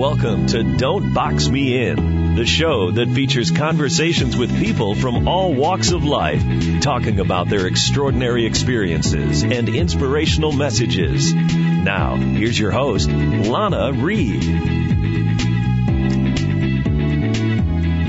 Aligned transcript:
Welcome 0.00 0.46
to 0.46 0.78
Don't 0.78 1.12
Box 1.12 1.46
Me 1.50 1.76
In, 1.76 2.34
the 2.34 2.46
show 2.46 2.90
that 2.90 3.10
features 3.10 3.50
conversations 3.50 4.34
with 4.34 4.50
people 4.58 4.94
from 4.94 5.28
all 5.28 5.52
walks 5.52 5.92
of 5.92 6.04
life, 6.04 6.42
talking 6.80 7.20
about 7.20 7.50
their 7.50 7.66
extraordinary 7.66 8.46
experiences 8.46 9.42
and 9.42 9.68
inspirational 9.68 10.52
messages. 10.52 11.34
Now, 11.34 12.16
here's 12.16 12.58
your 12.58 12.70
host, 12.70 13.10
Lana 13.10 13.92
Reed. 13.92 14.42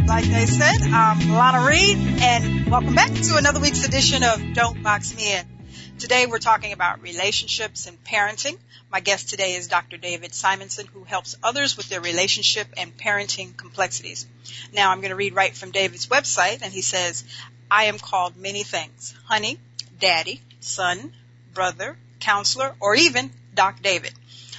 Like 0.07 0.27
I 0.27 0.45
said, 0.45 0.93
I'm 0.93 1.29
Lana 1.29 1.67
Reed, 1.67 1.97
and 2.21 2.71
welcome 2.71 2.95
back 2.95 3.11
to 3.11 3.35
another 3.35 3.59
week's 3.59 3.85
edition 3.85 4.23
of 4.23 4.53
Don't 4.53 4.81
Box 4.81 5.13
Me 5.17 5.33
In. 5.33 5.60
Today 6.01 6.25
we're 6.25 6.39
talking 6.39 6.73
about 6.73 7.03
relationships 7.03 7.85
and 7.85 8.03
parenting. 8.03 8.57
My 8.91 9.01
guest 9.01 9.29
today 9.29 9.53
is 9.53 9.67
Dr. 9.67 9.97
David 9.97 10.33
Simonson, 10.33 10.87
who 10.87 11.03
helps 11.03 11.37
others 11.43 11.77
with 11.77 11.89
their 11.89 12.01
relationship 12.01 12.67
and 12.75 12.97
parenting 12.97 13.55
complexities. 13.55 14.25
Now 14.73 14.89
I'm 14.89 15.01
going 15.01 15.11
to 15.11 15.15
read 15.15 15.35
right 15.35 15.55
from 15.55 15.69
David's 15.69 16.07
website, 16.07 16.63
and 16.63 16.73
he 16.73 16.81
says, 16.81 17.23
I 17.69 17.83
am 17.83 17.99
called 17.99 18.35
many 18.35 18.63
things. 18.63 19.13
Honey, 19.25 19.59
daddy, 19.99 20.41
son, 20.59 21.13
brother, 21.53 21.95
counselor, 22.19 22.73
or 22.79 22.95
even 22.95 23.29
Doc 23.53 23.83
David. 23.83 24.13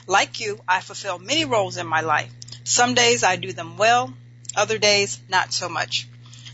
Like 0.07 0.38
you, 0.38 0.61
I 0.69 0.80
fulfill 0.80 1.19
many 1.19 1.45
roles 1.45 1.77
in 1.77 1.88
my 1.88 2.02
life. 2.02 2.30
Some 2.63 2.95
days 2.95 3.24
I 3.24 3.35
do 3.35 3.52
them 3.52 3.79
well, 3.79 4.15
other 4.55 4.79
days 4.79 5.19
not 5.29 5.52
so 5.52 5.69
much. 5.69 6.07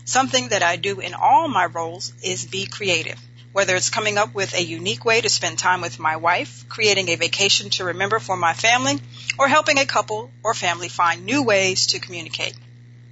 Something 0.05 0.47
that 0.47 0.63
I 0.63 0.77
do 0.77 0.99
in 0.99 1.13
all 1.13 1.47
my 1.47 1.67
roles 1.67 2.11
is 2.23 2.47
be 2.47 2.65
creative 2.65 3.21
whether 3.59 3.75
it's 3.75 3.89
coming 3.89 4.17
up 4.17 4.33
with 4.33 4.55
a 4.55 4.63
unique 4.63 5.03
way 5.03 5.19
to 5.19 5.27
spend 5.27 5.59
time 5.59 5.81
with 5.81 5.99
my 5.99 6.15
wife, 6.15 6.63
creating 6.69 7.09
a 7.09 7.17
vacation 7.17 7.69
to 7.69 7.83
remember 7.83 8.17
for 8.17 8.37
my 8.37 8.53
family, 8.53 8.97
or 9.37 9.49
helping 9.49 9.77
a 9.77 9.85
couple 9.85 10.31
or 10.43 10.53
family 10.53 10.87
find 10.87 11.25
new 11.25 11.43
ways 11.43 11.87
to 11.87 11.99
communicate. 11.99 12.55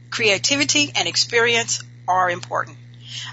Creativity 0.09 0.93
and 0.95 1.05
experience 1.05 1.83
are 2.07 2.29
important. 2.29 2.77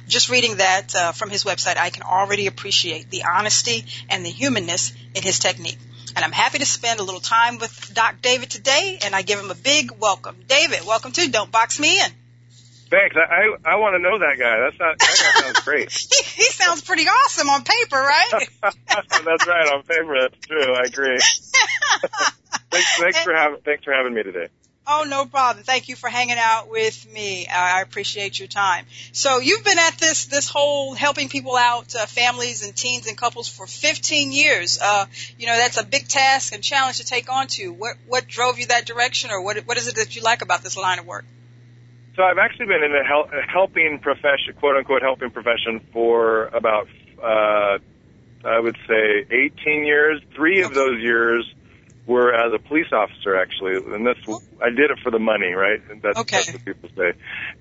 Just 0.09 0.29
reading 0.29 0.57
that 0.57 0.93
uh, 0.97 1.13
from 1.13 1.31
his 1.31 1.45
website, 1.45 1.77
I 1.77 1.91
can 1.91 2.03
already 2.03 2.49
appreciate 2.49 3.11
the 3.11 3.23
honesty 3.23 3.85
and 4.11 4.27
the 4.27 4.31
humanness 4.31 4.93
in 5.15 5.23
his 5.23 5.39
technique. 5.39 5.79
And 6.17 6.25
I'm 6.25 6.33
happy 6.33 6.59
to 6.59 6.67
spend 6.67 6.99
a 6.99 7.05
little 7.05 7.21
time 7.21 7.59
with 7.59 7.95
Doc 7.95 8.23
David 8.23 8.51
today, 8.51 8.99
and 9.05 9.15
I 9.15 9.23
give 9.23 9.39
him 9.39 9.53
a 9.53 9.55
big 9.55 9.93
welcome. 10.01 10.35
David, 10.49 10.85
welcome 10.85 11.13
to 11.13 11.31
Don't 11.31 11.53
Box 11.53 11.79
Me 11.79 12.01
In. 12.01 12.11
Thanks. 12.91 13.17
I 13.17 13.21
I, 13.21 13.73
I 13.73 13.77
want 13.77 13.95
to 13.95 13.99
know 13.99 14.19
that 14.19 14.39
guy. 14.39 14.61
That's 14.61 14.79
not, 14.79 14.99
that 14.99 15.33
guy 15.35 15.41
sounds 15.43 15.61
great. 15.61 15.91
he, 15.91 16.23
he 16.43 16.45
sounds 16.45 16.83
pretty 16.83 17.05
awesome 17.05 17.49
on 17.49 17.65
paper, 17.65 17.97
right? 17.97 18.49
that's 18.63 19.47
right. 19.47 19.73
On 19.73 19.83
paper, 19.83 20.21
that's 20.21 20.47
true. 20.47 20.75
I 20.75 20.83
agree. 20.83 21.19
thanks, 22.71 22.99
thanks 22.99 23.23
for 23.23 23.35
having 23.35 23.61
thanks 23.65 23.85
for 23.85 23.93
having 23.93 24.15
me 24.15 24.23
today. 24.23 24.49
Oh, 24.87 25.07
no 25.09 25.25
problem. 25.25 25.65
Thank 25.65 25.89
you 25.89 25.97
for 25.97 26.11
hanging 26.11 26.37
out 26.39 26.69
with 26.69 27.11
me. 27.11 27.47
I 27.47 27.81
appreciate 27.81 28.39
your 28.39 28.49
time. 28.49 28.85
So 29.13 29.39
you've 29.39 29.65
been 29.65 29.79
at 29.79 29.97
this 29.97 30.27
this 30.27 30.49
whole 30.49 30.93
helping 30.93 31.31
people 31.31 31.57
out, 31.57 31.95
uh, 31.95 32.05
families 32.05 32.63
and 32.63 32.77
teens 32.77 33.07
and 33.07 33.17
couples 33.17 33.49
for 33.49 33.67
15 33.67 34.33
years. 34.33 34.79
Uh, 34.79 35.07
you 35.39 35.47
know 35.47 35.57
that's 35.57 35.79
a 35.79 35.85
big 35.85 36.07
task 36.07 36.53
and 36.53 36.63
challenge 36.63 36.99
to 36.99 37.05
take 37.05 37.33
on 37.33 37.47
to. 37.49 37.73
What 37.73 37.97
what 38.07 38.27
drove 38.27 38.59
you 38.59 38.67
that 38.67 38.85
direction, 38.85 39.31
or 39.31 39.41
what 39.41 39.59
what 39.67 39.79
is 39.79 39.89
it 39.89 39.97
that 39.97 40.17
you 40.17 40.23
like 40.23 40.43
about 40.43 40.63
this 40.63 40.77
line 40.77 40.99
of 40.99 41.07
work? 41.07 41.25
So 42.17 42.23
I've 42.23 42.39
actually 42.39 42.67
been 42.67 42.83
in 42.85 42.93
the 42.93 43.05
hel- 43.05 43.29
helping 43.49 43.99
profession, 43.99 44.55
quote 44.59 44.77
unquote, 44.77 45.03
helping 45.03 45.31
profession 45.31 45.81
for 45.93 46.47
about, 46.49 46.87
uh, 47.23 47.79
I 48.47 48.61
would 48.61 48.77
say 48.87 49.27
18 49.31 49.85
years. 49.85 50.21
Three 50.35 50.63
of 50.63 50.75
those 50.75 51.01
years 51.01 51.45
were 52.07 52.33
as 52.33 52.53
a 52.53 52.59
police 52.59 52.93
officer, 52.93 53.35
actually, 53.35 53.77
and 53.95 54.07
that's 54.07 54.21
I 54.63 54.71
did 54.71 54.91
it 54.91 54.99
for 55.03 55.11
the 55.11 55.19
money, 55.19 55.53
right? 55.53 55.81
That's, 56.03 56.19
okay. 56.21 56.37
that's 56.39 56.53
what 56.53 56.65
people 56.65 56.89
say. 56.97 57.13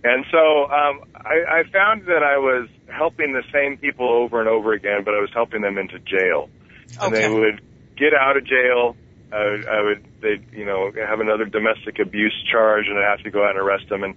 And 0.03 0.25
so 0.31 0.65
um, 0.69 1.01
I, 1.15 1.61
I 1.61 1.63
found 1.71 2.05
that 2.05 2.21
I 2.23 2.37
was 2.37 2.67
helping 2.87 3.33
the 3.33 3.43
same 3.51 3.77
people 3.77 4.07
over 4.07 4.39
and 4.39 4.49
over 4.49 4.73
again, 4.73 5.03
but 5.03 5.13
I 5.15 5.19
was 5.19 5.31
helping 5.33 5.61
them 5.61 5.77
into 5.77 5.97
jail, 5.99 6.49
and 7.01 7.13
Okay. 7.13 7.21
they 7.21 7.29
would 7.29 7.61
get 7.97 8.13
out 8.13 8.37
of 8.37 8.45
jail. 8.45 8.95
I 9.33 9.49
would, 9.49 9.65
I 9.65 9.81
would, 9.81 10.05
they, 10.21 10.57
you 10.57 10.65
know, 10.65 10.91
have 10.95 11.19
another 11.19 11.45
domestic 11.45 11.99
abuse 11.99 12.35
charge, 12.51 12.85
and 12.87 12.97
I'd 12.99 13.09
have 13.17 13.23
to 13.23 13.31
go 13.31 13.43
out 13.43 13.51
and 13.51 13.59
arrest 13.59 13.89
them. 13.89 14.03
And 14.03 14.15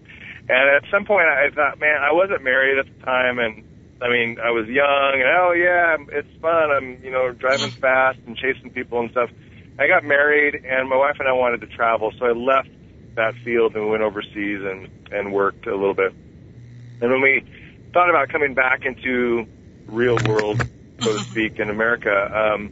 and 0.49 0.69
at 0.77 0.85
some 0.91 1.05
point, 1.05 1.27
I 1.27 1.51
thought, 1.51 1.81
man, 1.81 2.03
I 2.03 2.13
wasn't 2.13 2.45
married 2.45 2.79
at 2.79 2.87
the 2.87 3.05
time, 3.05 3.39
and 3.39 3.65
I 4.01 4.09
mean, 4.11 4.39
I 4.39 4.51
was 4.51 4.69
young, 4.69 5.15
and 5.15 5.29
oh 5.41 5.53
yeah, 5.53 5.97
it's 6.13 6.29
fun. 6.41 6.71
I'm, 6.71 7.03
you 7.03 7.11
know, 7.11 7.33
driving 7.33 7.71
fast 7.71 8.19
and 8.27 8.37
chasing 8.37 8.71
people 8.71 9.01
and 9.01 9.11
stuff. 9.11 9.31
I 9.79 9.89
got 9.89 10.05
married, 10.05 10.55
and 10.65 10.89
my 10.89 10.97
wife 10.97 11.17
and 11.19 11.29
I 11.29 11.33
wanted 11.33 11.63
to 11.63 11.67
travel, 11.67 12.13
so 12.19 12.27
I 12.27 12.33
left 12.33 12.69
that 13.15 13.35
field 13.45 13.75
and 13.75 13.91
went 13.91 14.03
overseas 14.03 14.61
and 14.63 14.89
and 15.11 15.33
worked 15.33 15.67
a 15.67 15.75
little 15.75 15.95
bit. 15.95 16.13
And 17.01 17.11
when 17.11 17.23
we 17.23 17.43
thought 17.93 18.11
about 18.11 18.29
coming 18.29 18.55
back 18.55 18.85
into 18.85 19.47
real 19.87 20.19
world, 20.19 20.61
so 21.01 21.13
to 21.13 21.25
speak, 21.25 21.59
in 21.59 21.71
America, 21.71 22.31
um, 22.35 22.71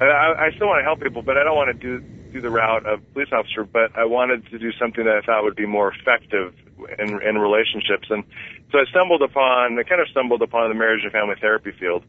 I, 0.00 0.48
I 0.48 0.50
still 0.56 0.66
want 0.66 0.80
to 0.80 0.84
help 0.84 1.00
people, 1.00 1.22
but 1.22 1.36
I 1.36 1.44
don't 1.44 1.56
want 1.56 1.68
to 1.68 1.78
do 1.78 2.04
do 2.32 2.40
the 2.40 2.50
route 2.50 2.86
of 2.86 3.00
police 3.12 3.28
officer. 3.32 3.64
But 3.64 3.96
I 3.96 4.04
wanted 4.04 4.46
to 4.50 4.58
do 4.58 4.72
something 4.72 5.04
that 5.04 5.20
I 5.22 5.26
thought 5.26 5.42
would 5.44 5.56
be 5.56 5.66
more 5.66 5.92
effective 5.92 6.54
in, 6.98 7.22
in 7.22 7.38
relationships. 7.38 8.08
And 8.10 8.24
so 8.72 8.78
I 8.78 8.84
stumbled 8.90 9.22
upon, 9.22 9.78
I 9.78 9.82
kind 9.82 10.00
of 10.00 10.08
stumbled 10.08 10.42
upon 10.42 10.68
the 10.68 10.74
marriage 10.74 11.02
and 11.02 11.12
family 11.12 11.36
therapy 11.40 11.72
field. 11.78 12.04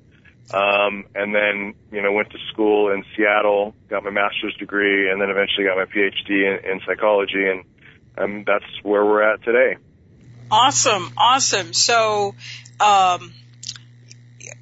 Um, 0.54 1.06
and 1.14 1.36
then, 1.36 1.74
you 1.92 2.02
know, 2.02 2.14
went 2.14 2.30
to 2.32 2.38
school 2.52 2.92
in 2.94 3.04
Seattle, 3.16 3.76
got 3.90 4.04
my 4.04 4.12
master's 4.12 4.56
degree, 4.56 5.12
and 5.12 5.22
then 5.22 5.30
eventually 5.30 5.66
got 5.66 5.76
my 5.76 5.86
PhD 5.86 6.30
in, 6.30 6.72
in 6.72 6.80
psychology. 6.86 7.46
And 7.46 7.64
um, 8.18 8.44
that's 8.48 8.66
where 8.84 9.06
we're 9.06 9.22
at 9.24 9.44
today. 9.44 9.76
Awesome, 10.50 11.12
awesome. 11.18 11.74
So, 11.74 12.34
um, 12.80 13.34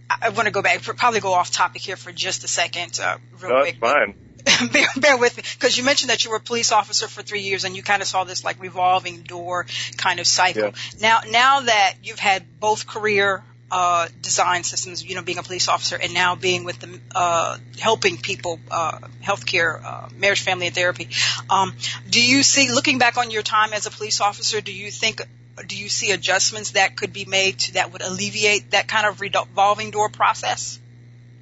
I 0.09 0.29
want 0.29 0.45
to 0.45 0.51
go 0.51 0.61
back, 0.61 0.81
probably 0.83 1.19
go 1.19 1.33
off 1.33 1.51
topic 1.51 1.81
here 1.81 1.95
for 1.95 2.11
just 2.11 2.43
a 2.43 2.47
second, 2.47 2.99
uh, 3.01 3.17
real 3.41 3.51
No, 3.51 3.61
quick. 3.61 3.79
that's 3.79 3.93
fine. 3.93 4.15
bear, 4.71 4.87
bear 4.97 5.17
with 5.17 5.37
me, 5.37 5.43
because 5.57 5.77
you 5.77 5.83
mentioned 5.83 6.11
that 6.11 6.23
you 6.23 6.29
were 6.29 6.37
a 6.37 6.41
police 6.41 6.71
officer 6.71 7.07
for 7.07 7.23
three 7.23 7.41
years, 7.41 7.63
and 7.63 7.75
you 7.75 7.81
kind 7.81 8.01
of 8.01 8.07
saw 8.07 8.23
this 8.23 8.43
like 8.43 8.61
revolving 8.61 9.21
door 9.21 9.65
kind 9.97 10.19
of 10.19 10.27
cycle. 10.27 10.73
Now, 11.01 11.21
now 11.27 11.61
that 11.61 11.95
you've 12.03 12.19
had 12.19 12.59
both 12.59 12.85
career 12.85 13.43
uh, 13.71 14.07
design 14.21 14.63
systems, 14.63 15.03
you 15.03 15.15
know, 15.15 15.23
being 15.23 15.39
a 15.39 15.43
police 15.43 15.67
officer, 15.67 15.97
and 16.01 16.13
now 16.13 16.35
being 16.35 16.63
with 16.63 16.79
the 16.79 16.99
uh, 17.15 17.57
helping 17.79 18.17
people, 18.17 18.59
uh, 18.69 18.99
healthcare, 19.23 19.83
uh, 19.83 20.09
marriage, 20.15 20.41
family, 20.43 20.67
and 20.67 20.75
therapy, 20.75 21.09
um, 21.49 21.73
do 22.09 22.23
you 22.23 22.43
see, 22.43 22.71
looking 22.71 22.99
back 22.99 23.17
on 23.17 23.31
your 23.31 23.41
time 23.41 23.73
as 23.73 23.87
a 23.87 23.91
police 23.91 24.21
officer, 24.21 24.61
do 24.61 24.71
you 24.71 24.91
think 24.91 25.21
do 25.67 25.77
you 25.77 25.89
see 25.89 26.11
adjustments 26.11 26.71
that 26.71 26.97
could 26.97 27.13
be 27.13 27.25
made 27.25 27.59
to 27.59 27.73
that 27.73 27.93
would 27.93 28.01
alleviate 28.01 28.71
that 28.71 28.87
kind 28.87 29.05
of 29.07 29.21
revolving 29.21 29.91
door 29.91 30.09
process? 30.09 30.79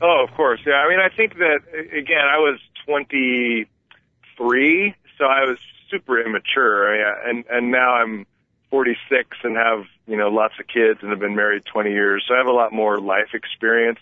Oh, 0.02 0.26
of 0.28 0.36
course. 0.36 0.60
Yeah. 0.66 0.74
I 0.74 0.90
mean, 0.90 1.00
I 1.00 1.08
think 1.16 1.36
that 1.36 1.60
again, 1.96 2.26
I 2.30 2.40
was 2.40 2.60
23, 2.86 4.96
so 5.18 5.26
I 5.26 5.46
was 5.46 5.58
super 5.90 6.20
immature. 6.20 6.94
Yeah, 6.96 7.16
and 7.26 7.46
and 7.50 7.72
now 7.72 7.96
I'm 7.96 8.26
46 8.70 9.38
and 9.44 9.56
have 9.56 9.86
you 10.08 10.18
know 10.18 10.30
lots 10.30 10.56
of 10.60 10.68
kids 10.68 11.00
and 11.02 11.12
have 11.12 11.20
been 11.20 11.36
married 11.36 11.66
20 11.66 11.92
years, 11.92 12.26
so 12.28 12.34
I 12.34 12.38
have 12.38 12.48
a 12.48 12.52
lot 12.52 12.74
more 12.74 13.00
life 13.00 13.34
experience 13.34 14.00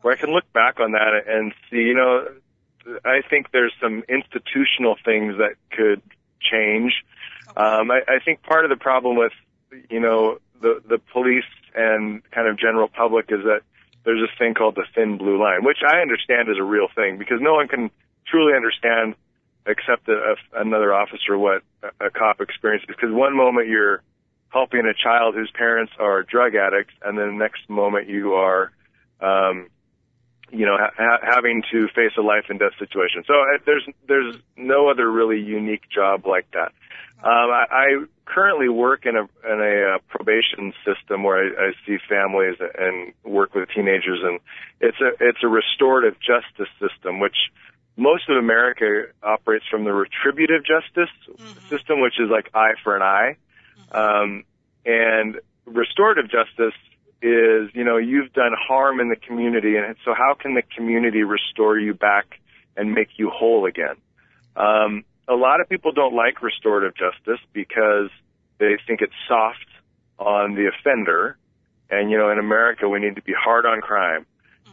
where 0.00 0.14
I 0.14 0.16
can 0.16 0.30
look 0.30 0.50
back 0.52 0.80
on 0.80 0.92
that 0.92 1.24
and 1.26 1.52
see. 1.70 1.76
You 1.76 1.94
know, 1.94 2.28
I 3.04 3.20
think 3.28 3.50
there's 3.52 3.74
some 3.80 4.02
institutional 4.08 4.96
things 5.04 5.36
that 5.38 5.54
could 5.70 6.02
change. 6.40 7.04
Um, 7.56 7.90
I, 7.90 8.00
I 8.08 8.18
think 8.24 8.42
part 8.42 8.64
of 8.64 8.70
the 8.70 8.76
problem 8.76 9.16
with 9.16 9.32
you 9.90 10.00
know 10.00 10.38
the 10.60 10.82
the 10.88 10.98
police 10.98 11.44
and 11.74 12.22
kind 12.30 12.48
of 12.48 12.58
general 12.58 12.88
public 12.88 13.26
is 13.30 13.44
that 13.44 13.60
there's 14.04 14.20
this 14.20 14.36
thing 14.38 14.54
called 14.54 14.74
the 14.74 14.84
thin 14.94 15.16
blue 15.16 15.40
line, 15.40 15.64
which 15.64 15.78
I 15.86 16.00
understand 16.00 16.48
is 16.48 16.56
a 16.58 16.62
real 16.62 16.88
thing 16.94 17.18
because 17.18 17.40
no 17.40 17.54
one 17.54 17.68
can 17.68 17.90
truly 18.26 18.54
understand 18.54 19.14
except 19.66 20.08
a, 20.08 20.34
a, 20.34 20.60
another 20.60 20.92
officer 20.92 21.38
what 21.38 21.62
a, 21.82 22.06
a 22.06 22.10
cop 22.10 22.40
experiences. 22.40 22.88
Because 22.88 23.12
one 23.12 23.36
moment 23.36 23.68
you're 23.68 24.02
helping 24.48 24.86
a 24.86 24.94
child 24.94 25.34
whose 25.34 25.50
parents 25.52 25.92
are 25.98 26.22
drug 26.22 26.54
addicts, 26.54 26.94
and 27.02 27.16
then 27.16 27.28
the 27.28 27.32
next 27.44 27.68
moment 27.68 28.08
you 28.08 28.34
are, 28.34 28.72
um, 29.20 29.68
you 30.52 30.66
know, 30.66 30.76
ha- 30.78 31.18
having 31.22 31.62
to 31.72 31.88
face 31.88 32.12
a 32.18 32.20
life 32.20 32.44
and 32.48 32.58
death 32.58 32.76
situation. 32.78 33.24
So 33.26 33.34
uh, 33.34 33.58
there's 33.64 33.86
there's 34.06 34.36
no 34.56 34.90
other 34.90 35.10
really 35.10 35.40
unique 35.40 35.88
job 35.88 36.26
like 36.26 36.46
that. 36.52 36.72
Um, 37.24 37.50
I, 37.50 37.64
I 37.70 38.04
currently 38.26 38.68
work 38.68 39.06
in 39.06 39.16
a 39.16 39.22
in 39.50 39.60
a 39.60 39.94
uh, 39.94 39.98
probation 40.08 40.74
system 40.84 41.22
where 41.22 41.38
I, 41.38 41.68
I 41.68 41.72
see 41.86 41.96
families 42.08 42.56
and 42.78 43.12
work 43.24 43.54
with 43.54 43.68
teenagers, 43.74 44.20
and 44.22 44.40
it's 44.80 45.00
a 45.00 45.12
it's 45.20 45.38
a 45.42 45.48
restorative 45.48 46.16
justice 46.20 46.72
system, 46.78 47.18
which 47.18 47.36
most 47.96 48.28
of 48.28 48.36
America 48.36 49.06
operates 49.22 49.64
from 49.70 49.84
the 49.84 49.92
retributive 49.92 50.62
justice 50.64 51.10
Mm-hmm. 51.40 51.76
system, 51.76 52.00
which 52.00 52.20
is 52.20 52.28
like 52.30 52.50
eye 52.54 52.74
for 52.84 52.96
an 52.96 53.02
eye, 53.02 53.36
um, 53.92 54.44
and 54.84 55.40
restorative 55.66 56.30
justice 56.30 56.74
is 57.22 57.70
you 57.74 57.84
know 57.84 57.96
you've 57.96 58.32
done 58.32 58.52
harm 58.58 59.00
in 59.00 59.08
the 59.08 59.16
community, 59.16 59.76
and 59.76 59.96
so 60.04 60.12
how 60.14 60.34
can 60.38 60.54
the 60.54 60.62
community 60.76 61.22
restore 61.22 61.78
you 61.78 61.94
back 61.94 62.40
and 62.76 62.92
make 62.92 63.08
you 63.16 63.30
whole 63.30 63.64
again? 63.66 63.96
Um, 64.56 65.04
a 65.28 65.34
lot 65.34 65.60
of 65.60 65.68
people 65.68 65.92
don't 65.92 66.14
like 66.14 66.42
restorative 66.42 66.94
justice 66.94 67.40
because 67.52 68.10
they 68.58 68.76
think 68.86 69.00
it's 69.00 69.14
soft 69.28 69.66
on 70.18 70.54
the 70.54 70.68
offender. 70.68 71.36
And, 71.90 72.10
you 72.10 72.16
know, 72.16 72.30
in 72.30 72.38
America, 72.38 72.88
we 72.88 73.00
need 73.00 73.16
to 73.16 73.22
be 73.22 73.34
hard 73.38 73.66
on 73.66 73.80
crime. 73.80 74.26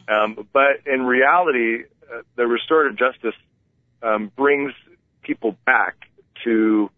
Um, 0.08 0.48
but 0.54 0.82
in 0.86 1.04
reality, 1.06 1.84
uh, 2.04 2.22
the 2.36 2.48
restorative 2.48 2.98
justice 2.98 3.40
um, 4.02 4.32
brings 4.36 4.74
people 5.22 5.56
back 5.66 5.96
to 6.44 6.90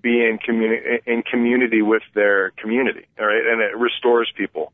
be 0.00 0.20
in 0.20 0.38
community 0.38 1.00
in 1.06 1.22
community 1.22 1.82
with 1.82 2.02
their 2.14 2.50
community, 2.50 3.06
all 3.18 3.26
right, 3.26 3.44
and 3.44 3.60
it 3.60 3.76
restores 3.76 4.30
people. 4.36 4.72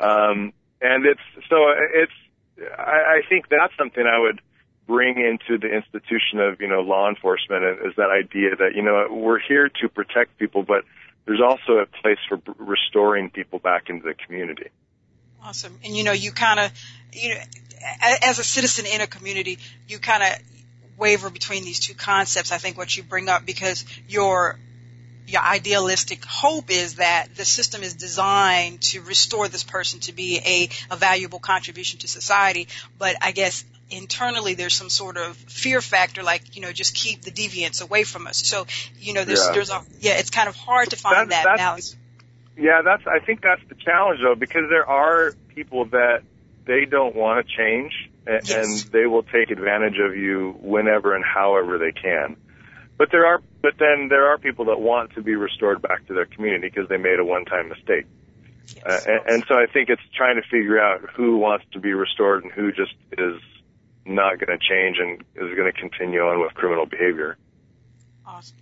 Um, 0.00 0.52
and 0.80 1.06
it's 1.06 1.20
so 1.48 1.68
it's 1.94 2.12
I, 2.78 3.18
I 3.18 3.22
think 3.28 3.48
that's 3.48 3.76
something 3.76 4.04
I 4.06 4.18
would 4.18 4.40
bring 4.86 5.18
into 5.18 5.58
the 5.58 5.74
institution 5.74 6.40
of 6.40 6.60
you 6.60 6.68
know 6.68 6.80
law 6.80 7.08
enforcement 7.08 7.64
is 7.86 7.94
that 7.96 8.10
idea 8.10 8.56
that 8.56 8.74
you 8.74 8.82
know 8.82 9.06
we're 9.10 9.38
here 9.38 9.68
to 9.80 9.88
protect 9.88 10.38
people, 10.38 10.62
but 10.62 10.84
there's 11.26 11.42
also 11.42 11.78
a 11.78 11.86
place 11.86 12.18
for 12.28 12.40
restoring 12.56 13.30
people 13.30 13.58
back 13.58 13.90
into 13.90 14.02
the 14.04 14.14
community. 14.14 14.70
Awesome. 15.42 15.78
And 15.84 15.96
you 15.96 16.02
know, 16.02 16.12
you 16.12 16.32
kind 16.32 16.58
of, 16.58 16.72
you 17.12 17.34
know, 17.34 17.40
as 18.22 18.38
a 18.38 18.44
citizen 18.44 18.86
in 18.86 19.00
a 19.00 19.06
community, 19.06 19.58
you 19.86 19.98
kind 19.98 20.22
of 20.22 20.98
waver 20.98 21.30
between 21.30 21.64
these 21.64 21.78
two 21.78 21.94
concepts. 21.94 22.50
I 22.50 22.58
think 22.58 22.76
what 22.76 22.96
you 22.96 23.02
bring 23.02 23.28
up 23.28 23.46
because 23.46 23.84
your 24.08 24.58
your 25.28 25.42
idealistic 25.42 26.24
hope 26.24 26.70
is 26.70 26.94
that 26.94 27.28
the 27.36 27.44
system 27.44 27.82
is 27.82 27.94
designed 27.94 28.80
to 28.80 29.02
restore 29.02 29.46
this 29.46 29.62
person 29.62 30.00
to 30.00 30.12
be 30.12 30.38
a, 30.38 30.70
a 30.90 30.96
valuable 30.96 31.38
contribution 31.38 31.98
to 32.00 32.08
society. 32.08 32.66
But 32.98 33.16
I 33.20 33.32
guess 33.32 33.64
internally 33.90 34.54
there's 34.54 34.72
some 34.72 34.88
sort 34.88 35.18
of 35.18 35.36
fear 35.36 35.82
factor, 35.82 36.22
like 36.22 36.56
you 36.56 36.62
know, 36.62 36.72
just 36.72 36.94
keep 36.94 37.20
the 37.20 37.30
deviants 37.30 37.82
away 37.82 38.04
from 38.04 38.26
us. 38.26 38.38
So 38.38 38.66
you 38.98 39.12
know, 39.12 39.24
there's 39.24 39.44
yeah. 39.44 39.52
there's 39.52 39.70
a 39.70 39.82
yeah, 40.00 40.12
it's 40.12 40.30
kind 40.30 40.48
of 40.48 40.56
hard 40.56 40.90
to 40.90 40.96
find 40.96 41.30
that's, 41.30 41.30
that 41.30 41.44
that's, 41.44 41.58
balance. 41.58 41.96
Yeah, 42.56 42.80
that's 42.82 43.06
I 43.06 43.18
think 43.24 43.42
that's 43.42 43.62
the 43.68 43.74
challenge 43.74 44.20
though, 44.22 44.34
because 44.34 44.70
there 44.70 44.88
are 44.88 45.34
people 45.54 45.84
that 45.86 46.22
they 46.64 46.86
don't 46.86 47.14
want 47.14 47.46
to 47.46 47.54
change 47.54 47.92
and, 48.26 48.48
yes. 48.48 48.84
and 48.84 48.92
they 48.92 49.04
will 49.04 49.24
take 49.24 49.50
advantage 49.50 49.98
of 49.98 50.16
you 50.16 50.56
whenever 50.60 51.14
and 51.14 51.24
however 51.24 51.76
they 51.76 51.92
can. 51.92 52.36
But 52.98 53.10
there 53.12 53.24
are, 53.26 53.40
but 53.62 53.74
then 53.78 54.08
there 54.08 54.26
are 54.26 54.38
people 54.38 54.66
that 54.66 54.80
want 54.80 55.14
to 55.14 55.22
be 55.22 55.36
restored 55.36 55.80
back 55.80 56.06
to 56.08 56.14
their 56.14 56.26
community 56.26 56.68
because 56.68 56.88
they 56.88 56.96
made 56.96 57.20
a 57.20 57.24
one-time 57.24 57.68
mistake. 57.68 58.06
Yes. 58.76 59.06
Uh, 59.06 59.10
and, 59.12 59.34
and 59.34 59.44
so 59.48 59.54
I 59.54 59.66
think 59.66 59.88
it's 59.88 60.02
trying 60.14 60.36
to 60.36 60.42
figure 60.42 60.80
out 60.80 61.08
who 61.14 61.38
wants 61.38 61.64
to 61.72 61.80
be 61.80 61.94
restored 61.94 62.44
and 62.44 62.52
who 62.52 62.72
just 62.72 62.94
is 63.12 63.40
not 64.04 64.38
going 64.38 64.58
to 64.58 64.58
change 64.58 64.98
and 64.98 65.22
is 65.36 65.56
going 65.56 65.72
to 65.72 65.78
continue 65.78 66.20
on 66.20 66.40
with 66.40 66.52
criminal 66.54 66.86
behavior. 66.86 67.38
Awesome 68.26 68.56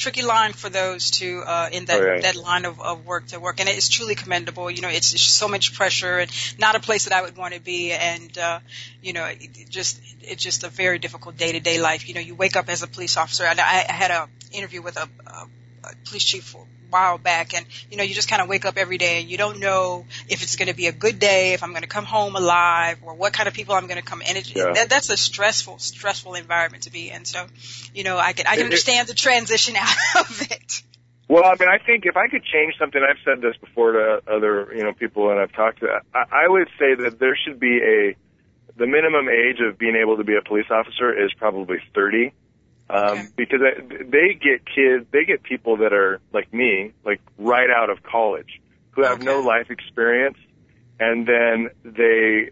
tricky 0.00 0.22
line 0.22 0.54
for 0.54 0.70
those 0.70 1.10
to 1.10 1.40
uh, 1.46 1.68
in 1.70 1.84
that 1.84 2.00
okay. 2.00 2.20
that 2.22 2.34
line 2.34 2.64
of, 2.64 2.80
of 2.80 3.04
work 3.04 3.26
to 3.26 3.38
work, 3.38 3.60
and 3.60 3.68
it's 3.68 3.88
truly 3.88 4.14
commendable. 4.14 4.70
You 4.70 4.80
know, 4.80 4.88
it's, 4.88 5.12
it's 5.12 5.22
so 5.22 5.46
much 5.46 5.74
pressure 5.74 6.18
and 6.18 6.30
not 6.58 6.74
a 6.74 6.80
place 6.80 7.04
that 7.04 7.12
I 7.12 7.22
would 7.22 7.36
want 7.36 7.54
to 7.54 7.60
be, 7.60 7.92
and 7.92 8.36
uh, 8.38 8.60
you 9.02 9.12
know, 9.12 9.26
it, 9.26 9.68
just 9.68 10.00
it's 10.22 10.42
just 10.42 10.64
a 10.64 10.68
very 10.68 10.98
difficult 10.98 11.36
day 11.36 11.52
to 11.52 11.60
day 11.60 11.80
life. 11.80 12.08
You 12.08 12.14
know, 12.14 12.20
you 12.20 12.34
wake 12.34 12.56
up 12.56 12.68
as 12.68 12.82
a 12.82 12.88
police 12.88 13.16
officer, 13.16 13.44
and 13.44 13.60
I, 13.60 13.84
I 13.88 13.92
had 13.92 14.10
a 14.10 14.28
interview 14.50 14.82
with 14.82 14.96
a, 14.96 15.08
a, 15.26 15.46
a 15.84 15.94
police 16.06 16.24
chief 16.24 16.56
while 16.90 17.18
back. 17.18 17.54
And 17.54 17.64
you 17.90 17.96
know 17.96 18.02
you 18.02 18.14
just 18.14 18.28
kind 18.28 18.42
of 18.42 18.48
wake 18.48 18.64
up 18.64 18.76
every 18.76 18.98
day 18.98 19.20
and 19.20 19.30
you 19.30 19.38
don't 19.38 19.58
know 19.58 20.04
if 20.28 20.42
it's 20.42 20.56
going 20.56 20.68
to 20.68 20.74
be 20.74 20.86
a 20.86 20.92
good 20.92 21.18
day 21.18 21.52
if 21.52 21.62
i'm 21.62 21.70
going 21.70 21.82
to 21.82 21.88
come 21.88 22.04
home 22.04 22.36
alive 22.36 22.98
or 23.02 23.14
what 23.14 23.32
kind 23.32 23.48
of 23.48 23.54
people 23.54 23.74
i'm 23.74 23.86
going 23.86 24.00
to 24.00 24.04
come 24.04 24.22
in. 24.22 24.36
Yeah. 24.44 24.72
that, 24.72 24.90
that's 24.90 25.10
a 25.10 25.16
stressful 25.16 25.78
stressful 25.78 26.34
environment 26.34 26.84
to 26.84 26.92
be 26.92 27.10
in. 27.10 27.24
So 27.24 27.46
you 27.94 28.04
know 28.04 28.18
i 28.18 28.32
can 28.32 28.46
i 28.46 28.52
can 28.52 28.60
it, 28.60 28.64
understand 28.64 29.08
the 29.08 29.14
transition 29.14 29.76
out 29.80 29.96
of 30.18 30.42
it. 30.50 30.82
Well 31.28 31.44
i 31.44 31.54
mean 31.58 31.68
i 31.68 31.78
think 31.78 32.04
if 32.06 32.16
i 32.16 32.28
could 32.28 32.44
change 32.44 32.74
something 32.78 33.00
i've 33.02 33.22
said 33.24 33.40
this 33.40 33.56
before 33.56 33.92
to 33.92 34.22
other 34.26 34.72
you 34.74 34.82
know 34.82 34.92
people 34.92 35.30
and 35.30 35.40
i've 35.40 35.52
talked 35.52 35.80
to 35.80 36.00
i, 36.14 36.44
I 36.44 36.48
would 36.48 36.68
say 36.78 36.94
that 36.94 37.18
there 37.18 37.36
should 37.36 37.60
be 37.60 37.78
a 37.78 38.16
the 38.76 38.86
minimum 38.86 39.28
age 39.28 39.58
of 39.60 39.78
being 39.78 39.96
able 39.96 40.16
to 40.16 40.24
be 40.24 40.36
a 40.36 40.42
police 40.42 40.70
officer 40.70 41.12
is 41.12 41.32
probably 41.34 41.78
30 41.94 42.32
um, 42.90 43.18
okay. 43.18 43.28
because 43.36 43.60
they 43.88 44.34
get 44.34 44.66
kids, 44.66 45.06
they 45.12 45.24
get 45.24 45.42
people 45.42 45.78
that 45.78 45.92
are 45.92 46.20
like 46.32 46.52
me, 46.52 46.92
like 47.04 47.20
right 47.38 47.70
out 47.70 47.88
of 47.90 48.02
college, 48.02 48.60
who 48.90 49.04
have 49.04 49.18
okay. 49.18 49.24
no 49.24 49.40
life 49.40 49.70
experience, 49.70 50.38
and 50.98 51.26
then 51.26 51.70
they 51.84 52.50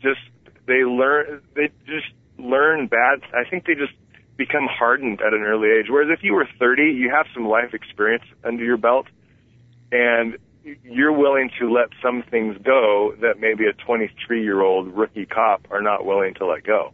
just 0.00 0.20
they 0.66 0.84
learn 0.84 1.42
they 1.54 1.68
just 1.86 2.08
learn 2.38 2.86
bad. 2.86 3.20
I 3.34 3.48
think 3.48 3.66
they 3.66 3.74
just 3.74 3.92
become 4.36 4.66
hardened 4.66 5.20
at 5.20 5.34
an 5.34 5.42
early 5.42 5.68
age. 5.68 5.86
Whereas 5.90 6.08
if 6.10 6.24
you 6.24 6.32
were 6.32 6.48
30, 6.58 6.94
you 6.94 7.10
have 7.10 7.26
some 7.34 7.46
life 7.46 7.74
experience 7.74 8.24
under 8.42 8.64
your 8.64 8.78
belt, 8.78 9.06
and 9.92 10.38
you're 10.84 11.12
willing 11.12 11.50
to 11.58 11.70
let 11.70 11.88
some 12.02 12.22
things 12.30 12.56
go 12.64 13.14
that 13.20 13.38
maybe 13.38 13.64
a 13.66 13.72
23 13.74 14.42
year 14.42 14.62
old 14.62 14.88
rookie 14.88 15.26
cop 15.26 15.66
are 15.70 15.82
not 15.82 16.06
willing 16.06 16.34
to 16.34 16.46
let 16.46 16.64
go. 16.64 16.92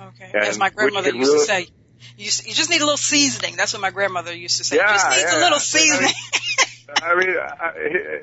Okay. 0.00 0.30
And 0.32 0.44
As 0.44 0.58
my 0.58 0.70
grandmother 0.70 1.14
used 1.14 1.32
really, 1.32 1.38
to 1.38 1.44
say, 1.44 1.68
you, 2.16 2.24
you 2.24 2.54
just 2.54 2.70
need 2.70 2.80
a 2.80 2.84
little 2.84 2.96
seasoning. 2.96 3.56
That's 3.56 3.72
what 3.72 3.82
my 3.82 3.90
grandmother 3.90 4.34
used 4.34 4.58
to 4.58 4.64
say. 4.64 4.76
Yeah, 4.76 4.92
just 4.92 5.10
needs 5.10 5.32
yeah. 5.32 5.38
a 5.38 5.40
little 5.40 5.58
seasoning. 5.58 6.12
I 7.02 7.14
mean, 7.16 7.36
I, 7.36 7.72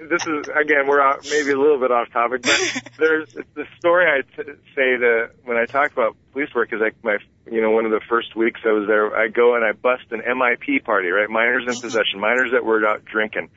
this 0.07 0.25
is 0.25 0.48
again 0.48 0.88
we're 0.88 1.01
out, 1.01 1.25
maybe 1.30 1.51
a 1.51 1.60
little 1.60 1.80
bit 1.80 1.92
off 1.92 2.12
topic, 2.12 2.44
but 2.44 2.60
there's 2.98 3.33
the 3.33 3.66
story 3.80 4.06
I 4.06 4.22
t- 4.22 4.51
say 4.75 4.98
to 4.98 5.31
when 5.45 5.57
I 5.57 5.66
talk 5.66 5.92
about 5.92 6.16
police 6.31 6.54
work 6.54 6.72
is 6.72 6.80
like 6.80 6.95
my 7.04 7.18
you 7.51 7.62
know 7.62 7.72
one 7.72 7.86
of 7.86 7.92
the 7.92 8.01
first 8.07 8.36
weeks 8.36 8.62
I 8.66 8.72
was 8.72 8.88
there. 8.88 9.16
I 9.16 9.28
go 9.28 9.56
and 9.56 9.66
I 9.66 9.72
bust 9.72 10.04
an 10.12 10.22
MIP 10.22 10.83
party, 10.83 11.10
right? 11.10 11.30
Minors 11.30 11.63
in 11.63 11.74
mm-hmm. 11.74 11.81
possession, 11.81 12.19
minors 12.19 12.51
that 12.51 12.63
were 12.63 12.86
out 12.86 13.04
drinking, 13.04 13.50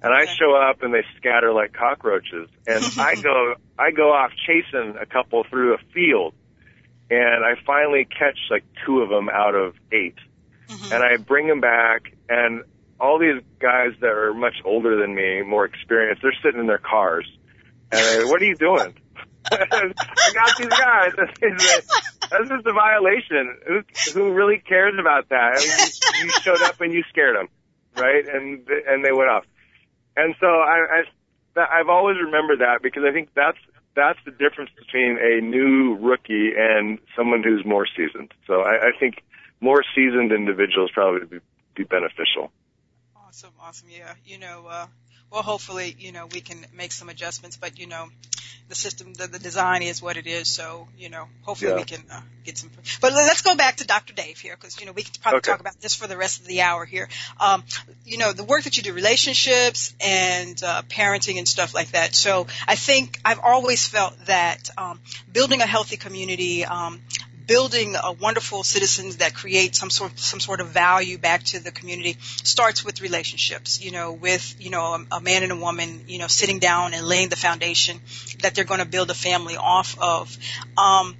and 0.00 0.12
I 0.12 0.26
show 0.26 0.54
up 0.54 0.82
and 0.82 0.94
they 0.94 1.04
scatter 1.16 1.52
like 1.52 1.72
cockroaches, 1.72 2.48
and 2.66 2.84
I 2.98 3.16
go 3.16 3.54
I 3.78 3.90
go 3.90 4.12
off 4.12 4.30
chasing 4.46 4.96
a 5.00 5.06
couple 5.06 5.44
through 5.44 5.74
a 5.74 5.78
field, 5.92 6.34
and 7.12 7.44
I 7.44 7.54
finally 7.66 8.06
catch 8.06 8.38
like 8.50 8.64
two 8.86 9.00
of 9.00 9.08
them 9.08 9.28
out 9.28 9.54
of 9.54 9.74
8 9.92 10.14
mm-hmm. 10.68 10.92
and 10.92 11.02
I 11.02 11.16
bring 11.16 11.46
them 11.46 11.60
back, 11.60 12.14
and 12.28 12.62
all 12.98 13.18
these 13.18 13.42
guys 13.58 13.90
that 14.00 14.10
are 14.10 14.32
much 14.32 14.54
older 14.64 14.96
than 15.00 15.14
me, 15.14 15.42
more 15.42 15.64
experienced, 15.64 16.22
they're 16.22 16.34
sitting 16.42 16.60
in 16.60 16.66
their 16.66 16.78
cars, 16.78 17.26
and 17.90 18.00
I, 18.00 18.30
what 18.30 18.40
are 18.40 18.46
you 18.46 18.56
doing? 18.56 18.94
I 19.52 19.66
got 20.34 20.56
these 20.56 20.68
guys. 20.68 21.12
That's 22.30 22.48
just 22.48 22.66
a 22.66 22.72
violation. 22.72 23.58
Who, 23.66 23.80
who 24.14 24.32
really 24.32 24.62
cares 24.66 24.94
about 24.98 25.28
that? 25.30 25.56
I 25.56 26.22
mean, 26.22 26.26
you, 26.26 26.40
showed 26.40 26.62
up 26.62 26.80
and 26.80 26.92
you 26.92 27.02
scared 27.10 27.36
them, 27.36 27.48
right? 27.96 28.24
And 28.26 28.66
and 28.68 29.04
they 29.04 29.12
went 29.12 29.28
off. 29.28 29.44
And 30.16 30.34
so 30.40 30.46
I, 30.46 31.02
I 31.56 31.60
I've 31.60 31.88
always 31.88 32.16
remembered 32.24 32.60
that 32.60 32.82
because 32.82 33.02
I 33.06 33.12
think 33.12 33.30
that's 33.34 33.58
that's 33.94 34.18
the 34.24 34.30
difference 34.30 34.70
between 34.78 35.18
a 35.20 35.40
new 35.40 35.96
rookie 35.96 36.52
and 36.56 36.98
someone 37.16 37.42
who's 37.42 37.64
more 37.64 37.86
seasoned. 37.86 38.32
So 38.46 38.60
I, 38.62 38.88
I 38.88 38.90
think 38.98 39.22
more 39.60 39.82
seasoned 39.94 40.32
individuals 40.32 40.90
probably 40.92 41.26
be, 41.26 41.38
be 41.74 41.84
beneficial. 41.84 42.50
Awesome, 43.16 43.52
awesome. 43.60 43.88
Yeah, 43.90 44.14
you 44.24 44.38
know, 44.38 44.66
uh, 44.68 44.86
well, 45.32 45.42
hopefully, 45.42 45.96
you 45.98 46.12
know, 46.12 46.26
we 46.26 46.40
can 46.40 46.64
make 46.74 46.92
some 46.92 47.08
adjustments, 47.08 47.56
but 47.56 47.78
you 47.78 47.86
know, 47.86 48.08
the 48.68 48.74
system, 48.74 49.14
the, 49.14 49.26
the 49.26 49.38
design 49.38 49.82
is 49.82 50.02
what 50.02 50.16
it 50.16 50.26
is. 50.26 50.48
So, 50.48 50.88
you 50.98 51.08
know, 51.08 51.26
hopefully 51.42 51.70
yeah. 51.70 51.76
we 51.76 51.84
can 51.84 52.02
uh, 52.10 52.20
get 52.44 52.58
some. 52.58 52.70
But 53.00 53.12
let's 53.12 53.42
go 53.42 53.56
back 53.56 53.76
to 53.76 53.86
Dr. 53.86 54.12
Dave 54.12 54.38
here 54.38 54.56
because, 54.56 54.78
you 54.78 54.86
know, 54.86 54.92
we 54.92 55.02
could 55.02 55.20
probably 55.20 55.38
okay. 55.38 55.52
talk 55.52 55.60
about 55.60 55.80
this 55.80 55.94
for 55.94 56.06
the 56.06 56.16
rest 56.16 56.40
of 56.40 56.46
the 56.46 56.60
hour 56.62 56.84
here. 56.84 57.08
Um, 57.40 57.64
you 58.04 58.18
know, 58.18 58.32
the 58.32 58.44
work 58.44 58.64
that 58.64 58.76
you 58.76 58.82
do, 58.82 58.92
relationships 58.92 59.94
and 60.00 60.62
uh, 60.62 60.82
parenting 60.88 61.38
and 61.38 61.48
stuff 61.48 61.74
like 61.74 61.92
that. 61.92 62.14
So 62.14 62.46
I 62.68 62.76
think 62.76 63.18
I've 63.24 63.40
always 63.40 63.86
felt 63.88 64.14
that 64.26 64.70
um, 64.76 65.00
building 65.32 65.60
a 65.60 65.66
healthy 65.66 65.96
community, 65.96 66.64
um, 66.64 67.00
building 67.46 67.96
a 67.96 68.12
wonderful 68.12 68.62
citizens 68.62 69.18
that 69.18 69.34
create 69.34 69.74
some 69.74 69.90
sort 69.90 70.18
some 70.18 70.40
sort 70.40 70.60
of 70.60 70.68
value 70.68 71.18
back 71.18 71.42
to 71.44 71.62
the 71.62 71.70
community 71.70 72.16
starts 72.20 72.84
with 72.84 73.00
relationships. 73.00 73.80
You 73.80 73.90
know, 73.90 74.12
with 74.12 74.56
you 74.58 74.70
know 74.70 74.82
a, 74.82 75.16
a 75.16 75.20
man 75.20 75.42
and 75.42 75.52
a 75.52 75.56
woman, 75.56 76.04
you 76.08 76.18
know, 76.18 76.26
sitting 76.26 76.58
down 76.58 76.94
and 76.94 77.06
laying 77.06 77.28
the 77.28 77.36
foundation 77.36 78.00
that 78.40 78.54
they're 78.54 78.64
going 78.64 78.80
to 78.80 78.86
build 78.86 79.10
a 79.10 79.14
family 79.14 79.56
off 79.56 79.96
of. 80.00 80.36
Um, 80.76 81.16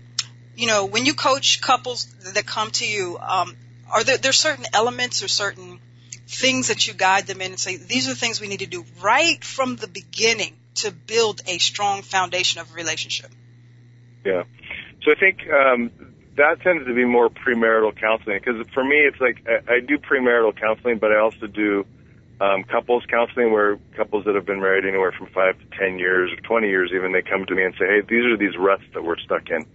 you 0.57 0.67
know, 0.67 0.87
when 0.87 1.07
you 1.07 1.14
coach 1.14 1.61
couples 1.61 2.05
that 2.35 2.47
come 2.47 2.71
to 2.73 2.87
you, 2.87 3.19
um, 3.19 3.57
are 3.91 4.05
there 4.05 4.33
certain 4.33 4.64
elements 4.73 5.23
or 5.23 5.29
certain 5.29 5.81
things 6.26 6.69
that 6.69 6.87
you 6.87 6.95
guide 6.95 7.26
them 7.26 7.41
in 7.41 7.52
and 7.52 7.61
say 7.61 7.76
these 7.76 8.09
are 8.09 8.14
the 8.14 8.19
things 8.19 8.41
we 8.41 8.49
need 8.49 8.61
to 8.61 8.67
do 8.67 8.85
right 9.02 9.43
from 9.45 9.76
the 9.76 9.87
beginning 9.87 10.57
to 10.75 10.91
build 10.91 11.43
a 11.47 11.59
strong 11.59 12.02
foundation 12.02 12.61
of 12.61 12.71
a 12.71 12.75
relationship? 12.75 13.31
Yeah. 14.25 14.45
So 15.02 15.11
I 15.11 15.14
think 15.17 15.38
um, 15.50 15.91
that 16.37 16.61
tends 16.62 16.87
to 16.87 16.95
be 16.95 17.05
more 17.05 17.29
premarital 17.29 17.99
counseling 17.99 18.41
because 18.43 18.67
for 18.73 18.85
me 18.85 18.97
it's 18.97 19.21
like 19.21 19.45
I, 19.47 19.75
I 19.75 19.81
do 19.81 19.99
premarital 19.99 20.59
counseling, 20.59 20.99
but 20.99 21.12
I 21.12 21.19
also 21.19 21.47
do 21.47 21.87
um, 22.41 22.65
couples 22.65 23.05
counseling 23.09 23.53
where 23.53 23.79
couples 23.97 24.25
that 24.25 24.35
have 24.35 24.47
been 24.47 24.61
married 24.61 24.85
anywhere 24.85 25.12
from 25.12 25.29
five 25.29 25.59
to 25.59 25.79
ten 25.79 25.99
years 25.99 26.33
or 26.33 26.37
twenty 26.37 26.69
years 26.69 26.91
even 26.95 27.12
they 27.12 27.23
come 27.23 27.45
to 27.47 27.55
me 27.55 27.65
and 27.65 27.75
say, 27.75 27.87
hey, 27.87 28.01
these 28.01 28.25
are 28.25 28.37
these 28.37 28.57
ruts 28.57 28.85
that 28.95 29.05
we're 29.05 29.19
stuck 29.19 29.51
in. 29.51 29.67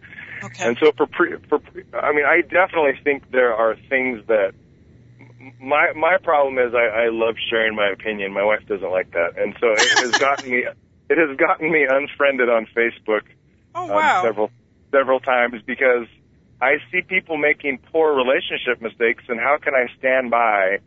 Okay. 0.43 0.67
And 0.67 0.77
so 0.79 0.91
for 0.91 1.07
pre, 1.07 1.37
for 1.49 1.59
pre, 1.59 1.83
I 1.93 2.11
mean 2.13 2.25
I 2.25 2.41
definitely 2.41 2.99
think 3.03 3.31
there 3.31 3.53
are 3.53 3.75
things 3.89 4.25
that 4.27 4.53
my 5.61 5.93
my 5.95 6.17
problem 6.21 6.57
is 6.57 6.73
I, 6.73 7.05
I 7.05 7.09
love 7.09 7.35
sharing 7.49 7.75
my 7.75 7.89
opinion. 7.89 8.33
My 8.33 8.43
wife 8.43 8.67
doesn't 8.67 8.91
like 8.91 9.11
that, 9.11 9.37
and 9.37 9.55
so 9.59 9.73
it 9.73 9.99
has 9.99 10.11
gotten 10.19 10.49
me 10.49 10.65
it 11.09 11.17
has 11.17 11.37
gotten 11.37 11.71
me 11.71 11.85
unfriended 11.89 12.49
on 12.49 12.67
Facebook 12.75 13.23
Oh 13.75 13.85
wow. 13.85 14.19
um, 14.19 14.25
several 14.25 14.51
several 14.91 15.19
times 15.19 15.61
because 15.65 16.07
I 16.61 16.77
see 16.91 17.01
people 17.01 17.37
making 17.37 17.79
poor 17.91 18.15
relationship 18.15 18.81
mistakes, 18.81 19.23
and 19.29 19.39
how 19.39 19.57
can 19.61 19.73
I 19.75 19.87
stand 19.97 20.31
by 20.31 20.79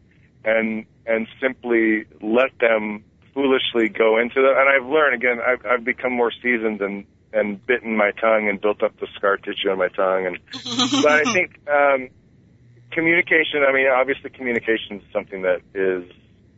and 0.45 0.85
and 1.07 1.27
simply 1.41 2.05
let 2.21 2.59
them 2.59 3.05
foolishly 3.35 3.89
go 3.89 4.19
into 4.19 4.43
that? 4.43 4.57
And 4.59 4.69
I've 4.69 4.91
learned 4.91 5.15
again. 5.15 5.39
I've, 5.41 5.65
I've 5.65 5.85
become 5.85 6.13
more 6.13 6.33
seasoned 6.33 6.81
and 6.81 7.05
and 7.33 7.65
bitten 7.67 7.97
my 7.97 8.11
tongue 8.21 8.49
and 8.49 8.61
built 8.61 8.83
up 8.83 8.99
the 8.99 9.07
scar 9.15 9.37
tissue 9.37 9.71
on 9.71 9.79
my 9.79 9.89
tongue. 9.89 10.27
And 10.27 10.39
but 11.03 11.13
I 11.13 11.25
think 11.33 11.61
um, 11.69 12.09
communication. 12.91 13.63
I 13.67 13.73
mean, 13.73 13.87
obviously, 13.87 14.31
communication 14.31 14.97
is 14.97 15.03
something 15.13 15.43
that 15.43 15.63
is 15.75 16.11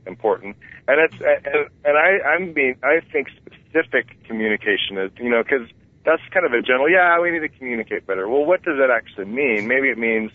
important, 0.06 0.56
and 0.88 1.00
it's 1.00 1.20
and, 1.20 1.68
and 1.84 1.98
I 1.98 2.26
I'm 2.26 2.52
being 2.52 2.76
I 2.82 3.00
think 3.12 3.28
specific 3.36 4.24
communication 4.24 4.98
is 4.98 5.10
you 5.18 5.30
know 5.30 5.42
because 5.42 5.68
that's 6.04 6.22
kind 6.32 6.44
of 6.44 6.52
a 6.52 6.62
general, 6.62 6.90
yeah, 6.90 7.20
we 7.20 7.30
need 7.30 7.40
to 7.40 7.48
communicate 7.48 8.06
better. 8.06 8.28
Well, 8.28 8.44
what 8.44 8.62
does 8.62 8.78
that 8.78 8.90
actually 8.90 9.26
mean? 9.26 9.68
Maybe 9.68 9.88
it 9.88 9.98
means, 9.98 10.30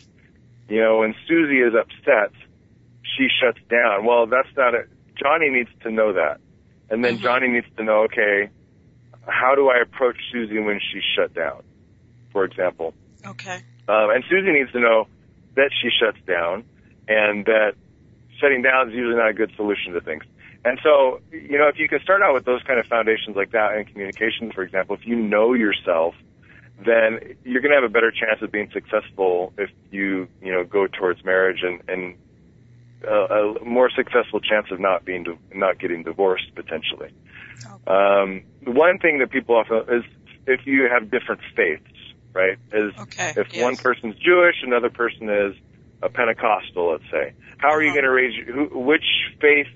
you 0.70 0.82
know, 0.82 1.00
when 1.00 1.14
Susie 1.28 1.60
is 1.60 1.74
upset, 1.76 2.32
she 3.04 3.28
shuts 3.28 3.60
down. 3.70 4.06
Well, 4.06 4.28
that's 4.28 4.50
not 4.56 4.74
it. 4.74 4.90
Johnny 5.16 5.50
needs 5.50 5.70
to 5.84 5.92
know 5.92 6.14
that. 6.14 6.40
And 6.90 7.04
then 7.04 7.18
Mhm. 7.18 7.22
Johnny 7.22 7.48
needs 7.48 7.68
to 7.78 7.84
know, 7.84 8.04
okay, 8.04 8.50
how 9.28 9.56
do 9.56 9.70
I 9.70 9.80
approach 9.80 10.18
Susie 10.32 10.60
when 10.60 10.80
she's 10.80 11.04
shut 11.04 11.34
down, 11.34 11.64
for 12.32 12.46
example? 12.46 12.94
Okay. 13.26 13.60
Um, 13.90 14.10
and 14.12 14.24
Susie 14.30 14.52
needs 14.52 14.72
to 14.72 14.80
know 14.80 15.08
that 15.56 15.72
she 15.82 15.90
shuts 15.90 16.20
down 16.26 16.64
and 17.08 17.46
that 17.46 17.74
shutting 18.40 18.62
down 18.62 18.90
is 18.90 18.96
usually 18.96 19.16
not 19.16 19.30
a 19.30 19.34
good 19.34 19.52
solution 19.56 19.94
to 19.94 20.02
things. 20.02 20.24
And 20.66 20.80
so, 20.84 21.22
you 21.32 21.58
know, 21.58 21.68
if 21.68 21.80
you 21.80 21.88
can 21.88 22.00
start 22.02 22.22
out 22.22 22.34
with 22.34 22.46
those 22.46 22.62
kind 22.64 22.80
of 22.80 22.86
foundations 22.88 23.36
like 23.36 23.52
that 23.52 23.78
in 23.78 23.86
communication, 23.86 24.52
for 24.52 24.64
example, 24.64 24.96
if 24.96 25.06
you 25.08 25.16
know 25.16 25.54
yourself, 25.54 26.16
then 26.78 27.36
you're 27.44 27.62
going 27.62 27.72
to 27.72 27.80
have 27.82 27.84
a 27.90 27.94
better 27.94 28.12
chance 28.12 28.42
of 28.42 28.52
being 28.52 28.70
successful 28.74 29.54
if 29.58 29.70
you, 29.92 30.28
you 30.42 30.52
know, 30.52 30.64
go 30.64 30.88
towards 30.88 31.24
marriage 31.24 31.64
and, 31.64 31.82
and 31.88 32.16
uh, 33.08 33.56
a 33.62 33.66
more 33.66 33.90
successful 33.96 34.40
chance 34.40 34.68
of 34.72 34.80
not 34.80 35.06
being, 35.06 35.26
not 35.54 35.80
getting 35.80 36.04
divorced 36.04 36.54
potentially. 36.56 37.10
Um, 37.88 38.44
the 38.64 38.72
one 38.72 39.00
thing 39.00 39.20
that 39.20 39.32
people 39.32 39.56
often 39.56 39.78
is 39.96 40.04
if 40.46 40.62
you 40.66 40.88
have 40.92 41.10
different 41.10 41.42
faiths, 41.56 41.84
right? 42.34 42.58
Is 42.74 42.94
Okay. 43.00 43.34
if 43.38 43.48
yes. 43.54 43.64
one 43.64 43.78
person's 43.78 44.16
Jewish, 44.16 44.56
another 44.64 44.90
person 44.90 45.30
is 45.30 45.56
a 46.02 46.10
Pentecostal, 46.10 46.92
let's 46.92 47.04
say. 47.10 47.34
How 47.58 47.70
are 47.70 47.82
you 47.82 47.90
Uh-huh. 47.90 48.02
going 48.02 48.04
to 48.06 48.12
raise? 48.12 48.46
Who, 48.48 48.80
which 48.80 49.06
faith 49.42 49.68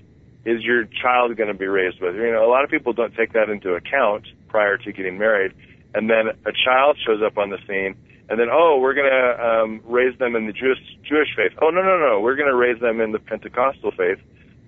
is 0.44 0.62
your 0.62 0.84
child 0.84 1.36
going 1.36 1.48
to 1.48 1.54
be 1.54 1.66
raised 1.66 2.00
with? 2.00 2.14
You 2.16 2.32
know, 2.32 2.44
a 2.44 2.50
lot 2.50 2.64
of 2.64 2.70
people 2.70 2.92
don't 2.92 3.14
take 3.14 3.32
that 3.34 3.48
into 3.48 3.74
account 3.74 4.26
prior 4.48 4.76
to 4.76 4.92
getting 4.92 5.18
married, 5.18 5.52
and 5.94 6.10
then 6.10 6.28
a 6.44 6.52
child 6.52 6.98
shows 7.04 7.20
up 7.24 7.38
on 7.38 7.50
the 7.50 7.58
scene, 7.66 7.94
and 8.28 8.38
then 8.40 8.48
oh, 8.50 8.78
we're 8.80 8.94
going 8.94 9.10
to 9.10 9.46
um, 9.46 9.80
raise 9.84 10.18
them 10.18 10.34
in 10.36 10.46
the 10.46 10.52
Jewish 10.52 10.78
Jewish 11.02 11.28
faith. 11.36 11.52
Oh 11.60 11.70
no 11.70 11.82
no 11.82 11.98
no, 11.98 12.20
we're 12.20 12.36
going 12.36 12.50
to 12.50 12.56
raise 12.56 12.80
them 12.80 13.00
in 13.00 13.12
the 13.12 13.18
Pentecostal 13.18 13.92
faith. 13.92 14.18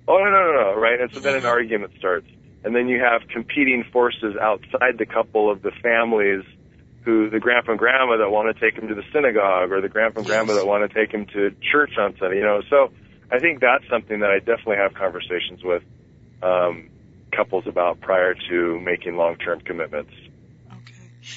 Oh 0.07 0.19
no 0.19 0.31
no 0.31 0.53
no 0.53 0.73
no, 0.73 0.81
right? 0.81 1.01
And 1.01 1.13
so 1.13 1.21
then 1.21 1.37
an 1.37 1.47
argument 1.47 1.93
starts, 1.99 2.27
and 2.63 2.75
then 2.75 2.89
you 2.89 3.01
have 3.01 3.29
competing 3.29 3.85
forces 3.93 4.37
outside 4.41 4.99
the 4.99 5.07
couple 5.07 5.51
of 5.51 5.63
the 5.63 5.73
families 5.83 6.45
who 7.05 7.29
the 7.29 7.39
grandpa 7.39 7.73
and 7.73 7.79
grandma 7.79 8.17
that 8.17 8.31
want 8.31 8.55
to 8.55 8.59
take 8.59 8.79
him 8.79 8.89
to 8.89 8.95
the 8.95 9.05
synagogue 9.13 9.71
or 9.71 9.81
the 9.81 9.89
grandpa 9.89 10.21
and 10.21 10.27
grandma 10.27 10.55
that 10.55 10.67
want 10.67 10.91
to 10.91 10.95
take 10.95 11.13
him 11.13 11.27
to 11.27 11.55
church 11.73 11.93
on 11.99 12.17
Sunday, 12.19 12.37
you 12.37 12.43
know. 12.43 12.63
So 12.71 12.91
I 13.31 13.39
think 13.39 13.61
that's 13.61 13.85
something 13.89 14.21
that 14.21 14.31
I 14.31 14.39
definitely 14.39 14.77
have 14.77 14.95
conversations 14.95 15.63
with 15.63 15.83
um, 16.43 16.91
couples 17.33 17.67
about 17.67 18.01
prior 18.01 18.35
to 18.51 18.81
making 18.81 19.17
long-term 19.17 19.61
commitments. 19.61 20.13
Okay. 20.71 20.95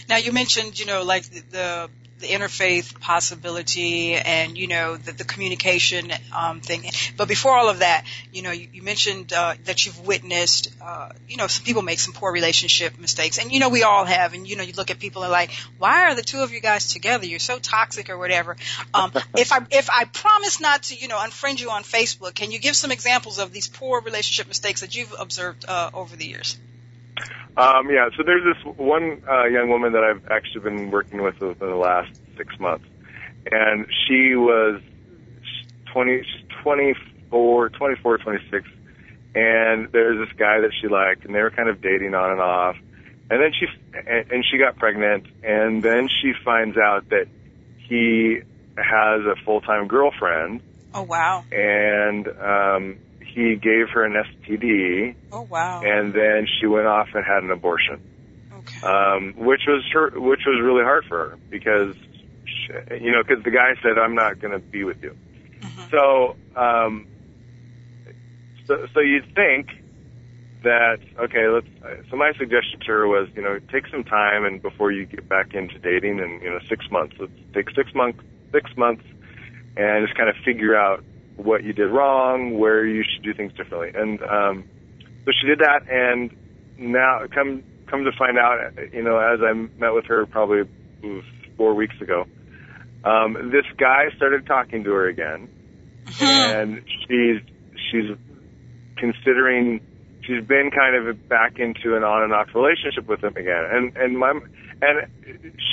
Now 0.10 0.18
you 0.18 0.32
mentioned, 0.32 0.80
you 0.80 0.86
know, 0.86 1.04
like 1.04 1.24
the 1.24 1.42
the, 1.50 1.90
the 2.20 2.28
interfaith 2.28 3.00
possibility 3.00 4.16
and 4.16 4.58
you 4.58 4.68
know 4.68 4.98
the, 4.98 5.12
the 5.12 5.24
communication 5.24 6.12
um, 6.36 6.62
thing. 6.62 6.84
But 7.16 7.28
before 7.28 7.56
all 7.56 7.70
of 7.70 7.80
that, 7.80 8.06
you 8.34 8.42
know, 8.42 8.52
you, 8.52 8.68
you 8.74 8.82
mentioned 8.82 9.34
uh, 9.34 9.56
that 9.66 9.86
you've 9.86 10.06
witnessed, 10.06 10.74
uh, 10.82 11.10
you 11.28 11.38
know, 11.38 11.48
some 11.48 11.64
people 11.64 11.82
make 11.82 12.00
some 12.00 12.14
poor 12.14 12.32
relationship 12.32 12.98
mistakes, 13.00 13.38
and 13.38 13.52
you 13.52 13.60
know 13.60 13.70
we 13.70 13.84
all 13.84 14.06
have. 14.06 14.34
And 14.34 14.48
you 14.48 14.56
know, 14.56 14.64
you 14.64 14.74
look 14.74 14.92
at 14.92 15.00
people 15.00 15.24
and 15.24 15.32
like, 15.32 15.52
why 15.78 16.06
are 16.06 16.16
the 16.16 16.24
two 16.24 16.40
of 16.40 16.52
you 16.52 16.60
guys 16.60 16.88
together? 16.92 17.26
You're 17.26 17.40
so 17.40 17.60
toxic 17.60 18.10
or 18.10 18.18
whatever. 18.18 18.58
Um, 18.94 19.12
if 19.38 19.52
I 19.52 19.66
if 19.72 19.90
I 19.90 20.06
promise 20.06 20.60
not 20.60 20.84
to, 20.84 20.96
you 20.96 21.08
know, 21.08 21.18
unfriend 21.18 21.60
you 21.60 21.70
on 21.70 21.84
Facebook, 21.84 22.34
can 22.34 22.52
you 22.52 22.60
give 22.60 22.76
some 22.76 22.92
examples 22.92 23.38
of 23.38 23.52
these 23.52 23.68
poor 23.68 24.02
relationship 24.02 24.48
mistakes 24.48 24.82
that 24.82 24.96
you've 24.96 25.14
observed 25.18 25.66
uh, 25.68 25.92
over 25.94 26.16
the 26.16 26.26
years? 26.26 26.58
Um, 27.58 27.90
yeah, 27.90 28.10
so 28.16 28.24
there's 28.24 28.44
this 28.44 28.76
one 28.78 29.24
uh, 29.28 29.46
young 29.46 29.70
woman 29.70 29.94
that 29.94 30.04
I've 30.04 30.24
actually 30.30 30.62
been 30.62 30.92
working 30.92 31.24
with 31.24 31.40
within 31.40 31.70
the 31.70 31.76
last 31.76 32.12
six 32.38 32.60
months, 32.60 32.86
and 33.52 33.88
she 34.06 34.36
was 34.36 34.80
20, 35.92 36.22
she's 36.22 36.44
24, 36.62 37.70
24, 37.70 38.18
26, 38.20 38.68
and 39.34 39.92
there's 39.92 40.28
this 40.28 40.38
guy 40.38 40.60
that 40.62 40.72
she 40.80 40.88
liked, 40.88 41.26
and 41.26 41.34
they 41.34 41.42
were 41.42 41.50
kind 41.50 41.68
of 41.68 41.82
dating 41.82 42.14
on 42.14 42.32
and 42.32 42.42
off, 42.42 42.76
and 43.30 43.42
then 43.42 43.52
she 43.60 43.66
and, 43.94 44.32
and 44.32 44.46
she 44.46 44.60
got 44.60 44.78
pregnant, 44.78 45.26
and 45.44 45.82
then 45.82 46.08
she 46.08 46.34
finds 46.46 46.78
out 46.78 47.10
that 47.10 47.28
he 47.78 48.40
has 48.78 49.22
a 49.26 49.36
full 49.44 49.62
time 49.62 49.88
girlfriend, 49.88 50.62
Oh 50.94 51.02
wow! 51.04 51.44
and 51.52 52.28
um, 52.28 53.00
he 53.38 53.56
gave 53.56 53.90
her 53.94 54.04
an 54.04 54.14
STD, 54.14 55.16
Oh 55.32 55.42
wow! 55.44 55.82
and 55.84 56.14
then 56.14 56.48
she 56.60 56.66
went 56.66 56.88
off 56.88 57.10
and 57.14 57.24
had 57.24 57.44
an 57.44 57.52
abortion 57.52 58.02
Okay. 58.52 58.88
um, 58.88 59.34
which 59.38 59.62
was 59.68 59.84
her, 59.94 60.10
which 60.20 60.42
was 60.46 60.60
really 60.62 60.84
hard 60.84 61.06
for 61.06 61.30
her 61.30 61.38
because, 61.50 61.96
she, 62.46 62.74
you 63.04 63.12
know, 63.12 63.22
because 63.24 63.44
the 63.44 63.52
guy 63.52 63.76
said, 63.84 63.98
"I'm 63.98 64.16
not 64.16 64.40
going 64.40 64.54
to 64.54 64.60
be 64.60 64.84
with 64.84 65.02
you." 65.04 65.16
Mhm. 65.62 65.92
So, 65.92 66.36
um, 66.60 67.08
so, 68.66 68.88
so 68.94 69.00
you'd 69.00 69.34
think 69.36 69.70
that 70.64 71.00
okay, 71.20 71.48
let's. 71.48 71.68
So 72.10 72.18
my 72.18 72.34
suggestion 72.34 72.80
to 72.82 72.88
her 72.88 73.08
was, 73.08 73.30
you 73.36 73.42
know, 73.44 73.60
take 73.72 73.88
some 73.88 74.04
time 74.04 74.46
and 74.46 74.62
before 74.62 74.92
you 74.92 75.06
get 75.06 75.30
back 75.30 75.54
into 75.54 75.78
dating, 75.78 76.20
and 76.20 76.42
you 76.42 76.50
know, 76.50 76.60
six 76.68 76.90
months. 76.90 77.16
Let's 77.20 77.32
take 77.54 77.70
six 77.76 77.94
months, 77.94 78.20
six 78.52 78.76
months, 78.76 79.04
and 79.78 80.06
just 80.06 80.18
kind 80.18 80.30
of 80.30 80.36
figure 80.44 80.76
out 80.76 81.04
what 81.38 81.64
you 81.64 81.72
did 81.74 81.88
wrong, 81.92 82.58
where 82.58 82.86
you 82.86 83.04
should 83.04 83.24
do 83.24 83.34
things 83.34 83.54
differently. 83.54 83.92
And 83.94 84.22
um, 84.22 84.70
so 85.26 85.32
she 85.40 85.48
did 85.48 85.60
that, 85.60 85.90
and 85.90 86.36
now 86.78 87.22
come 87.34 87.64
come 87.88 88.04
to 88.04 88.12
find 88.18 88.38
out, 88.38 88.74
you 88.92 89.04
know, 89.04 89.18
as 89.18 89.40
I 89.42 89.54
met 89.54 89.94
with 89.94 90.06
her 90.06 90.26
probably 90.26 90.64
four 91.56 91.74
weeks 91.74 91.96
ago, 92.02 92.26
um, 93.04 93.52
this 93.52 93.66
guy 93.78 94.06
started 94.16 94.46
talking 94.46 94.84
to 94.84 94.92
her 94.92 95.08
again, 95.08 95.48
and 96.20 96.84
she's 97.08 97.42
she's 97.92 98.18
considering 98.98 99.82
she's 100.24 100.44
been 100.44 100.72
kind 100.72 101.08
of 101.08 101.30
back 101.30 101.60
into 101.60 101.96
an 101.96 102.04
on 102.04 102.24
and 102.24 102.34
off 102.34 102.48
relationship 102.54 103.08
with 103.08 103.24
him 103.24 103.36
again, 103.38 103.64
and 103.72 103.98
and 103.98 104.18
my 104.18 104.32
and 104.82 105.08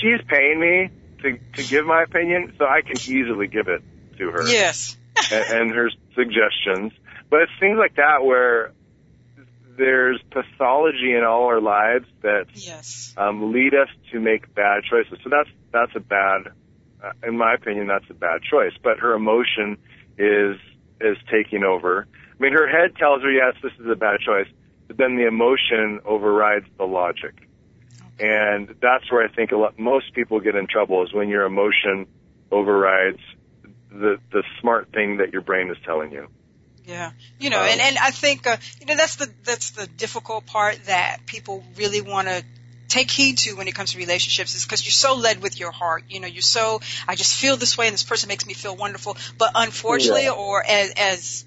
she's 0.01 0.21
paying 0.29 0.61
me 0.61 0.91
to 1.23 1.39
to 1.57 1.69
give 1.69 1.87
my 1.87 2.03
opinion, 2.03 2.55
so 2.59 2.67
I 2.67 2.83
can 2.83 2.97
easily 3.01 3.47
give 3.47 3.69
it 3.69 3.83
to 4.19 4.31
her 4.31 4.47
Yes. 4.47 4.97
and, 5.33 5.45
and 5.61 5.71
her 5.73 5.91
suggestions. 6.15 6.93
But 7.31 7.43
it's 7.43 7.53
things 7.61 7.79
like 7.79 7.97
that 7.97 8.25
where 8.25 8.73
there's 9.77 10.21
pathology 10.31 11.15
in 11.17 11.25
all 11.25 11.47
our 11.47 11.61
lives 11.61 12.07
that 12.23 12.47
Yes. 12.55 13.13
um, 13.17 13.53
lead 13.53 13.75
us 13.75 13.89
to 14.13 14.21
make 14.21 14.55
bad 14.55 14.85
choices. 14.85 15.19
So 15.23 15.31
that's 15.31 15.49
that's 15.73 15.93
a 15.97 16.01
bad, 16.01 16.53
uh, 17.03 17.11
in 17.27 17.37
my 17.37 17.55
opinion, 17.55 17.89
that's 17.89 18.09
a 18.11 18.15
bad 18.15 18.43
choice. 18.43 18.73
But 18.83 18.99
her 19.01 19.15
emotion 19.15 19.77
is 20.17 20.57
is 21.01 21.17
taking 21.31 21.65
over. 21.65 22.07
I 22.13 22.43
mean, 22.43 22.53
her 22.53 22.69
head 22.69 22.97
tells 22.97 23.23
her 23.23 23.31
yes, 23.31 23.55
this 23.63 23.73
is 23.81 23.87
a 23.91 23.97
bad 23.97 24.21
choice, 24.21 24.47
but 24.87 24.97
then 24.97 25.17
the 25.17 25.27
emotion 25.27 26.01
overrides 26.05 26.67
the 26.79 26.85
logic, 26.85 27.49
and 28.21 28.75
that's 28.81 29.11
where 29.11 29.25
I 29.25 29.29
think 29.35 29.51
a 29.53 29.57
lot 29.57 29.79
most 29.79 30.15
people 30.15 30.39
get 30.41 30.55
in 30.55 30.67
trouble 30.67 31.03
is 31.05 31.13
when 31.13 31.29
your 31.29 31.45
emotion 31.45 32.07
overrides 32.53 33.21
the 33.95 34.19
the 34.33 34.43
smart 34.61 34.93
thing 34.93 35.19
that 35.19 35.33
your 35.33 35.43
brain 35.43 35.71
is 35.71 35.77
telling 35.85 36.13
you. 36.13 36.29
Yeah. 36.87 37.13
You 37.39 37.49
know, 37.49 37.61
Um, 37.61 37.69
and, 37.69 37.81
and 37.81 37.99
I 37.99 38.11
think, 38.11 38.47
uh, 38.47 38.59
you 38.79 38.87
know, 38.87 38.97
that's 38.97 39.17
the, 39.17 39.33
that's 39.45 39.71
the 39.71 39.87
difficult 39.87 40.45
part 40.45 40.85
that 40.85 41.25
people 41.25 41.65
really 41.77 42.03
want 42.03 42.29
to 42.29 42.45
take 42.89 43.11
heed 43.11 43.39
to 43.39 43.55
when 43.55 43.67
it 43.69 43.75
comes 43.75 43.93
to 43.93 43.99
relationships 43.99 44.55
is 44.55 44.65
because 44.65 44.85
you're 44.85 44.93
so 44.93 45.15
led 45.17 45.41
with 45.41 45.59
your 45.59 45.71
heart. 45.71 46.05
You 46.11 46.21
know, 46.21 46.27
you're 46.27 46.43
so, 46.43 46.83
I 47.09 47.15
just 47.15 47.35
feel 47.41 47.57
this 47.57 47.79
way 47.79 47.87
and 47.87 47.95
this 47.95 48.03
person 48.03 48.29
makes 48.29 48.45
me 48.45 48.53
feel 48.53 48.77
wonderful. 48.77 49.17
But 49.39 49.53
unfortunately, 49.55 50.25
Yeah. 50.25 50.33
or 50.33 50.63
as, 50.63 50.93
as, 50.97 51.45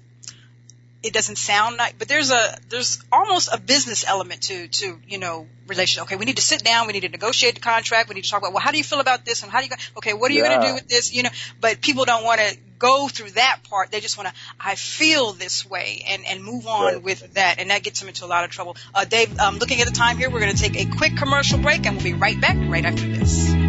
it 1.02 1.12
doesn't 1.12 1.36
sound 1.36 1.76
like, 1.76 1.96
but 1.98 2.08
there's 2.08 2.30
a, 2.32 2.58
there's 2.68 3.00
almost 3.12 3.48
a 3.52 3.58
business 3.58 4.04
element 4.06 4.42
to, 4.42 4.66
to, 4.68 4.98
you 5.06 5.18
know, 5.18 5.46
relation. 5.68 6.02
Okay, 6.02 6.16
we 6.16 6.24
need 6.24 6.36
to 6.36 6.42
sit 6.42 6.64
down, 6.64 6.86
we 6.88 6.92
need 6.92 7.02
to 7.02 7.08
negotiate 7.08 7.54
the 7.54 7.60
contract, 7.60 8.08
we 8.08 8.16
need 8.16 8.24
to 8.24 8.30
talk 8.30 8.40
about, 8.42 8.52
well, 8.52 8.62
how 8.62 8.72
do 8.72 8.78
you 8.78 8.84
feel 8.84 8.98
about 8.98 9.24
this 9.24 9.42
and 9.42 9.52
how 9.52 9.58
do 9.58 9.64
you, 9.64 9.70
go, 9.70 9.76
okay, 9.98 10.12
what 10.12 10.30
are 10.30 10.34
you 10.34 10.42
going 10.42 10.60
to 10.60 10.66
do 10.66 10.74
with 10.74 10.88
this? 10.88 11.12
You 11.14 11.22
know, 11.22 11.30
but 11.60 11.80
people 11.80 12.04
don't 12.04 12.24
want 12.24 12.40
to 12.40 12.56
go 12.80 13.06
through 13.08 13.30
that 13.30 13.60
part. 13.70 13.90
They 13.92 14.00
just 14.00 14.16
want 14.16 14.28
to, 14.28 14.34
I 14.58 14.74
feel 14.74 15.32
this 15.32 15.64
way 15.68 16.04
and, 16.08 16.26
and 16.26 16.42
move 16.42 16.66
on 16.66 16.84
Right. 16.84 17.02
with 17.02 17.34
that. 17.34 17.58
And 17.58 17.70
that 17.70 17.82
gets 17.82 18.00
them 18.00 18.08
into 18.08 18.24
a 18.24 18.26
lot 18.26 18.44
of 18.44 18.50
trouble. 18.50 18.76
Uh, 18.94 19.04
Dave, 19.04 19.38
um, 19.38 19.58
looking 19.58 19.80
at 19.80 19.86
the 19.86 19.94
time 19.94 20.16
here, 20.16 20.30
we're 20.30 20.40
going 20.40 20.54
to 20.54 20.62
take 20.62 20.76
a 20.76 20.96
quick 20.96 21.16
commercial 21.16 21.58
break 21.58 21.86
and 21.86 21.96
we'll 21.96 22.04
be 22.04 22.14
right 22.14 22.40
back 22.40 22.56
right 22.68 22.84
after 22.84 23.06
this. 23.06 23.67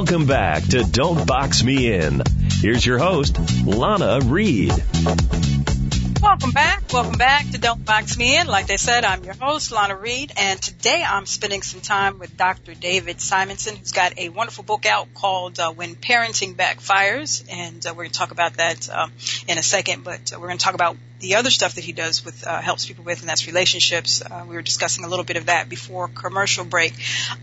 Welcome 0.00 0.24
back 0.24 0.62
to 0.68 0.82
Don't 0.82 1.26
Box 1.26 1.62
Me 1.62 1.92
In. 1.92 2.22
Here's 2.62 2.86
your 2.86 2.96
host, 2.96 3.38
Lana 3.66 4.20
Reed. 4.24 4.72
Welcome 6.22 6.50
back. 6.50 6.92
Welcome 6.92 7.16
back 7.16 7.50
to 7.50 7.58
Don't 7.58 7.82
Box 7.82 8.18
Me 8.18 8.38
In. 8.38 8.46
Like 8.46 8.70
I 8.70 8.76
said, 8.76 9.06
I'm 9.06 9.24
your 9.24 9.32
host, 9.32 9.72
Lana 9.72 9.96
Reed, 9.96 10.32
and 10.36 10.60
today 10.60 11.02
I'm 11.02 11.24
spending 11.24 11.62
some 11.62 11.80
time 11.80 12.18
with 12.18 12.36
Dr. 12.36 12.74
David 12.74 13.22
Simonson, 13.22 13.76
who's 13.76 13.92
got 13.92 14.18
a 14.18 14.28
wonderful 14.28 14.62
book 14.62 14.84
out 14.84 15.14
called 15.14 15.58
uh, 15.58 15.72
When 15.72 15.94
Parenting 15.94 16.56
Backfires, 16.56 17.42
and 17.50 17.84
uh, 17.86 17.90
we're 17.90 18.04
going 18.04 18.10
to 18.10 18.18
talk 18.18 18.32
about 18.32 18.54
that 18.54 18.90
um, 18.90 19.12
in 19.48 19.56
a 19.56 19.62
second, 19.62 20.04
but 20.04 20.32
uh, 20.34 20.38
we're 20.38 20.48
going 20.48 20.58
to 20.58 20.64
talk 20.64 20.74
about 20.74 20.98
the 21.20 21.36
other 21.36 21.50
stuff 21.50 21.76
that 21.76 21.84
he 21.84 21.92
does 21.92 22.22
with 22.22 22.46
uh, 22.46 22.60
helps 22.60 22.84
people 22.84 23.04
with, 23.04 23.20
and 23.20 23.28
that's 23.28 23.46
relationships. 23.46 24.22
Uh, 24.22 24.44
we 24.46 24.56
were 24.56 24.62
discussing 24.62 25.04
a 25.04 25.08
little 25.08 25.24
bit 25.24 25.38
of 25.38 25.46
that 25.46 25.70
before 25.70 26.08
commercial 26.08 26.66
break. 26.66 26.92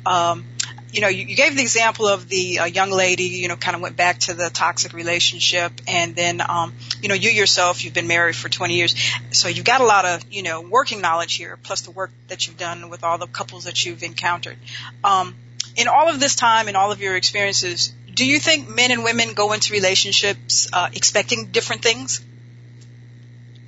Um, 0.06 0.46
you 0.92 1.02
know, 1.02 1.08
you, 1.08 1.26
you 1.26 1.36
gave 1.36 1.56
the 1.56 1.62
example 1.62 2.08
of 2.08 2.30
the 2.30 2.60
uh, 2.60 2.66
young 2.66 2.92
lady, 2.92 3.24
you 3.24 3.48
know, 3.48 3.56
kind 3.56 3.76
of 3.76 3.82
went 3.82 3.96
back 3.96 4.20
to 4.20 4.34
the 4.34 4.50
toxic 4.50 4.94
relationship, 4.94 5.72
and 5.88 6.16
then, 6.16 6.42
um, 6.42 6.74
you 7.02 7.10
know, 7.10 7.16
you 7.16 7.30
yourself, 7.30 7.84
you've 7.84 7.94
been 7.94 8.08
married 8.08 8.36
for 8.36 8.50
20 8.50 8.76
years, 8.76 8.96
so 9.32 9.48
you've 9.48 9.66
got 9.66 9.82
a 9.82 9.86
lot 9.86 10.06
of, 10.06 10.26
you 10.32 10.44
know, 10.44 10.62
working 10.62 11.02
knowledge 11.02 11.36
here, 11.36 11.58
plus 11.62 11.82
the 11.82 11.92
work 11.92 12.12
that 12.28 12.48
you've 12.48 12.58
done 12.58 12.90
with 12.90 13.04
all 13.04 13.18
the 13.18 13.28
couples 13.28 13.66
that 13.66 13.86
you've 13.86 14.04
encountered. 14.04 14.58
Um, 15.04 15.36
in 15.76 15.88
all 15.88 16.10
of 16.10 16.20
this 16.20 16.36
time 16.36 16.68
and 16.68 16.76
all 16.76 16.92
of 16.92 17.00
your 17.00 17.16
experiences, 17.16 17.94
do 18.14 18.26
you 18.26 18.40
think 18.40 18.68
men 18.68 18.92
and 18.92 19.04
women 19.04 19.34
go 19.34 19.54
into 19.54 19.74
relationships 19.74 20.68
uh, 20.74 20.90
expecting 20.92 21.46
different 21.52 21.84
things? 21.84 22.20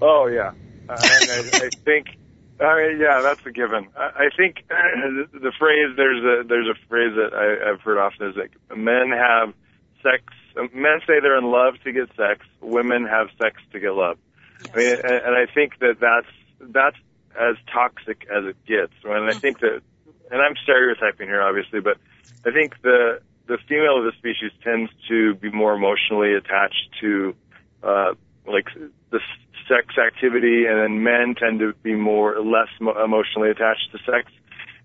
Oh 0.02 0.28
yeah, 0.28 0.52
uh, 0.90 0.96
I, 1.00 1.50
I 1.54 1.70
think. 1.70 2.08
I 2.60 2.76
mean, 2.76 3.00
yeah, 3.00 3.22
that's 3.22 3.46
a 3.46 3.52
given. 3.52 3.88
I, 3.96 4.26
I 4.26 4.30
think 4.36 4.66
the, 4.68 5.28
the 5.32 5.54
phrase 5.58 5.96
there's 5.96 6.24
a 6.24 6.48
there's 6.48 6.68
a 6.68 6.88
phrase 6.90 7.14
that 7.16 7.34
I, 7.34 7.72
I've 7.72 7.82
heard 7.82 8.00
often 8.00 8.30
is 8.30 8.36
like 8.36 8.52
men 8.76 9.12
have 9.12 9.54
sex. 10.02 10.24
Men 10.74 11.00
say 11.08 11.20
they're 11.22 11.38
in 11.38 11.52
love 11.52 11.76
to 11.84 11.92
get 11.92 12.10
sex. 12.16 12.46
Women 12.62 13.06
have 13.06 13.28
sex 13.42 13.62
to 13.72 13.80
get 13.80 13.92
love. 13.92 14.18
I 14.74 14.78
mean, 14.78 14.92
and, 14.94 15.04
and 15.04 15.36
I 15.36 15.46
think 15.54 15.80
that 15.80 15.98
that's 16.00 16.28
that's 16.60 16.98
as 17.40 17.56
toxic 17.72 18.28
as 18.30 18.46
it 18.46 18.58
gets. 18.66 18.94
And 19.04 19.30
I 19.30 19.34
think 19.34 19.60
that, 19.60 19.82
and 20.32 20.42
I'm 20.42 20.56
stereotyping 20.64 21.28
here, 21.28 21.42
obviously, 21.42 21.80
but 21.80 21.98
I 22.46 22.52
think 22.52 22.82
the 22.82 23.22
the 23.48 23.58
female 23.68 23.98
of 23.98 24.06
the 24.06 24.14
species 24.18 24.52
tends 24.64 24.92
to 25.08 25.36
be 25.36 25.52
more 25.52 25.74
emotionally 25.74 26.34
attached 26.36 26.90
to 27.02 27.36
uh, 27.84 28.14
like 28.46 28.68
the 29.12 29.20
sex 29.68 29.96
activity, 29.98 30.66
and 30.66 30.78
then 30.80 31.04
men 31.04 31.36
tend 31.36 31.60
to 31.60 31.74
be 31.84 31.94
more 31.94 32.40
less 32.42 32.70
mo- 32.80 33.04
emotionally 33.04 33.50
attached 33.50 33.92
to 33.92 33.98
sex. 34.00 34.32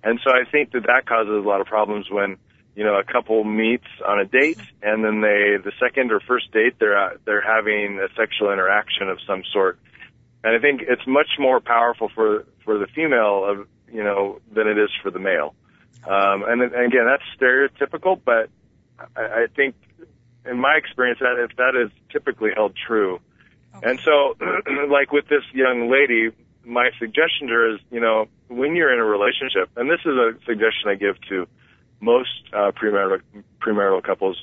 And 0.03 0.21
so 0.23 0.31
I 0.31 0.45
think 0.51 0.73
that 0.73 0.87
that 0.87 1.07
causes 1.07 1.33
a 1.33 1.49
lot 1.49 1.61
of 1.61 1.67
problems 1.67 2.11
when 2.11 2.37
you 2.75 2.85
know 2.85 2.99
a 2.99 3.05
couple 3.05 3.45
meets 3.45 3.87
on 4.07 4.21
a 4.21 4.25
date, 4.25 4.59
and 4.83 5.05
then 5.05 5.21
they 5.21 5.57
the 5.63 5.73
second 5.81 6.13
or 6.13 6.21
first 6.21 6.51
date 6.53 6.75
they're 6.79 6.99
uh, 6.99 7.17
they're 7.25 7.43
having 7.43 8.01
a 8.01 8.09
sexual 8.17 8.53
interaction 8.53 9.09
of 9.09 9.19
some 9.27 9.43
sort. 9.53 9.79
And 10.43 10.55
I 10.55 10.59
think 10.61 10.83
it's 10.83 11.07
much 11.07 11.39
more 11.39 11.61
powerful 11.61 12.11
for 12.15 12.47
for 12.65 12.79
the 12.79 12.87
female 12.87 13.45
of 13.45 13.69
you 13.93 14.03
know 14.03 14.41
than 14.53 14.67
it 14.67 14.79
is 14.79 14.91
for 15.03 15.11
the 15.11 15.19
male. 15.19 15.55
Um, 16.07 16.45
and, 16.47 16.61
and 16.61 16.75
again, 16.75 17.07
that's 17.07 17.23
stereotypical, 17.41 18.21
but 18.23 18.51
I, 19.17 19.45
I 19.45 19.47
think 19.55 19.75
in 20.45 20.61
my 20.61 20.75
experience 20.77 21.21
that 21.21 21.43
if 21.43 21.57
that 21.57 21.75
is 21.81 21.91
typically 22.11 22.51
held 22.55 22.75
true. 22.87 23.21
And 23.83 23.99
so, 24.01 24.37
like 24.89 25.13
with 25.13 25.29
this 25.29 25.43
young 25.53 25.91
lady, 25.91 26.31
my 26.65 26.91
suggestion 26.99 27.49
to 27.49 27.53
her 27.53 27.75
is, 27.75 27.81
you 27.91 28.01
know, 28.01 28.27
when 28.49 28.77
you're 28.77 28.93
in 28.93 29.01
a 29.01 29.05
relationship, 29.05 29.71
and 29.77 29.91
this 29.91 30.01
is 30.05 30.13
a 30.13 30.33
suggestion 30.45 30.89
I 30.89 30.95
give 30.95 31.21
to 31.29 31.47
most 32.05 32.35
uh, 32.53 32.71
premarital 32.73 33.21
premarital 33.61 34.03
couples, 34.03 34.37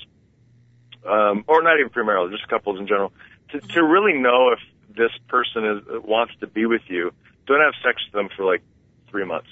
um, 1.08 1.44
or 1.48 1.62
not 1.62 1.80
even 1.80 1.92
premarital, 1.92 2.32
just 2.32 2.48
couples 2.48 2.80
in 2.80 2.88
general, 2.88 3.12
to, 3.52 3.60
to 3.60 3.84
really 3.84 4.18
know 4.18 4.50
if 4.56 4.60
this 4.96 5.12
person 5.28 5.66
is 5.72 5.80
wants 6.04 6.34
to 6.42 6.48
be 6.48 6.66
with 6.66 6.86
you. 6.88 7.12
Don't 7.48 7.62
have 7.62 7.74
sex 7.84 8.02
with 8.06 8.14
them 8.14 8.30
for 8.36 8.44
like 8.46 8.62
three 9.10 9.26
months, 9.26 9.50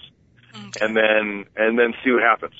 and 0.81 0.97
then 0.97 1.45
and 1.55 1.77
then 1.79 1.93
see 2.03 2.11
what 2.11 2.23
happens. 2.23 2.55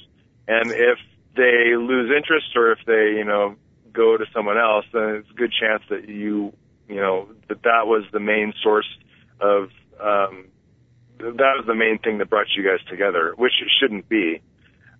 And 0.47 0.71
if 0.71 0.99
they 1.35 1.75
lose 1.77 2.11
interest, 2.15 2.55
or 2.55 2.71
if 2.71 2.79
they, 2.85 3.17
you 3.17 3.23
know, 3.23 3.55
go 3.93 4.17
to 4.17 4.25
someone 4.33 4.57
else, 4.57 4.85
then 4.91 5.21
it's 5.21 5.29
a 5.29 5.33
good 5.33 5.53
chance 5.53 5.83
that 5.89 6.09
you, 6.09 6.53
you 6.87 6.95
know, 6.95 7.29
that 7.47 7.61
that 7.63 7.87
was 7.87 8.03
the 8.11 8.19
main 8.19 8.53
source 8.63 8.89
of, 9.39 9.69
um, 10.01 10.47
that 11.19 11.53
was 11.57 11.65
the 11.67 11.75
main 11.75 11.99
thing 11.99 12.17
that 12.17 12.29
brought 12.29 12.47
you 12.55 12.63
guys 12.63 12.83
together, 12.89 13.33
which 13.37 13.53
it 13.61 13.69
shouldn't 13.79 14.09
be. 14.09 14.41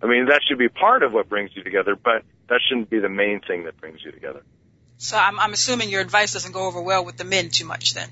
I 0.02 0.06
mean, 0.06 0.26
that 0.26 0.40
should 0.48 0.58
be 0.58 0.68
part 0.68 1.02
of 1.02 1.12
what 1.12 1.28
brings 1.28 1.50
you 1.54 1.62
together, 1.62 1.94
but 1.94 2.22
that 2.48 2.60
shouldn't 2.68 2.90
be 2.90 2.98
the 3.00 3.08
main 3.08 3.40
thing 3.40 3.64
that 3.64 3.78
brings 3.80 4.00
you 4.04 4.12
together. 4.12 4.42
So 4.98 5.16
I'm, 5.16 5.38
I'm 5.38 5.52
assuming 5.52 5.90
your 5.90 6.00
advice 6.00 6.32
doesn't 6.32 6.52
go 6.52 6.66
over 6.66 6.80
well 6.80 7.04
with 7.04 7.16
the 7.16 7.24
men 7.24 7.50
too 7.50 7.66
much 7.66 7.94
then. 7.94 8.08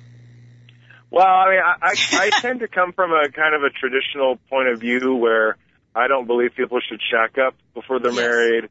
Well, 1.10 1.26
I 1.26 1.50
mean, 1.50 1.60
I, 1.60 1.74
I, 1.82 1.94
I 2.26 2.30
tend 2.40 2.60
to 2.60 2.68
come 2.68 2.92
from 2.92 3.12
a 3.12 3.30
kind 3.30 3.54
of 3.54 3.62
a 3.62 3.70
traditional 3.70 4.38
point 4.50 4.68
of 4.68 4.80
view 4.80 5.14
where 5.14 5.56
I 5.94 6.08
don't 6.08 6.26
believe 6.26 6.54
people 6.54 6.78
should 6.86 7.00
shack 7.10 7.38
up 7.38 7.54
before 7.74 8.00
they're 8.00 8.12
Yes. 8.12 8.20
married. 8.20 8.64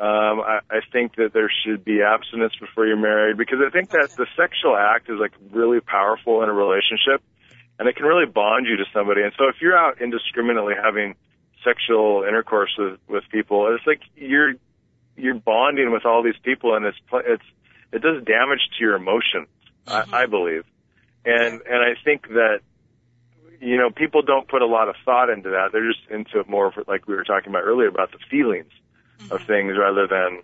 Um, 0.00 0.40
I, 0.40 0.60
I 0.70 0.80
think 0.90 1.16
that 1.16 1.32
there 1.32 1.50
should 1.64 1.84
be 1.84 2.00
abstinence 2.02 2.54
before 2.58 2.86
you're 2.86 2.96
married 2.96 3.36
because 3.36 3.58
I 3.64 3.70
think 3.70 3.90
that 3.90 4.10
the 4.16 4.26
sexual 4.36 4.74
act 4.74 5.10
is 5.10 5.20
like 5.20 5.32
really 5.52 5.80
powerful 5.80 6.42
in 6.42 6.48
a 6.48 6.52
relationship 6.52 7.22
and 7.78 7.88
it 7.88 7.96
can 7.96 8.06
really 8.06 8.26
bond 8.26 8.66
you 8.66 8.76
to 8.78 8.84
somebody. 8.92 9.22
And 9.22 9.32
so 9.38 9.48
if 9.48 9.56
you're 9.60 9.76
out 9.76 10.00
indiscriminately 10.00 10.74
having 10.82 11.14
sexual 11.64 12.24
intercourse 12.26 12.70
with, 12.78 12.98
with 13.08 13.24
people, 13.30 13.74
it's 13.74 13.86
like 13.86 14.00
you're, 14.16 14.54
you're 15.16 15.34
bonding 15.34 15.92
with 15.92 16.04
all 16.04 16.22
these 16.22 16.38
people 16.42 16.74
and 16.74 16.84
it's, 16.86 16.98
it's, 17.12 17.42
it 17.92 18.02
does 18.02 18.24
damage 18.24 18.60
to 18.76 18.84
your 18.84 18.94
emotions, 18.96 19.48
Mhm. 19.86 20.12
I, 20.12 20.22
I 20.22 20.26
believe. 20.26 20.64
And, 21.24 21.60
and 21.62 21.82
I 21.82 21.94
think 22.04 22.28
that, 22.28 22.60
you 23.60 23.76
know, 23.76 23.90
people 23.90 24.22
don't 24.22 24.48
put 24.48 24.62
a 24.62 24.66
lot 24.66 24.88
of 24.88 24.96
thought 25.04 25.30
into 25.30 25.50
that. 25.50 25.70
They're 25.72 25.86
just 25.92 26.08
into 26.10 26.40
it 26.40 26.48
more 26.48 26.72
for, 26.72 26.82
like 26.88 27.06
we 27.06 27.14
were 27.14 27.24
talking 27.24 27.50
about 27.50 27.62
earlier 27.62 27.88
about 27.88 28.10
the 28.12 28.18
feelings 28.30 28.70
of 29.30 29.42
things 29.42 29.76
rather 29.78 30.08
than, 30.08 30.42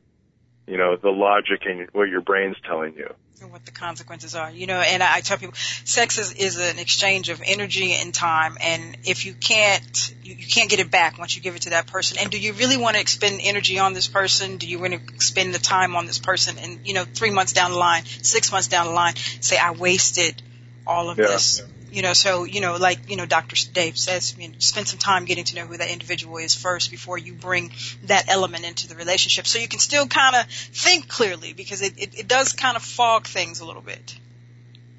you 0.69 0.77
know, 0.77 0.97
the 0.97 1.11
logic 1.11 1.63
and 1.67 1.89
what 1.93 2.09
your 2.09 2.21
brain's 2.21 2.57
telling 2.67 2.95
you. 2.95 3.09
and 3.41 3.53
what 3.53 3.65
the 3.65 3.71
consequences 3.71 4.35
are. 4.35 4.51
You 4.51 4.67
know, 4.67 4.81
and 4.81 5.03
I, 5.03 5.17
I 5.17 5.21
tell 5.21 5.39
people, 5.39 5.55
sex 5.85 6.19
is, 6.19 6.33
is 6.35 6.59
an 6.59 6.79
exchange 6.79 7.29
of 7.29 7.41
energy 7.45 7.93
and 7.95 8.13
time, 8.13 8.59
and 8.61 8.97
if 9.05 9.25
you 9.25 9.33
can't, 9.35 10.15
you, 10.23 10.35
you 10.35 10.47
can't 10.47 10.69
get 10.69 10.81
it 10.81 10.91
back 10.91 11.19
once 11.19 11.37
you 11.37 11.43
give 11.43 11.55
it 11.57 11.63
to 11.63 11.71
that 11.71 11.87
person. 11.87 12.19
And 12.21 12.31
do 12.31 12.39
you 12.39 12.53
really 12.53 12.77
want 12.77 12.97
to 12.97 13.01
expend 13.01 13.41
energy 13.43 13.79
on 13.79 13.93
this 13.95 14.09
person? 14.09 14.57
Do 14.57 14.69
you 14.69 14.79
want 14.81 14.95
to 14.95 15.01
expend 15.15 15.55
the 15.55 15.59
time 15.61 15.95
on 15.97 16.07
this 16.07 16.19
person? 16.19 16.57
And 16.59 16.81
you 16.85 16.95
know, 16.95 17.05
three 17.05 17.31
months 17.31 17.53
down 17.53 17.71
the 17.71 17.79
line, 17.79 18.05
six 18.05 18.51
months 18.53 18.69
down 18.69 18.87
the 18.87 18.93
line, 18.93 19.15
say 19.41 19.57
I 19.57 19.71
wasted 19.71 20.43
all 20.87 21.09
of 21.11 21.19
Yeah. 21.19 21.29
this. 21.29 21.63
You 21.91 22.03
know, 22.03 22.13
so 22.13 22.45
you 22.45 22.61
know, 22.61 22.77
like 22.77 23.11
you 23.11 23.17
know, 23.17 23.27
Dr. 23.27 23.57
Dave 23.73 23.97
says, 23.97 24.37
you 24.39 24.49
know, 24.49 24.55
spend 24.59 24.89
some 24.89 24.99
time 24.99 25.25
getting 25.25 25.45
to 25.45 25.57
know 25.57 25.67
who 25.67 25.77
that 25.77 25.91
individual 25.91 26.37
is 26.39 26.55
first 26.55 26.91
before 26.91 27.17
you 27.17 27.33
bring 27.33 27.73
that 28.05 28.29
element 28.29 28.67
into 28.67 28.89
the 28.89 28.95
relationship, 28.95 29.47
so 29.47 29.59
you 29.59 29.69
can 29.69 29.79
still 29.79 30.07
kind 30.07 30.37
of 30.37 30.47
think 30.47 31.09
clearly 31.09 31.53
because 31.53 31.81
it, 31.83 31.99
it, 31.99 32.19
it 32.21 32.29
does 32.29 32.53
kind 32.53 32.77
of 32.77 32.83
fog 32.83 33.27
things 33.27 33.61
a 33.61 33.65
little 33.65 33.83
bit. 33.83 34.19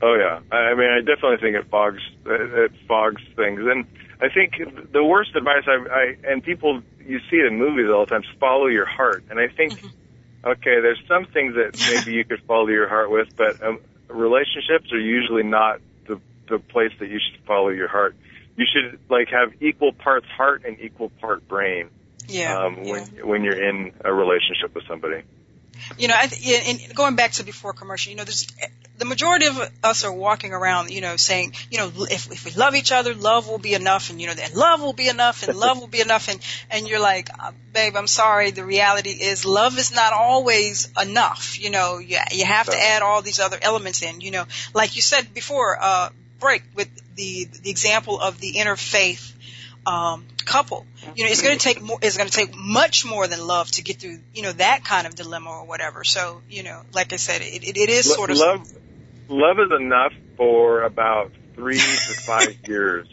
Oh 0.01 0.15
yeah, 0.15 0.39
I 0.51 0.71
I 0.71 0.75
mean, 0.75 0.89
I 0.89 0.99
definitely 0.99 1.37
think 1.37 1.55
it 1.55 1.69
fogs 1.69 2.01
it 2.25 2.53
it 2.53 2.71
fogs 2.87 3.21
things, 3.35 3.59
and 3.61 3.85
I 4.21 4.29
think 4.29 4.91
the 4.91 5.03
worst 5.03 5.35
advice 5.35 5.63
I, 5.67 5.85
I 5.91 6.31
and 6.31 6.43
people 6.43 6.81
you 7.05 7.19
see 7.29 7.37
it 7.37 7.45
in 7.45 7.57
movies 7.57 7.87
all 7.89 8.05
the 8.05 8.11
time: 8.11 8.23
follow 8.39 8.67
your 8.67 8.85
heart. 8.85 9.23
And 9.29 9.39
I 9.39 9.47
think, 9.47 9.73
okay, 10.43 10.79
there's 10.81 11.01
some 11.07 11.25
things 11.25 11.55
that 11.55 11.77
maybe 11.91 12.15
you 12.15 12.23
could 12.23 12.41
follow 12.43 12.67
your 12.67 12.87
heart 12.87 13.11
with, 13.11 13.35
but 13.35 13.61
um, 13.63 13.79
relationships 14.07 14.91
are 14.91 14.99
usually 14.99 15.43
not 15.43 15.81
the 16.49 16.59
place 16.59 16.91
that 16.99 17.09
you 17.09 17.19
should 17.19 17.39
follow 17.45 17.69
your 17.69 17.87
heart. 17.87 18.15
You 18.55 18.65
should 18.71 18.99
like 19.09 19.29
have 19.29 19.53
equal 19.61 19.93
parts 19.93 20.27
heart 20.27 20.63
and 20.65 20.79
equal 20.79 21.09
part 21.21 21.47
brain 21.47 21.89
Yeah. 22.27 22.57
um, 22.57 22.79
yeah. 22.83 22.91
when 22.91 23.03
when 23.27 23.43
you're 23.43 23.61
in 23.69 23.93
a 24.03 24.13
relationship 24.13 24.75
with 24.75 24.85
somebody. 24.87 25.23
You 25.97 26.09
know, 26.09 26.15
I 26.17 26.27
th- 26.27 26.67
and 26.67 26.95
going 26.95 27.15
back 27.15 27.31
to 27.33 27.43
before 27.43 27.71
commercial, 27.73 28.11
you 28.11 28.17
know, 28.17 28.25
there's 28.25 28.47
the 28.97 29.05
majority 29.05 29.45
of 29.47 29.57
us 29.81 30.03
are 30.03 30.11
walking 30.13 30.51
around, 30.51 30.91
you 30.91 30.99
know, 30.99 31.15
saying, 31.15 31.53
you 31.71 31.77
know, 31.77 31.89
if 32.11 32.29
if 32.31 32.43
we 32.43 32.51
love 32.51 32.75
each 32.75 32.91
other, 32.91 33.13
love 33.15 33.47
will 33.47 33.57
be 33.57 33.73
enough, 33.73 34.09
and 34.09 34.19
you 34.19 34.27
know, 34.27 34.33
then 34.33 34.51
love 34.53 34.81
will 34.81 34.93
be 34.93 35.07
enough, 35.07 35.47
and 35.47 35.57
love 35.57 35.79
will 35.79 35.87
be 35.87 36.01
enough, 36.01 36.27
and 36.27 36.39
and 36.69 36.87
you're 36.87 36.99
like, 36.99 37.29
uh, 37.39 37.53
babe, 37.73 37.95
I'm 37.95 38.07
sorry, 38.07 38.51
the 38.51 38.65
reality 38.65 39.11
is 39.11 39.45
love 39.45 39.77
is 39.77 39.95
not 39.95 40.11
always 40.11 40.91
enough. 41.01 41.57
You 41.59 41.69
know, 41.69 41.97
you 41.97 42.17
you 42.31 42.45
have 42.45 42.65
to 42.67 42.77
add 42.77 43.01
all 43.01 43.21
these 43.21 43.39
other 43.39 43.57
elements 43.61 44.01
in. 44.03 44.19
You 44.19 44.31
know, 44.31 44.45
like 44.73 44.97
you 44.97 45.01
said 45.01 45.33
before, 45.33 45.77
uh, 45.81 46.09
break 46.39 46.63
with 46.75 46.89
the 47.15 47.47
the 47.63 47.69
example 47.69 48.19
of 48.19 48.39
the 48.39 48.53
interfaith 48.53 49.33
um, 49.85 50.25
couple. 50.45 50.85
You 51.15 51.25
know, 51.25 51.31
it's 51.31 51.41
going 51.41 51.57
to 51.57 51.63
take 51.63 51.81
more. 51.81 51.99
It's 52.01 52.17
going 52.17 52.29
to 52.29 52.35
take 52.35 52.55
much 52.55 53.05
more 53.05 53.27
than 53.27 53.45
love 53.45 53.71
to 53.71 53.83
get 53.83 53.99
through. 53.99 54.19
You 54.33 54.43
know, 54.43 54.51
that 54.53 54.83
kind 54.83 55.07
of 55.07 55.15
dilemma 55.15 55.49
or 55.49 55.65
whatever. 55.65 56.03
So, 56.03 56.41
you 56.49 56.63
know, 56.63 56.81
like 56.93 57.13
I 57.13 57.17
said, 57.17 57.41
it, 57.41 57.63
it, 57.63 57.77
it 57.77 57.89
is 57.89 58.13
sort 58.13 58.29
of 58.29 58.37
love. 58.37 58.71
Love 59.27 59.57
is 59.59 59.71
enough 59.79 60.13
for 60.37 60.83
about 60.83 61.31
three 61.55 61.77
to 61.77 62.13
five 62.25 62.57
years, 62.67 63.07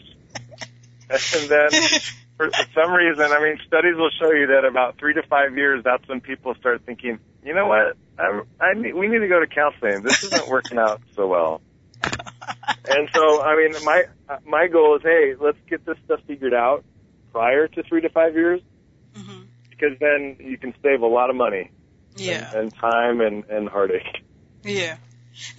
and 1.09 1.49
then 1.49 1.69
for 2.37 2.51
some 2.73 2.91
reason, 2.93 3.25
I 3.31 3.41
mean, 3.41 3.59
studies 3.65 3.95
will 3.95 4.11
show 4.19 4.31
you 4.31 4.47
that 4.47 4.63
about 4.65 4.97
three 4.97 5.13
to 5.15 5.23
five 5.23 5.57
years, 5.57 5.83
that's 5.83 6.07
when 6.07 6.21
people 6.21 6.53
start 6.55 6.83
thinking, 6.85 7.19
you 7.43 7.53
know 7.53 7.67
what, 7.67 7.97
I, 8.19 8.41
I 8.59 8.73
need, 8.75 8.93
we 8.93 9.07
need 9.07 9.19
to 9.19 9.27
go 9.27 9.39
to 9.39 9.47
counseling. 9.47 10.03
This 10.03 10.23
isn't 10.23 10.47
working 10.47 10.77
out 10.77 11.01
so 11.15 11.27
well. 11.27 11.61
And 12.89 13.09
so, 13.13 13.41
I 13.41 13.55
mean, 13.55 13.73
my 13.83 14.05
my 14.45 14.67
goal 14.67 14.95
is, 14.97 15.03
hey, 15.03 15.35
let's 15.39 15.57
get 15.69 15.85
this 15.85 15.97
stuff 16.05 16.19
figured 16.27 16.53
out 16.53 16.83
prior 17.31 17.67
to 17.67 17.83
three 17.83 18.01
to 18.01 18.09
five 18.09 18.33
years, 18.33 18.61
mm-hmm. 19.13 19.41
because 19.69 19.97
then 19.99 20.37
you 20.39 20.57
can 20.57 20.73
save 20.81 21.01
a 21.01 21.07
lot 21.07 21.29
of 21.29 21.35
money, 21.35 21.71
yeah, 22.15 22.49
and, 22.51 22.59
and 22.59 22.75
time 22.75 23.21
and 23.21 23.45
and 23.45 23.69
heartache. 23.69 24.23
Yeah. 24.63 24.97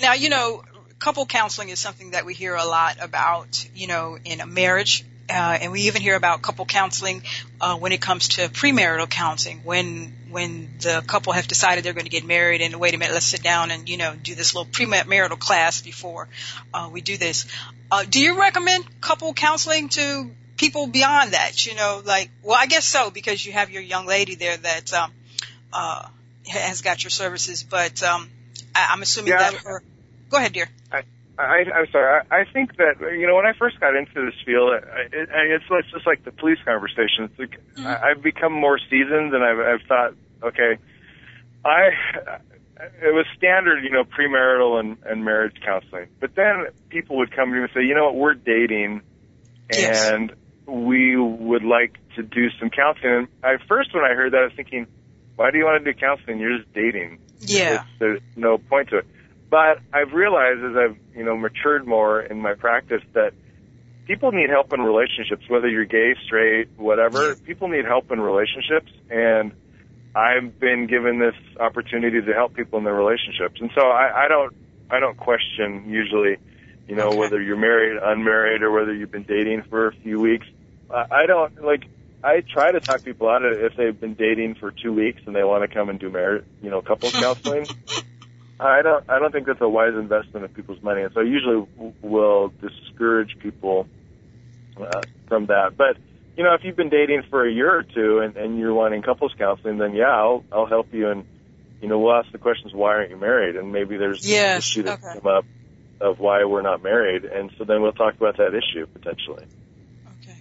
Now, 0.01 0.15
you 0.15 0.29
know, 0.29 0.63
couple 0.99 1.27
counseling 1.27 1.69
is 1.69 1.79
something 1.79 2.11
that 2.11 2.25
we 2.27 2.35
hear 2.35 2.55
a 2.55 2.65
lot 2.65 2.97
about, 3.01 3.69
you 3.75 3.87
know, 3.87 4.19
in 4.23 4.41
a 4.41 4.47
marriage. 4.47 5.05
Uh, 5.31 5.59
and 5.61 5.73
we 5.73 5.83
even 5.83 6.01
hear 6.01 6.17
about 6.17 6.41
couple 6.41 6.65
counseling 6.65 7.23
uh, 7.61 7.77
when 7.77 7.93
it 7.93 8.01
comes 8.01 8.29
to 8.29 8.49
premarital 8.49 9.09
counseling, 9.09 9.61
when 9.63 10.15
when 10.31 10.71
the 10.81 11.03
couple 11.07 11.33
have 11.33 11.47
decided 11.47 11.85
they're 11.85 11.93
going 11.93 12.05
to 12.05 12.11
get 12.11 12.25
married 12.25 12.63
and 12.63 12.75
wait 12.77 12.95
a 12.95 12.99
minute, 12.99 13.13
let's 13.13 13.27
sit 13.27 13.43
down 13.43 13.71
and 13.71 13.89
you 13.89 13.99
know 13.99 14.15
do 14.15 14.35
this 14.35 14.55
little 14.55 14.71
premarital 14.71 15.39
class 15.39 15.83
before 15.83 16.29
uh, 16.73 16.89
we 16.91 17.01
do 17.01 17.17
this. 17.17 17.47
Uh, 17.91 18.05
do 18.09 18.21
you 18.21 18.39
recommend 18.39 18.85
couple 19.01 19.33
counseling 19.35 19.89
to 19.91 20.31
people 20.57 20.87
beyond 20.87 21.33
that? 21.33 21.67
You 21.67 21.75
know, 21.75 22.01
like 22.05 22.31
well, 22.43 22.57
I 22.59 22.67
guess 22.67 22.87
so 22.87 23.11
because 23.11 23.45
you 23.45 23.53
have 23.53 23.71
your 23.71 23.83
young 23.83 24.07
lady 24.07 24.35
there 24.35 24.57
that 24.57 24.95
um, 24.95 25.13
uh, 25.73 26.09
has 26.47 26.81
got 26.81 27.05
your 27.05 27.11
services, 27.11 27.63
but 27.63 28.03
um, 28.03 28.31
I, 28.75 28.89
I'm 28.93 29.03
assuming 29.03 29.33
yeah. 29.33 29.51
that 29.51 29.55
her 29.61 29.83
Go 30.31 30.37
ahead, 30.37 30.53
dear. 30.53 30.69
I, 30.93 31.03
I, 31.39 31.65
I'm 31.73 31.87
sorry. 31.93 32.23
I, 32.31 32.41
I 32.41 32.45
think 32.53 32.77
that 32.77 33.01
you 33.13 33.27
know 33.27 33.37
when 33.37 33.47
I 33.47 33.53
first 33.53 33.79
got 33.79 33.95
into 33.95 34.25
this 34.25 34.35
field, 34.45 34.75
it, 34.75 34.85
it, 35.13 35.29
it's, 35.33 35.65
it's 35.71 35.91
just 35.93 36.07
like 36.07 36.25
the 36.25 36.33
police 36.33 36.59
conversation. 36.65 37.25
It's 37.25 37.39
like 37.39 37.61
mm-hmm. 37.75 37.87
I, 37.87 38.11
I've 38.11 38.23
become 38.23 38.53
more 38.53 38.79
seasoned, 38.91 39.33
and 39.33 39.45
I've, 39.45 39.59
I've 39.59 39.87
thought, 39.87 40.15
okay, 40.43 40.79
I 41.65 41.91
it 43.03 43.15
was 43.15 43.27
standard, 43.37 43.83
you 43.85 43.91
know, 43.91 44.05
premarital 44.05 44.81
and, 44.81 44.97
and 45.05 45.25
marriage 45.25 45.57
counseling. 45.65 46.09
But 46.21 46.35
then 46.35 46.67
people 46.89 47.17
would 47.19 47.35
come 47.35 47.51
to 47.51 47.57
me 47.57 47.63
and 47.63 47.71
say, 47.75 47.83
you 47.83 47.95
know 47.95 48.05
what, 48.07 48.15
we're 48.15 48.35
dating, 48.35 49.03
and 49.71 50.31
yes. 50.31 50.31
we 50.67 51.17
would 51.17 51.65
like 51.65 51.99
to 52.17 52.23
do 52.23 52.51
some 52.59 52.71
counseling. 52.71 53.13
And 53.15 53.29
I 53.43 53.57
first 53.67 53.95
when 53.95 54.05
I 54.05 54.15
heard 54.15 54.33
that, 54.33 54.39
I 54.39 54.45
was 54.45 54.53
thinking, 54.57 54.87
why 55.37 55.51
do 55.51 55.59
you 55.59 55.65
want 55.65 55.85
to 55.85 55.93
do 55.93 55.99
counseling? 55.99 56.39
You're 56.41 56.59
just 56.59 56.73
dating. 56.73 57.21
Yeah. 57.41 57.85
There's 57.99 58.21
no 58.35 58.59
point 58.59 58.89
to 58.91 58.99
it. 58.99 59.07
But 59.51 59.81
I've 59.93 60.13
realized 60.13 60.63
as 60.63 60.77
I've, 60.77 60.97
you 61.17 61.25
know, 61.25 61.37
matured 61.37 61.87
more 61.87 62.21
in 62.21 62.41
my 62.41 62.55
practice 62.55 63.03
that 63.15 63.33
people 64.07 64.33
need 64.33 64.51
help 64.51 64.73
in 64.73 64.81
relationships, 64.81 65.49
whether 65.49 65.69
you're 65.69 65.85
gay, 65.85 66.15
straight, 66.27 66.69
whatever. 66.77 67.35
People 67.35 67.69
need 67.69 67.85
help 67.85 68.11
in 68.11 68.21
relationships 68.21 68.91
and 69.11 69.53
I've 70.15 70.59
been 70.59 70.87
given 70.87 71.19
this 71.19 71.35
opportunity 71.61 72.21
to 72.21 72.33
help 72.35 72.55
people 72.55 72.79
in 72.79 72.85
their 72.85 72.95
relationships. 72.95 73.61
And 73.61 73.71
so 73.75 73.83
I, 73.83 74.25
I 74.25 74.29
don't, 74.29 74.55
I 74.91 75.01
don't 75.01 75.17
question 75.17 75.89
usually, 75.89 76.39
you 76.89 76.97
know, 76.97 77.09
okay. 77.09 77.19
whether 77.19 77.41
you're 77.41 77.57
married, 77.57 78.01
unmarried, 78.03 78.63
or 78.63 78.71
whether 78.71 78.93
you've 78.93 79.11
been 79.11 79.25
dating 79.25 79.63
for 79.71 79.89
a 79.89 79.93
few 79.93 80.19
weeks. 80.19 80.47
I 80.91 81.07
I 81.11 81.27
don't 81.27 81.63
like, 81.63 81.85
I 82.25 82.41
try 82.41 82.73
to 82.73 82.81
talk 82.81 83.05
people 83.05 83.29
out 83.29 83.45
of 83.45 83.53
it 83.53 83.65
if 83.65 83.77
they've 83.77 83.99
been 83.99 84.15
dating 84.15 84.55
for 84.57 84.71
two 84.73 84.93
weeks 84.93 85.23
and 85.27 85.37
they 85.37 85.45
want 85.45 85.69
to 85.69 85.73
come 85.73 85.89
and 85.89 86.01
do 86.01 86.11
marriage, 86.11 86.45
you 86.63 86.71
know, 86.71 86.81
couples 86.81 87.13
counseling. 87.21 87.67
I 88.61 88.83
don't. 88.83 89.09
I 89.09 89.19
don't 89.19 89.33
think 89.33 89.47
that's 89.47 89.61
a 89.61 89.69
wise 89.69 89.95
investment 89.95 90.45
of 90.45 90.55
people's 90.55 90.83
money, 90.83 91.03
and 91.03 91.13
so 91.15 91.21
I 91.21 91.25
usually 91.25 91.67
will 92.03 92.53
discourage 92.61 93.39
people 93.39 93.87
uh, 94.81 95.03
from 95.29 95.47
that. 95.47 95.77
But 95.77 95.97
you 96.37 96.45
know, 96.45 96.55
if 96.55 96.65
you've 96.65 96.77
been 96.77 96.89
dating 96.89 97.23
for 97.31 97.47
a 97.47 97.53
year 97.53 97.73
or 97.73 97.83
two 97.83 98.21
and, 98.21 98.37
and 98.37 98.59
you're 98.59 98.75
wanting 98.75 99.03
couples 99.03 99.33
counseling, 99.39 99.79
then 99.79 99.95
yeah, 99.95 100.11
I'll 100.11 100.45
I'll 100.53 100.67
help 100.67 100.93
you, 100.93 101.09
and 101.09 101.25
you 101.81 101.89
know, 101.89 101.99
we'll 101.99 102.15
ask 102.15 102.33
the 102.33 102.39
questions: 102.39 102.75
Why 102.75 102.95
aren't 102.95 103.11
you 103.11 103.17
married? 103.17 103.57
And 103.57 103.73
maybe 103.73 103.97
there's 103.97 104.29
yes, 104.29 104.55
an 104.55 104.59
issue 104.59 104.83
that 104.85 105.05
okay. 105.05 105.21
come 105.21 105.27
up 105.27 105.45
of 106.01 106.19
why 106.19 106.45
we're 106.45 106.63
not 106.63 106.83
married, 106.83 107.25
and 107.25 107.51
so 107.59 107.65
then 107.65 107.83
we'll 107.83 107.93
talk 107.93 108.15
about 108.15 108.37
that 108.37 108.55
issue 108.55 108.87
potentially. 108.87 109.45
Okay. 110.23 110.37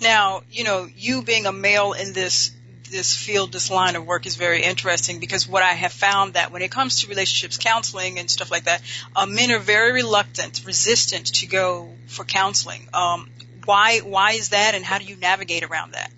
Now, 0.00 0.42
you 0.50 0.64
know, 0.64 0.88
you 0.96 1.22
being 1.22 1.46
a 1.46 1.52
male 1.52 1.92
in 1.92 2.12
this 2.12 2.55
this 2.90 3.14
field, 3.16 3.52
this 3.52 3.70
line 3.70 3.96
of 3.96 4.06
work 4.06 4.26
is 4.26 4.36
very 4.36 4.62
interesting 4.62 5.20
because 5.20 5.48
what 5.48 5.62
I 5.62 5.72
have 5.72 5.92
found 5.92 6.34
that 6.34 6.52
when 6.52 6.62
it 6.62 6.70
comes 6.70 7.00
to 7.00 7.08
relationships 7.08 7.58
counseling 7.58 8.18
and 8.18 8.30
stuff 8.30 8.50
like 8.50 8.64
that, 8.64 8.82
uh, 9.14 9.26
men 9.26 9.50
are 9.50 9.58
very 9.58 9.92
reluctant, 9.92 10.62
resistant 10.64 11.26
to 11.36 11.46
go 11.46 11.90
for 12.06 12.24
counseling. 12.24 12.88
Um, 12.94 13.30
why 13.64 13.98
why 13.98 14.32
is 14.32 14.50
that, 14.50 14.74
and 14.74 14.84
how 14.84 14.98
do 14.98 15.04
you 15.04 15.16
navigate 15.16 15.64
around 15.64 15.92
that? 15.92 16.10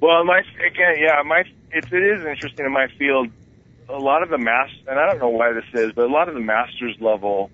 Well, 0.00 0.24
my 0.24 0.38
again, 0.38 0.94
yeah, 0.98 1.22
my 1.24 1.42
it, 1.72 1.92
it 1.92 2.20
is 2.20 2.24
interesting 2.24 2.66
in 2.66 2.72
my 2.72 2.86
field. 2.98 3.28
A 3.88 3.98
lot 3.98 4.22
of 4.22 4.30
the 4.30 4.38
master, 4.38 4.76
and 4.88 4.98
I 4.98 5.06
don't 5.06 5.20
know 5.20 5.28
why 5.28 5.52
this 5.52 5.64
is, 5.72 5.92
but 5.92 6.06
a 6.06 6.12
lot 6.12 6.28
of 6.28 6.34
the 6.34 6.40
master's 6.40 6.96
level 7.00 7.50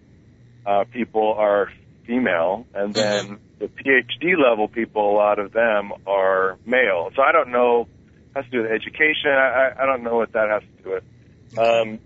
uh, 0.65 0.85
people 0.91 1.35
are 1.37 1.71
female, 2.07 2.67
and 2.75 2.95
then 2.95 3.25
mm-hmm. 3.25 3.35
the 3.59 3.69
PhD 3.69 4.37
level 4.37 4.69
people, 4.69 5.11
a 5.11 5.17
lot 5.17 5.39
of 5.39 5.53
them 5.53 5.93
are 6.07 6.59
male. 6.65 7.11
So 7.15 7.23
I 7.23 7.33
don't 7.33 7.51
know 7.51 7.87
has 8.35 8.45
to 8.47 8.51
do 8.51 8.63
with 8.63 8.71
education. 8.71 9.31
I, 9.31 9.73
I 9.79 9.87
don't 9.87 10.03
know 10.03 10.17
what 10.17 10.33
that 10.33 10.49
has 10.49 10.63
to 10.63 10.83
do 10.83 10.91
with. 10.91 11.59
Um, 11.59 11.99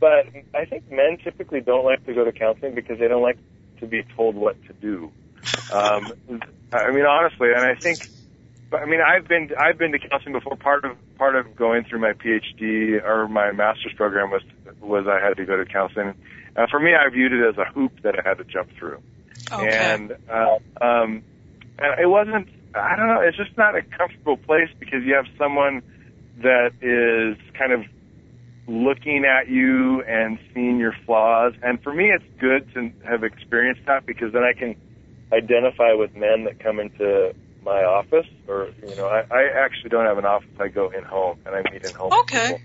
but 0.00 0.26
I 0.54 0.64
think 0.64 0.90
men 0.90 1.18
typically 1.22 1.60
don't 1.60 1.84
like 1.84 2.04
to 2.06 2.14
go 2.14 2.24
to 2.24 2.32
counseling 2.32 2.74
because 2.74 2.98
they 2.98 3.08
don't 3.08 3.22
like 3.22 3.38
to 3.80 3.86
be 3.86 4.02
told 4.16 4.34
what 4.34 4.56
to 4.66 4.72
do. 4.74 5.10
Um, 5.72 6.12
I 6.72 6.90
mean, 6.90 7.06
honestly, 7.06 7.48
and 7.54 7.64
I 7.64 7.74
think, 7.74 8.08
I 8.72 8.86
mean, 8.86 9.00
I've 9.00 9.28
been 9.28 9.50
I've 9.58 9.78
been 9.78 9.92
to 9.92 9.98
counseling 9.98 10.32
before. 10.32 10.56
Part 10.56 10.84
of 10.84 10.96
part 11.16 11.36
of 11.36 11.54
going 11.54 11.84
through 11.84 12.00
my 12.00 12.12
PhD 12.12 13.02
or 13.04 13.28
my 13.28 13.52
master's 13.52 13.92
program 13.94 14.30
was 14.30 14.42
was 14.80 15.06
I 15.06 15.24
had 15.24 15.36
to 15.36 15.44
go 15.44 15.56
to 15.56 15.64
counseling. 15.64 16.14
Uh, 16.56 16.66
for 16.70 16.80
me, 16.80 16.92
I 16.94 17.08
viewed 17.08 17.32
it 17.32 17.46
as 17.48 17.56
a 17.58 17.64
hoop 17.64 18.02
that 18.02 18.14
I 18.18 18.28
had 18.28 18.38
to 18.38 18.44
jump 18.44 18.70
through, 18.78 19.00
okay. 19.52 19.68
and 19.68 20.16
uh, 20.28 20.58
um, 20.80 21.22
and 21.78 22.00
it 22.00 22.08
wasn't 22.08 22.48
I 22.74 22.96
don't 22.96 23.08
know. 23.08 23.20
It's 23.20 23.36
just 23.36 23.56
not 23.56 23.76
a 23.76 23.82
comfortable 23.82 24.36
place 24.36 24.68
because 24.78 25.04
you 25.04 25.14
have 25.14 25.26
someone 25.38 25.82
that 26.42 26.72
is 26.82 27.38
kind 27.56 27.72
of 27.72 27.84
looking 28.66 29.24
at 29.24 29.48
you 29.48 30.02
and 30.02 30.38
seeing 30.52 30.78
your 30.78 30.94
flaws. 31.06 31.52
And 31.62 31.82
for 31.82 31.92
me, 31.92 32.10
it's 32.10 32.24
good 32.40 32.72
to 32.74 32.90
have 33.06 33.22
experienced 33.22 33.82
that 33.86 34.06
because 34.06 34.32
then 34.32 34.42
I 34.42 34.52
can 34.58 34.74
identify 35.32 35.92
with 35.92 36.14
men 36.14 36.44
that 36.44 36.58
come 36.60 36.80
into 36.80 37.34
my 37.62 37.82
office 37.84 38.26
or, 38.46 38.70
you 38.86 38.94
know, 38.96 39.06
I, 39.06 39.24
I 39.30 39.64
actually 39.64 39.90
don't 39.90 40.06
have 40.06 40.18
an 40.18 40.24
office. 40.24 40.48
I 40.58 40.68
go 40.68 40.90
in 40.90 41.04
home 41.04 41.38
and 41.46 41.54
I 41.54 41.62
meet 41.70 41.84
in 41.84 41.94
home. 41.94 42.12
Okay. 42.12 42.60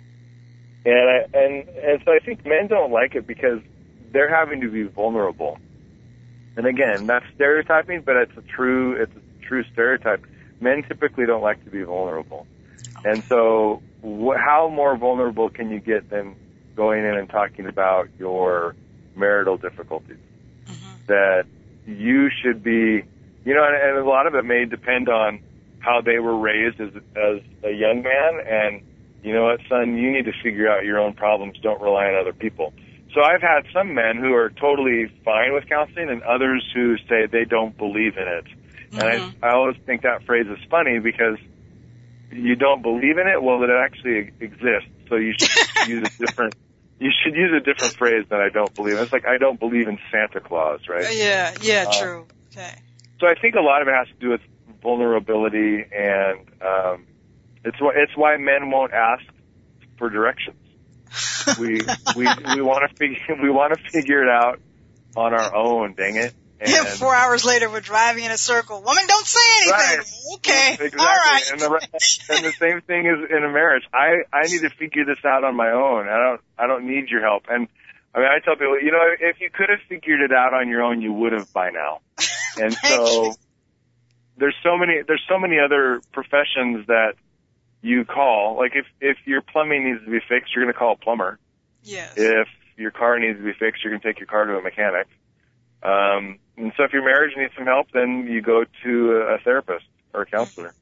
And 0.86 1.10
I, 1.10 1.38
and, 1.38 1.70
and 1.70 2.02
so 2.06 2.12
I 2.12 2.20
think 2.20 2.46
men 2.46 2.68
don't 2.68 2.92
like 2.92 3.16
it 3.16 3.28
because 3.28 3.60
they're 4.12 4.34
having 4.34 4.62
to 4.62 4.70
be 4.70 4.84
vulnerable. 4.84 5.58
And 6.58 6.66
again, 6.66 7.08
that's 7.08 7.26
stereotyping, 7.36 8.02
but 8.02 8.16
it's 8.16 8.38
a 8.38 8.42
true, 8.42 9.02
it's 9.02 9.12
a 9.16 9.22
true 9.50 9.64
stereotype. 9.74 10.26
Men 10.62 10.84
typically 10.84 11.26
don't 11.26 11.42
like 11.42 11.64
to 11.66 11.72
be 11.72 11.82
vulnerable. 11.82 12.46
And 13.04 13.24
so 13.26 13.82
wh- 14.04 14.38
how 14.38 14.70
more 14.70 14.96
vulnerable 14.96 15.50
can 15.50 15.70
you 15.72 15.80
get 15.80 16.10
than 16.10 16.36
going 16.76 17.04
in 17.04 17.16
and 17.16 17.30
talking 17.30 17.66
about 17.66 18.10
your 18.20 18.76
marital 19.16 19.58
difficulties? 19.58 20.18
Mm-hmm. 20.68 21.06
That 21.08 21.46
you 21.86 22.30
should 22.42 22.64
be, 22.64 23.04
you 23.44 23.54
know, 23.54 23.66
and, 23.66 23.76
and 23.76 23.98
a 23.98 24.08
lot 24.08 24.28
of 24.28 24.36
it 24.36 24.46
may 24.46 24.66
depend 24.66 25.10
on 25.10 25.42
how 25.80 26.02
they 26.02 26.20
were 26.20 26.38
raised 26.38 26.80
as, 26.80 26.90
as 27.16 27.42
a 27.64 27.72
young 27.72 28.04
man 28.04 28.46
and 28.46 28.82
you 29.24 29.34
know 29.34 29.46
what, 29.46 29.60
son, 29.68 29.98
you 29.98 30.12
need 30.12 30.26
to 30.26 30.34
figure 30.44 30.70
out 30.70 30.86
your 30.86 31.00
own 31.00 31.14
problems. 31.14 31.58
Don't 31.62 31.82
rely 31.82 32.06
on 32.06 32.16
other 32.16 32.34
people. 32.34 32.74
So 33.14 33.22
I've 33.22 33.42
had 33.42 33.66
some 33.74 33.94
men 33.94 34.18
who 34.18 34.34
are 34.34 34.50
totally 34.50 35.12
fine 35.26 35.54
with 35.54 35.68
counseling 35.68 36.10
and 36.10 36.22
others 36.24 36.64
who 36.74 36.96
say 37.10 37.26
they 37.26 37.44
don't 37.44 37.78
believe 37.78 38.18
in 38.18 38.28
it. 38.28 38.46
Mm-hmm. 38.92 39.00
And 39.00 39.36
I, 39.44 39.48
I 39.50 39.54
always 39.54 39.78
think 39.86 40.02
that 40.04 40.26
phrase 40.26 40.48
is 40.48 40.60
funny 40.70 41.00
because 41.00 41.38
you 42.32 42.56
don't 42.56 42.82
believe 42.82 43.18
in 43.18 43.28
it. 43.28 43.42
Well, 43.42 43.64
it 43.64 43.70
actually 43.70 44.32
exists. 44.40 44.90
So 45.10 45.16
you 45.16 45.34
should 45.38 45.88
use 45.88 46.08
a 46.08 46.26
different. 46.26 46.56
You 47.00 47.12
should 47.24 47.36
use 47.36 47.52
a 47.56 47.64
different 47.64 47.96
phrase 47.96 48.26
than 48.30 48.40
I 48.40 48.50
don't 48.50 48.74
believe. 48.76 48.98
In. 48.98 49.04
It's 49.04 49.14
like 49.14 49.26
I 49.26 49.38
don't 49.38 49.60
believe 49.60 49.88
in 49.88 49.98
Santa 50.12 50.40
Claus, 50.40 50.82
right? 50.90 51.16
Yeah, 51.16 51.56
yeah, 51.62 51.86
uh, 51.88 52.00
true. 52.00 52.28
Okay. 52.52 52.76
So 53.20 53.28
I 53.28 53.36
think 53.40 53.56
a 53.56 53.62
lot 53.62 53.82
of 53.82 53.88
it 53.88 53.94
has 53.94 54.08
to 54.08 54.14
do 54.20 54.30
with 54.30 54.42
vulnerability, 54.82 55.86
and 55.92 56.40
um, 56.62 57.06
it's 57.64 57.80
why 57.80 57.94
it's 57.96 58.16
why 58.16 58.38
men 58.38 58.70
won't 58.70 58.94
ask 58.94 59.24
for 59.98 60.10
directions. 60.10 60.58
we 61.60 61.82
we 62.16 62.28
we 62.56 62.62
want 62.62 62.90
to 62.90 62.96
figure 62.96 63.18
we 63.42 63.50
want 63.50 63.74
to 63.74 63.92
figure 63.92 64.24
it 64.24 64.30
out 64.30 64.60
on 65.16 65.34
our 65.34 65.56
own. 65.56 65.94
Dang 65.94 66.18
it! 66.18 66.34
And 66.62 66.88
four 66.88 67.16
hours 67.16 67.46
later, 67.46 67.70
we're 67.70 67.80
driving 67.80 68.26
in 68.26 68.32
a 68.32 68.38
circle. 68.38 68.82
Woman, 68.82 69.04
don't 69.08 69.26
say 69.26 69.40
anything. 69.62 69.98
Right. 69.98 70.36
Okay. 70.36 70.74
Exactly. 70.86 71.00
All 71.00 71.06
right. 71.08 71.44
And 71.52 71.60
the, 71.62 71.68
and 72.32 72.46
the 72.46 72.52
same 72.60 72.82
thing 72.82 73.06
is 73.06 73.30
in 73.30 73.44
a 73.44 73.50
marriage. 73.50 73.84
I, 73.94 74.24
I 74.34 74.44
need 74.44 74.62
to 74.62 74.70
figure 74.70 75.06
this 75.06 75.24
out 75.26 75.44
on 75.44 75.56
my 75.56 75.72
own. 75.72 76.08
I 76.10 76.18
don't, 76.18 76.42
I 76.58 76.68
don't 76.68 76.86
need 76.88 77.10
your 77.10 77.22
help. 77.22 77.44
And 77.50 77.68
I 78.14 78.20
mean, 78.20 78.28
I 78.28 78.40
tell 78.44 78.56
people, 78.56 78.80
you 78.82 78.92
know, 78.92 79.02
if 79.20 79.40
you 79.40 79.50
could 79.52 79.70
have 79.70 79.80
figured 79.88 80.22
it 80.22 80.32
out 80.34 80.54
on 80.54 80.68
your 80.68 80.84
own, 80.84 81.02
you 81.02 81.14
would 81.14 81.32
have 81.34 81.52
by 81.54 81.70
now. 81.70 82.00
And 82.62 82.74
so 82.74 83.34
there's 84.38 84.56
so 84.64 84.76
many, 84.78 85.02
there's 85.08 85.24
so 85.30 85.38
many 85.40 85.58
other 85.64 86.02
professions 86.12 86.88
that 86.88 87.14
you 87.82 88.04
call. 88.04 88.58
Like 88.58 88.72
if, 88.76 88.86
if 89.00 89.18
your 89.26 89.42
plumbing 89.42 89.86
needs 89.86 90.04
to 90.04 90.12
be 90.12 90.20
fixed, 90.28 90.54
you're 90.56 90.66
going 90.66 90.74
to 90.74 90.78
call 90.78 90.94
a 90.94 90.98
plumber. 90.98 91.40
yes. 91.84 92.14
If 92.18 92.48
your 92.76 92.92
car 92.92 93.18
needs 93.20 93.38
to 93.38 93.44
be 93.46 93.54
fixed, 93.54 93.84
you're 93.84 93.92
going 93.92 94.02
to 94.02 94.08
take 94.08 94.20
your 94.20 94.28
car 94.28 94.46
to 94.46 94.58
a 94.58 94.62
mechanic. 94.62 95.08
Um, 95.84 96.40
and 96.60 96.74
so 96.76 96.84
if 96.84 96.94
your 96.94 97.04
marriage 97.04 97.32
needs 97.38 97.54
some 97.58 97.66
help, 97.66 97.88
then 97.94 98.28
you 98.30 98.42
go 98.42 98.66
to 98.84 99.12
a 99.12 99.38
therapist 99.44 99.86
or 100.14 100.24
a 100.24 100.26
counselor. 100.26 100.74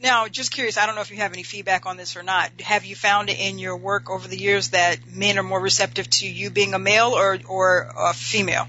Now, 0.00 0.26
just 0.26 0.52
curious, 0.52 0.78
I 0.78 0.86
don't 0.86 0.94
know 0.94 1.02
if 1.02 1.10
you 1.10 1.18
have 1.18 1.34
any 1.34 1.42
feedback 1.42 1.84
on 1.84 1.98
this 1.98 2.16
or 2.16 2.22
not. 2.22 2.50
Have 2.62 2.86
you 2.86 2.96
found 2.96 3.28
in 3.28 3.58
your 3.58 3.76
work 3.76 4.08
over 4.10 4.26
the 4.26 4.38
years 4.38 4.70
that 4.70 5.06
men 5.06 5.38
are 5.38 5.42
more 5.42 5.60
receptive 5.60 6.08
to 6.10 6.26
you 6.26 6.50
being 6.50 6.72
a 6.72 6.78
male 6.78 7.12
or, 7.14 7.38
or 7.46 7.90
a 7.96 8.14
female? 8.14 8.68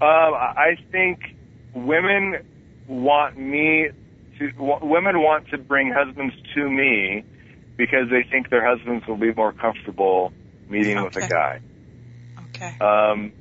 Um, 0.00 0.34
I 0.34 0.78
think 0.90 1.20
women 1.74 2.38
want 2.86 3.36
me 3.36 3.88
to, 4.38 4.52
w- 4.52 4.78
women 4.82 5.20
want 5.20 5.48
to 5.50 5.58
bring 5.58 5.92
husbands 5.92 6.34
to 6.54 6.70
me 6.70 7.24
because 7.76 8.08
they 8.10 8.22
think 8.22 8.48
their 8.48 8.64
husbands 8.64 9.06
will 9.06 9.16
be 9.16 9.34
more 9.34 9.52
comfortable 9.52 10.32
meeting 10.68 11.02
with 11.02 11.16
a 11.16 11.26
guy. 11.26 11.60
Okay. 12.54 12.76
Um, 12.80 13.32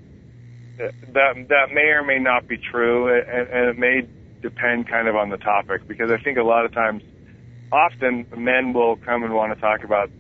that 0.78 1.48
that 1.50 1.66
may 1.74 1.90
or 1.92 2.04
may 2.04 2.20
not 2.20 2.48
be 2.48 2.58
true, 2.58 3.08
and, 3.14 3.48
and 3.50 3.70
it 3.70 3.78
may 3.78 4.08
depend 4.42 4.88
kind 4.88 5.08
of 5.08 5.16
on 5.16 5.30
the 5.30 5.38
topic 5.38 5.88
because 5.88 6.10
I 6.12 6.22
think 6.24 6.38
a 6.38 6.44
lot 6.44 6.66
of 6.66 6.74
times, 6.74 7.04
often 7.72 8.28
men 8.36 8.74
will 8.74 8.96
come 8.96 9.24
and 9.24 9.34
want 9.34 9.54
to 9.54 9.60
talk 9.60 9.84
about 9.84 10.12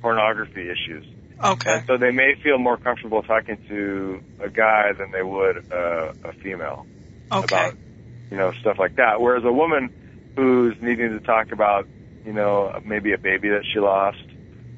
pornography 0.00 0.62
issues, 0.62 1.04
Okay. 1.44 1.70
and 1.70 1.82
so 1.86 1.98
they 1.98 2.10
may 2.10 2.34
feel 2.42 2.58
more 2.58 2.76
comfortable 2.78 3.22
talking 3.22 3.58
to 3.68 4.20
a 4.42 4.48
guy 4.48 4.92
than 4.98 5.10
they 5.12 5.22
would 5.22 5.56
uh, 5.70 6.12
a 6.24 6.32
female 6.42 6.86
Okay. 7.30 7.44
about 7.44 7.74
you 8.30 8.36
know 8.36 8.52
stuff 8.60 8.76
like 8.78 8.96
that. 8.96 9.20
Whereas 9.20 9.44
a 9.44 9.52
woman 9.52 9.90
who's 10.36 10.76
needing 10.80 11.10
to 11.10 11.20
talk 11.20 11.52
about 11.52 11.86
you 12.24 12.32
know 12.32 12.72
maybe 12.84 13.12
a 13.12 13.18
baby 13.18 13.48
that 13.50 13.64
she 13.70 13.80
lost 13.80 14.18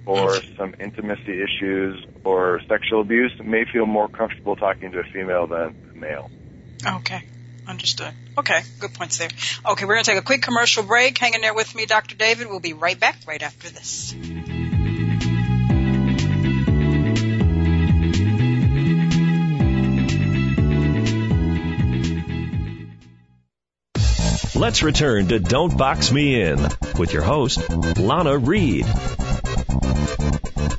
or 0.07 0.41
some 0.57 0.75
intimacy 0.81 1.43
issues 1.43 2.05
or 2.25 2.61
sexual 2.69 3.01
abuse 3.01 3.33
may 3.43 3.65
feel 3.73 3.87
more 3.87 4.09
comfortable 4.09 4.57
talking 4.57 4.93
to 4.93 5.01
a 5.01 5.05
female 5.05 5.47
than 5.47 5.75
a 5.93 5.97
male. 5.97 6.31
Okay. 6.85 7.23
Understood. 7.67 8.13
Okay. 8.39 8.63
Good 8.81 8.95
points 8.95 9.19
there. 9.19 9.29
Okay. 9.67 9.85
We're 9.85 9.95
going 9.95 10.05
to 10.05 10.11
take 10.11 10.21
a 10.21 10.25
quick 10.25 10.43
commercial 10.43 10.83
break. 10.83 11.17
Hang 11.19 11.35
in 11.35 11.41
there 11.41 11.55
with 11.55 11.75
me, 11.75 11.87
Dr. 11.87 12.17
David. 12.17 12.49
We'll 12.49 12.61
be 12.61 12.73
right 12.73 12.99
back 12.99 13.17
right 13.27 13.43
after 13.43 13.69
this. 13.69 14.15
Let's 24.61 24.83
return 24.83 25.29
to 25.29 25.39
Don't 25.39 25.75
Box 25.79 26.13
Me 26.13 26.43
In 26.43 26.59
with 26.99 27.15
your 27.15 27.23
host, 27.23 27.67
Lana 27.99 28.37
Reed. 28.37 28.85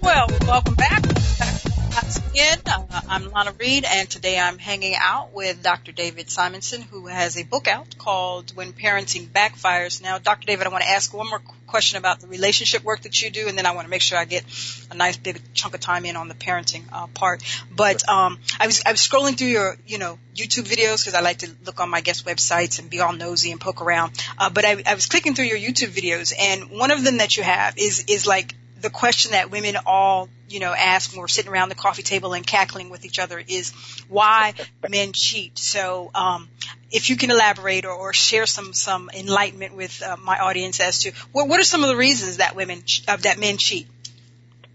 Well, 0.01 0.27
welcome 0.47 0.75
back. 0.75 1.03
Once 1.03 2.17
again, 2.29 2.59
uh, 2.65 3.01
I'm 3.09 3.31
Lana 3.31 3.53
Reed, 3.59 3.83
and 3.83 4.09
today 4.09 4.39
I'm 4.39 4.57
hanging 4.57 4.95
out 4.97 5.33
with 5.33 5.61
Dr. 5.61 5.91
David 5.91 6.29
Simonson, 6.29 6.81
who 6.81 7.07
has 7.07 7.37
a 7.37 7.43
book 7.43 7.67
out 7.67 7.97
called 7.97 8.55
When 8.55 8.71
Parenting 8.71 9.27
Backfires. 9.27 10.01
Now, 10.01 10.17
Dr. 10.17 10.45
David, 10.45 10.67
I 10.67 10.69
want 10.69 10.83
to 10.83 10.89
ask 10.89 11.13
one 11.13 11.29
more 11.29 11.41
question 11.67 11.97
about 11.97 12.19
the 12.21 12.27
relationship 12.27 12.83
work 12.83 13.01
that 13.01 13.21
you 13.21 13.29
do, 13.29 13.47
and 13.47 13.57
then 13.57 13.65
I 13.65 13.71
want 13.71 13.85
to 13.85 13.89
make 13.89 14.01
sure 14.01 14.17
I 14.17 14.25
get 14.25 14.45
a 14.89 14.95
nice 14.95 15.17
big 15.17 15.41
chunk 15.53 15.73
of 15.73 15.81
time 15.81 16.05
in 16.05 16.15
on 16.15 16.27
the 16.27 16.33
parenting 16.33 16.83
uh, 16.91 17.07
part. 17.07 17.43
But 17.75 18.07
um, 18.07 18.39
I 18.59 18.67
was 18.67 18.81
I 18.85 18.91
was 18.91 19.01
scrolling 19.01 19.37
through 19.37 19.47
your 19.47 19.77
you 19.85 19.97
know 19.97 20.17
YouTube 20.35 20.67
videos 20.67 21.03
because 21.03 21.13
I 21.13 21.21
like 21.21 21.39
to 21.39 21.49
look 21.65 21.79
on 21.79 21.89
my 21.89 22.01
guest 22.01 22.25
websites 22.25 22.79
and 22.79 22.89
be 22.89 22.99
all 23.01 23.13
nosy 23.13 23.51
and 23.51 23.59
poke 23.59 23.81
around. 23.81 24.13
Uh, 24.37 24.49
but 24.49 24.65
I, 24.65 24.83
I 24.85 24.95
was 24.95 25.07
clicking 25.07 25.35
through 25.35 25.45
your 25.45 25.57
YouTube 25.57 25.89
videos, 25.89 26.33
and 26.37 26.71
one 26.71 26.91
of 26.91 27.03
them 27.03 27.17
that 27.17 27.35
you 27.35 27.43
have 27.43 27.77
is 27.77 28.05
is 28.07 28.25
like 28.27 28.55
the 28.81 28.89
question 28.89 29.31
that 29.31 29.51
women 29.51 29.75
all, 29.85 30.29
you 30.49 30.59
know, 30.59 30.73
ask 30.73 31.11
when 31.11 31.21
we're 31.21 31.27
sitting 31.27 31.51
around 31.51 31.69
the 31.69 31.75
coffee 31.75 32.03
table 32.03 32.33
and 32.33 32.45
cackling 32.45 32.89
with 32.89 33.05
each 33.05 33.19
other 33.19 33.41
is 33.45 33.71
why 34.09 34.53
men 34.89 35.13
cheat. 35.13 35.57
So, 35.57 36.11
um, 36.15 36.49
if 36.91 37.09
you 37.09 37.15
can 37.15 37.31
elaborate 37.31 37.85
or, 37.85 37.91
or 37.91 38.13
share 38.13 38.45
some 38.45 38.73
some 38.73 39.09
enlightenment 39.13 39.75
with 39.75 40.01
uh, 40.01 40.17
my 40.21 40.39
audience 40.39 40.79
as 40.79 40.99
to 40.99 41.11
what 41.31 41.47
what 41.47 41.59
are 41.59 41.63
some 41.63 41.83
of 41.83 41.89
the 41.89 41.95
reasons 41.95 42.37
that 42.37 42.55
women 42.55 42.83
ch- 42.83 43.03
uh, 43.07 43.17
that 43.17 43.39
men 43.39 43.57
cheat. 43.57 43.87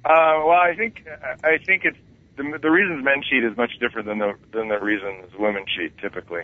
Uh, 0.05 0.41
well, 0.47 0.51
I 0.51 0.75
think 0.77 1.07
I 1.43 1.59
think 1.65 1.85
it's 1.85 1.99
the, 2.37 2.59
the 2.63 2.71
reasons 2.71 3.05
men 3.05 3.23
cheat 3.29 3.45
is 3.45 3.57
much 3.57 3.79
different 3.81 4.07
than 4.07 4.19
the 4.19 4.35
than 4.53 4.69
the 4.69 4.79
reasons 4.79 5.27
women 5.39 5.65
cheat 5.77 5.97
typically. 5.99 6.43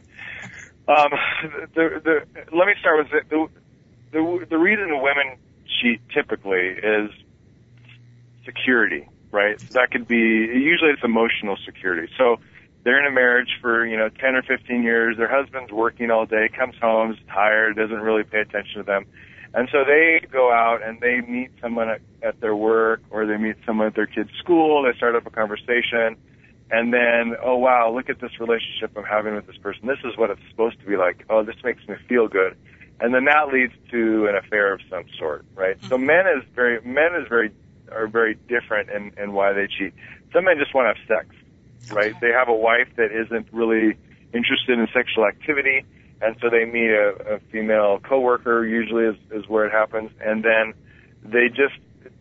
Um, 0.88 1.10
the, 1.74 2.00
the, 2.04 2.46
let 2.56 2.66
me 2.66 2.74
start 2.80 2.98
with 2.98 3.28
the 3.30 3.48
the 4.10 4.46
the 4.50 4.58
reason 4.58 5.00
women 5.00 5.36
cheat 5.80 6.00
typically 6.10 6.68
is 6.68 7.10
security, 8.44 9.08
right? 9.30 9.60
So 9.60 9.66
that 9.72 9.90
could 9.90 10.06
be 10.08 10.16
usually 10.16 10.90
it's 10.90 11.04
emotional 11.04 11.56
security. 11.64 12.12
So 12.18 12.38
they're 12.84 12.98
in 12.98 13.06
a 13.06 13.14
marriage 13.14 13.58
for 13.60 13.86
you 13.86 13.96
know 13.96 14.08
10 14.08 14.34
or 14.34 14.42
15 14.42 14.82
years. 14.82 15.16
Their 15.16 15.28
husband's 15.28 15.72
working 15.72 16.10
all 16.10 16.26
day, 16.26 16.48
comes 16.48 16.74
home, 16.80 17.12
is 17.12 17.18
tired, 17.28 17.76
doesn't 17.76 18.00
really 18.00 18.24
pay 18.24 18.40
attention 18.40 18.78
to 18.78 18.82
them. 18.82 19.06
And 19.54 19.68
so 19.70 19.84
they 19.84 20.26
go 20.30 20.50
out 20.50 20.82
and 20.82 21.00
they 21.00 21.20
meet 21.20 21.50
someone 21.60 21.90
at, 21.90 22.00
at 22.22 22.40
their 22.40 22.56
work 22.56 23.02
or 23.10 23.26
they 23.26 23.36
meet 23.36 23.56
someone 23.66 23.86
at 23.86 23.94
their 23.94 24.06
kid's 24.06 24.30
school. 24.38 24.82
They 24.82 24.96
start 24.96 25.14
up 25.14 25.26
a 25.26 25.30
conversation. 25.30 26.16
And 26.70 26.92
then, 26.92 27.36
oh 27.44 27.58
wow, 27.58 27.92
look 27.92 28.08
at 28.08 28.18
this 28.18 28.40
relationship 28.40 28.96
I'm 28.96 29.04
having 29.04 29.34
with 29.34 29.46
this 29.46 29.58
person. 29.58 29.86
This 29.86 29.98
is 30.04 30.16
what 30.16 30.30
it's 30.30 30.40
supposed 30.48 30.80
to 30.80 30.86
be 30.86 30.96
like. 30.96 31.26
Oh, 31.28 31.44
this 31.44 31.56
makes 31.62 31.86
me 31.86 31.96
feel 32.08 32.28
good. 32.28 32.56
And 32.98 33.12
then 33.12 33.26
that 33.26 33.52
leads 33.52 33.74
to 33.90 34.26
an 34.26 34.36
affair 34.36 34.72
of 34.72 34.80
some 34.88 35.04
sort, 35.18 35.44
right? 35.54 35.76
So 35.82 35.96
mm-hmm. 35.96 36.06
men 36.06 36.26
is 36.28 36.44
very, 36.54 36.80
men 36.82 37.14
is 37.20 37.28
very, 37.28 37.52
are 37.90 38.06
very 38.06 38.34
different 38.48 38.90
in, 38.90 39.12
in 39.22 39.32
why 39.32 39.52
they 39.52 39.66
cheat. 39.66 39.94
Some 40.32 40.44
men 40.44 40.58
just 40.58 40.74
want 40.74 40.94
to 40.94 41.00
have 41.00 41.08
sex, 41.24 41.34
right? 41.92 42.14
They 42.20 42.30
have 42.30 42.48
a 42.48 42.54
wife 42.54 42.88
that 42.96 43.10
isn't 43.12 43.48
really 43.52 43.96
interested 44.32 44.78
in 44.78 44.88
sexual 44.94 45.26
activity 45.26 45.84
and 46.22 46.36
so 46.40 46.48
they 46.48 46.64
meet 46.64 46.90
a, 46.90 47.34
a 47.34 47.40
female 47.50 47.98
coworker 47.98 48.64
usually 48.64 49.04
is, 49.04 49.16
is 49.32 49.48
where 49.48 49.66
it 49.66 49.72
happens 49.72 50.10
and 50.20 50.44
then 50.44 50.72
they 51.24 51.48
just 51.48 51.74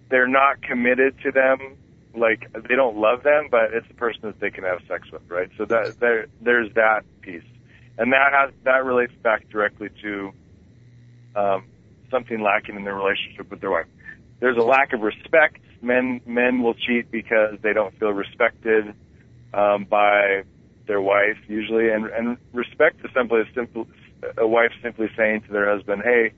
they're 0.10 0.28
not 0.28 0.62
committed 0.62 1.16
to 1.22 1.32
them 1.32 1.78
like 2.16 2.52
they 2.68 2.76
don't 2.76 2.98
love 2.98 3.24
them 3.24 3.48
but 3.50 3.74
it's 3.74 3.90
a 3.90 3.94
person 3.94 4.22
that 4.24 4.40
they 4.40 4.50
can 4.50 4.64
have 4.64 4.80
sex 4.88 5.10
with 5.12 5.22
right 5.30 5.50
so 5.58 5.66
that 5.66 5.98
there 6.00 6.26
there's 6.42 6.74
that 6.74 7.04
piece 7.22 7.44
and 7.98 8.12
that 8.12 8.34
has 8.34 8.52
that 8.64 8.84
relates 8.84 9.14
back 9.24 9.48
directly 9.50 9.90
to 10.02 10.32
um, 11.36 11.64
something 12.10 12.42
lacking 12.42 12.76
in 12.76 12.84
their 12.84 12.96
relationship 12.96 13.50
with 13.50 13.62
their 13.62 13.72
wife 13.72 13.86
there's 14.42 14.58
a 14.58 14.64
lack 14.64 14.92
of 14.92 15.02
respect 15.02 15.62
men 15.82 16.22
men 16.26 16.62
will 16.62 16.74
cheat 16.74 17.10
because 17.10 17.58
they 17.62 17.74
don't 17.74 17.98
feel 18.00 18.12
respected 18.12 18.94
um, 19.54 19.86
by 19.86 20.44
their 20.88 21.02
wife 21.02 21.38
usually, 21.48 21.90
and 21.90 22.06
and 22.06 22.38
respect 22.54 23.04
is 23.04 23.12
simply 23.14 23.42
a 23.42 23.54
simple 23.54 23.88
a 24.38 24.48
wife 24.48 24.72
simply 24.84 25.10
saying 25.18 25.42
to 25.42 25.52
their 25.52 25.74
husband, 25.74 26.02
"Hey, 26.04 26.34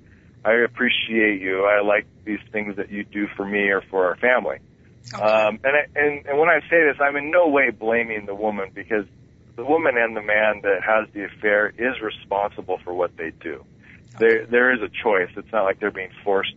I 0.46 0.54
appreciate 0.54 1.42
you. 1.42 1.66
I 1.66 1.82
like 1.82 2.06
these 2.24 2.40
things 2.52 2.76
that 2.78 2.92
you 2.92 3.04
do 3.04 3.28
for 3.36 3.46
me 3.46 3.70
or 3.70 3.82
for 3.82 4.06
our 4.06 4.16
family." 4.16 4.60
Okay. 5.14 5.22
Um, 5.22 5.60
and, 5.64 5.76
I, 5.76 6.00
and 6.00 6.26
and 6.26 6.40
when 6.40 6.50
I 6.50 6.60
say 6.70 6.84
this, 6.84 6.98
I'm 7.00 7.16
in 7.16 7.32
no 7.32 7.48
way 7.48 7.72
blaming 7.72 8.26
the 8.26 8.36
woman 8.36 8.72
because 8.74 9.06
the 9.56 9.66
woman 9.66 9.98
and 9.98 10.16
the 10.16 10.22
man 10.22 10.62
that 10.64 10.82
has 10.84 11.08
the 11.14 11.26
affair 11.26 11.74
is 11.78 12.02
responsible 12.02 12.80
for 12.84 12.94
what 12.94 13.16
they 13.18 13.32
do. 13.42 13.64
There 14.20 14.46
there 14.46 14.74
is 14.74 14.82
a 14.82 14.90
choice. 14.90 15.30
It's 15.36 15.52
not 15.52 15.64
like 15.64 15.80
they're 15.80 15.92
being 15.92 16.12
forced 16.24 16.56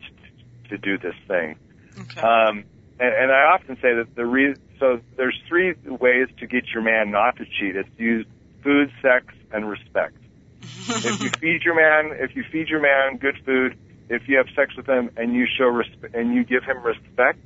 to 0.71 0.79
do 0.79 0.99
this 0.99 1.15
thing. 1.29 1.57
okay. 1.99 2.21
Um, 2.21 2.65
and, 2.99 3.15
and 3.15 3.33
I 3.33 3.53
often 3.55 3.77
say 3.77 3.95
that 3.95 4.09
the 4.15 4.25
re- 4.27 4.57
so 4.81 5.01
there's 5.17 5.39
three 5.49 5.75
ways 5.87 6.29
to 6.41 6.47
get 6.47 6.65
your 6.73 6.83
man 6.83 7.11
not 7.11 7.37
to 7.37 7.45
cheat. 7.45 7.77
It's 7.77 7.89
use 7.99 8.27
food, 8.63 8.91
sex, 9.03 9.27
and 9.53 9.69
respect. 9.69 10.17
if 10.63 11.21
you 11.21 11.31
feed 11.41 11.63
your 11.65 11.75
man, 11.75 12.17
if 12.21 12.35
you 12.37 12.45
feed 12.51 12.69
your 12.69 12.81
man 12.81 13.19
good 13.19 13.37
food, 13.45 13.77
if 14.09 14.29
you 14.29 14.37
have 14.37 14.47
sex 14.55 14.77
with 14.77 14.87
him 14.87 15.11
and 15.17 15.35
you 15.35 15.47
show 15.59 15.65
resp- 15.65 16.15
and 16.15 16.35
you 16.35 16.45
give 16.45 16.63
him 16.65 16.83
respect, 16.83 17.39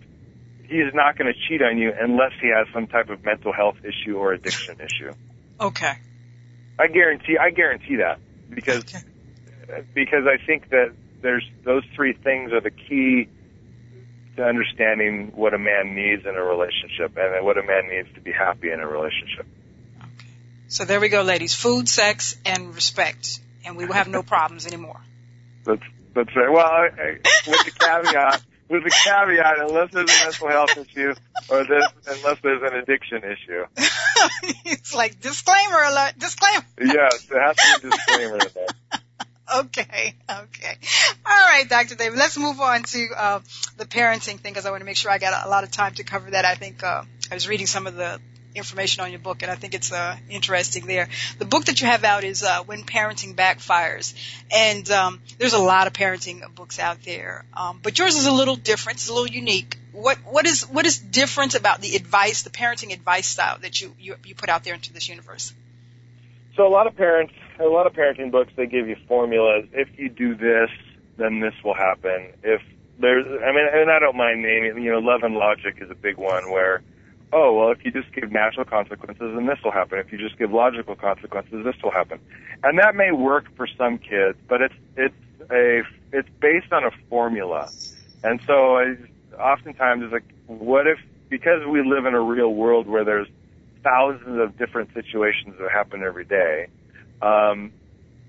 he's 0.69 0.93
not 0.95 1.17
going 1.19 1.33
to 1.33 1.39
cheat 1.49 1.63
on 1.63 1.79
you 1.79 1.93
unless 2.01 2.33
he 2.41 2.49
has 2.49 2.67
some 2.73 2.87
type 2.87 3.09
of 3.11 3.25
mental 3.25 3.53
health 3.53 3.77
issue 3.83 4.17
or 4.17 4.33
addiction 4.33 4.77
issue. 4.81 5.13
okay. 5.61 5.95
I 6.79 6.87
guarantee 6.87 7.37
I 7.39 7.51
guarantee 7.51 7.97
that 7.97 8.19
because 8.49 8.85
Okay. 8.85 9.85
because 9.95 10.25
I 10.27 10.45
think 10.47 10.71
that 10.71 10.93
there's 11.23 11.49
those 11.65 11.85
three 11.95 12.13
things 12.13 12.53
are 12.53 12.61
the 12.61 12.71
key 12.71 13.29
to 14.37 14.43
understanding 14.45 15.33
what 15.35 15.55
a 15.55 15.59
man 15.59 15.95
needs 15.95 16.25
in 16.25 16.35
a 16.35 16.43
relationship 16.43 17.17
and 17.17 17.45
what 17.45 17.59
a 17.59 17.63
man 17.63 17.89
needs 17.89 18.09
to 18.15 18.21
be 18.21 18.33
happy 18.33 18.71
in 18.71 18.81
a 18.81 18.87
relationship. 18.87 19.47
Okay. 19.99 20.29
So 20.69 20.85
there 20.85 21.01
we 21.01 21.09
go, 21.09 21.23
ladies. 21.23 21.55
Food, 21.55 21.89
sex, 21.89 22.37
and 22.47 22.75
respect, 22.75 23.41
and 23.65 23.77
we 23.77 23.87
will 23.87 23.95
have 23.95 24.09
no 24.09 24.23
problems 24.23 24.67
anymore. 24.67 25.01
That's 25.65 25.83
that's 26.15 26.35
right. 26.35 26.51
Well, 26.51 26.67
I, 26.67 26.89
I, 26.89 27.19
with 27.47 27.65
the 27.65 27.71
caveat, 27.71 28.43
with 28.69 28.85
the 28.85 28.91
caveat, 28.91 29.61
unless 29.61 29.93
there's 29.93 30.11
a 30.11 30.25
mental 30.25 30.49
health 30.49 30.77
issue 30.77 31.15
or 31.49 31.65
this, 31.65 31.85
unless 32.07 32.39
there's 32.43 32.63
an 32.63 32.79
addiction 32.79 33.19
issue. 33.19 33.65
it's 34.65 34.95
like 34.95 35.21
disclaimer 35.21 35.83
alert. 35.83 36.15
Disclaimer. 36.19 36.65
Yes, 36.81 37.29
it 37.31 37.39
has 37.39 37.57
to 37.57 37.81
be 37.81 37.91
disclaimer. 37.91 38.39
Okay, 39.61 40.15
okay. 40.31 40.79
All 41.27 41.49
right, 41.49 41.69
Dr. 41.69 41.97
David, 41.97 42.19
let's 42.19 42.39
move 42.39 42.61
on 42.61 42.85
to 42.85 43.09
uh, 43.17 43.41
the 43.79 43.85
parenting 43.85 44.39
thing 44.39 44.53
because 44.53 44.65
I 44.65 44.71
want 44.71 44.81
to 44.81 44.85
make 44.85 44.97
sure 44.97 45.11
I 45.11 45.19
got 45.19 45.47
a, 45.47 45.49
lot 45.49 45.65
of 45.65 45.73
time 45.73 45.95
to 45.95 46.05
cover 46.05 46.31
that. 46.31 46.45
I 46.45 46.55
think 46.55 46.85
uh, 46.85 47.03
I 47.31 47.35
was 47.35 47.49
reading 47.49 47.67
some 47.67 47.87
of 47.87 47.97
the 47.97 48.21
information 48.55 49.03
on 49.03 49.11
your 49.11 49.21
book, 49.21 49.43
and 49.43 49.51
I 49.51 49.55
think 49.57 49.75
it's 49.75 49.93
uh, 49.93 50.17
interesting 50.29 50.87
there. 50.87 51.09
The 51.39 51.45
book 51.45 51.65
that 51.65 51.81
you 51.81 51.87
have 51.89 52.05
out 52.05 52.25
is 52.25 52.43
uh, 52.43 52.63
When 52.65 52.85
Parenting 52.85 53.35
Backfires, 53.35 54.15
and 54.53 54.89
um, 54.91 55.21
there's 55.39 55.53
a 55.53 55.59
lot 55.59 55.87
of 55.87 55.93
parenting 55.93 56.43
books 56.55 56.79
out 56.79 57.03
there, 57.05 57.45
um, 57.57 57.81
but 57.83 57.99
yours 57.99 58.17
is 58.17 58.27
a 58.27 58.33
little 58.33 58.57
different. 58.57 58.99
It's 58.99 59.09
a 59.09 59.13
little 59.13 59.29
unique. 59.29 59.79
What 59.93 60.19
what 60.19 60.47
is 60.47 60.63
what 60.69 60.87
is 60.87 60.99
different 60.99 61.55
about 61.57 61.81
the 61.81 61.97
advice, 61.97 62.43
the 62.43 62.51
parenting 62.51 62.93
advice 62.93 63.27
style 63.27 63.59
that 63.63 63.81
you 63.81 63.95
you, 63.99 64.15
you 64.25 64.35
put 64.37 64.49
out 64.49 64.63
there 64.63 64.75
into 64.75 64.93
this 64.93 65.09
universe? 65.09 65.53
So 66.57 66.67
a 66.67 66.69
lot 66.69 66.87
of 66.87 66.97
parents, 66.97 67.33
a 67.61 67.69
lot 67.69 67.87
of 67.87 67.93
parenting 67.93 68.31
books, 68.31 68.53
they 68.57 68.67
give 68.67 68.89
you 68.89 68.97
formulas. 69.07 69.67
If 69.73 69.89
you 69.99 70.09
do 70.09 70.35
this, 70.35 70.71
then 71.17 71.41
this 71.41 71.55
will 71.65 71.75
happen. 71.75 72.33
If 72.43 72.63
there's, 72.99 73.27
I 73.27 73.53
mean, 73.53 73.67
and 73.73 73.91
I 73.91 73.99
don't 73.99 74.17
mind 74.17 74.43
naming, 74.43 74.83
you 74.83 74.91
know, 74.91 74.99
love 74.99 75.23
and 75.23 75.35
logic 75.35 75.79
is 75.81 75.91
a 75.91 75.95
big 75.95 76.17
one 76.17 76.51
where 76.51 76.83
oh, 77.33 77.53
well, 77.53 77.71
if 77.71 77.85
you 77.85 77.91
just 77.91 78.13
give 78.13 78.33
natural 78.33 78.65
consequences, 78.65 79.33
then 79.35 79.47
this 79.47 79.59
will 79.63 79.71
happen. 79.71 79.99
If 79.99 80.13
you 80.13 80.19
just 80.19 80.39
give 80.39 80.53
logical 80.53 80.97
consequences, 80.97 81.65
this 81.65 81.77
will 81.83 81.91
happen. 81.91 82.19
And 82.63 82.79
that 82.79 82.95
may 82.95 83.13
work 83.13 83.47
for 83.57 83.67
some 83.67 83.99
kids, 83.99 84.37
but 84.49 84.61
it's, 84.63 84.75
it's 84.97 85.15
a, 85.51 85.83
it's 86.13 86.29
based 86.41 86.73
on 86.73 86.85
a 86.85 86.91
formula. 87.09 87.71
And 88.25 88.41
so 88.47 88.77
I, 88.77 88.97
oftentimes 89.39 90.05
it's 90.05 90.13
like, 90.13 90.25
what 90.47 90.87
if, 90.87 90.99
because 91.29 91.65
we 91.67 91.83
live 91.83 92.07
in 92.07 92.15
a 92.15 92.21
real 92.21 92.53
world 92.53 92.89
where 92.89 93.05
there's 93.05 93.29
thousands 93.85 94.41
of 94.41 94.59
different 94.59 94.93
situations 94.93 95.55
that 95.61 95.71
happen 95.71 96.03
every 96.03 96.25
day, 96.25 96.67
um, 97.23 97.73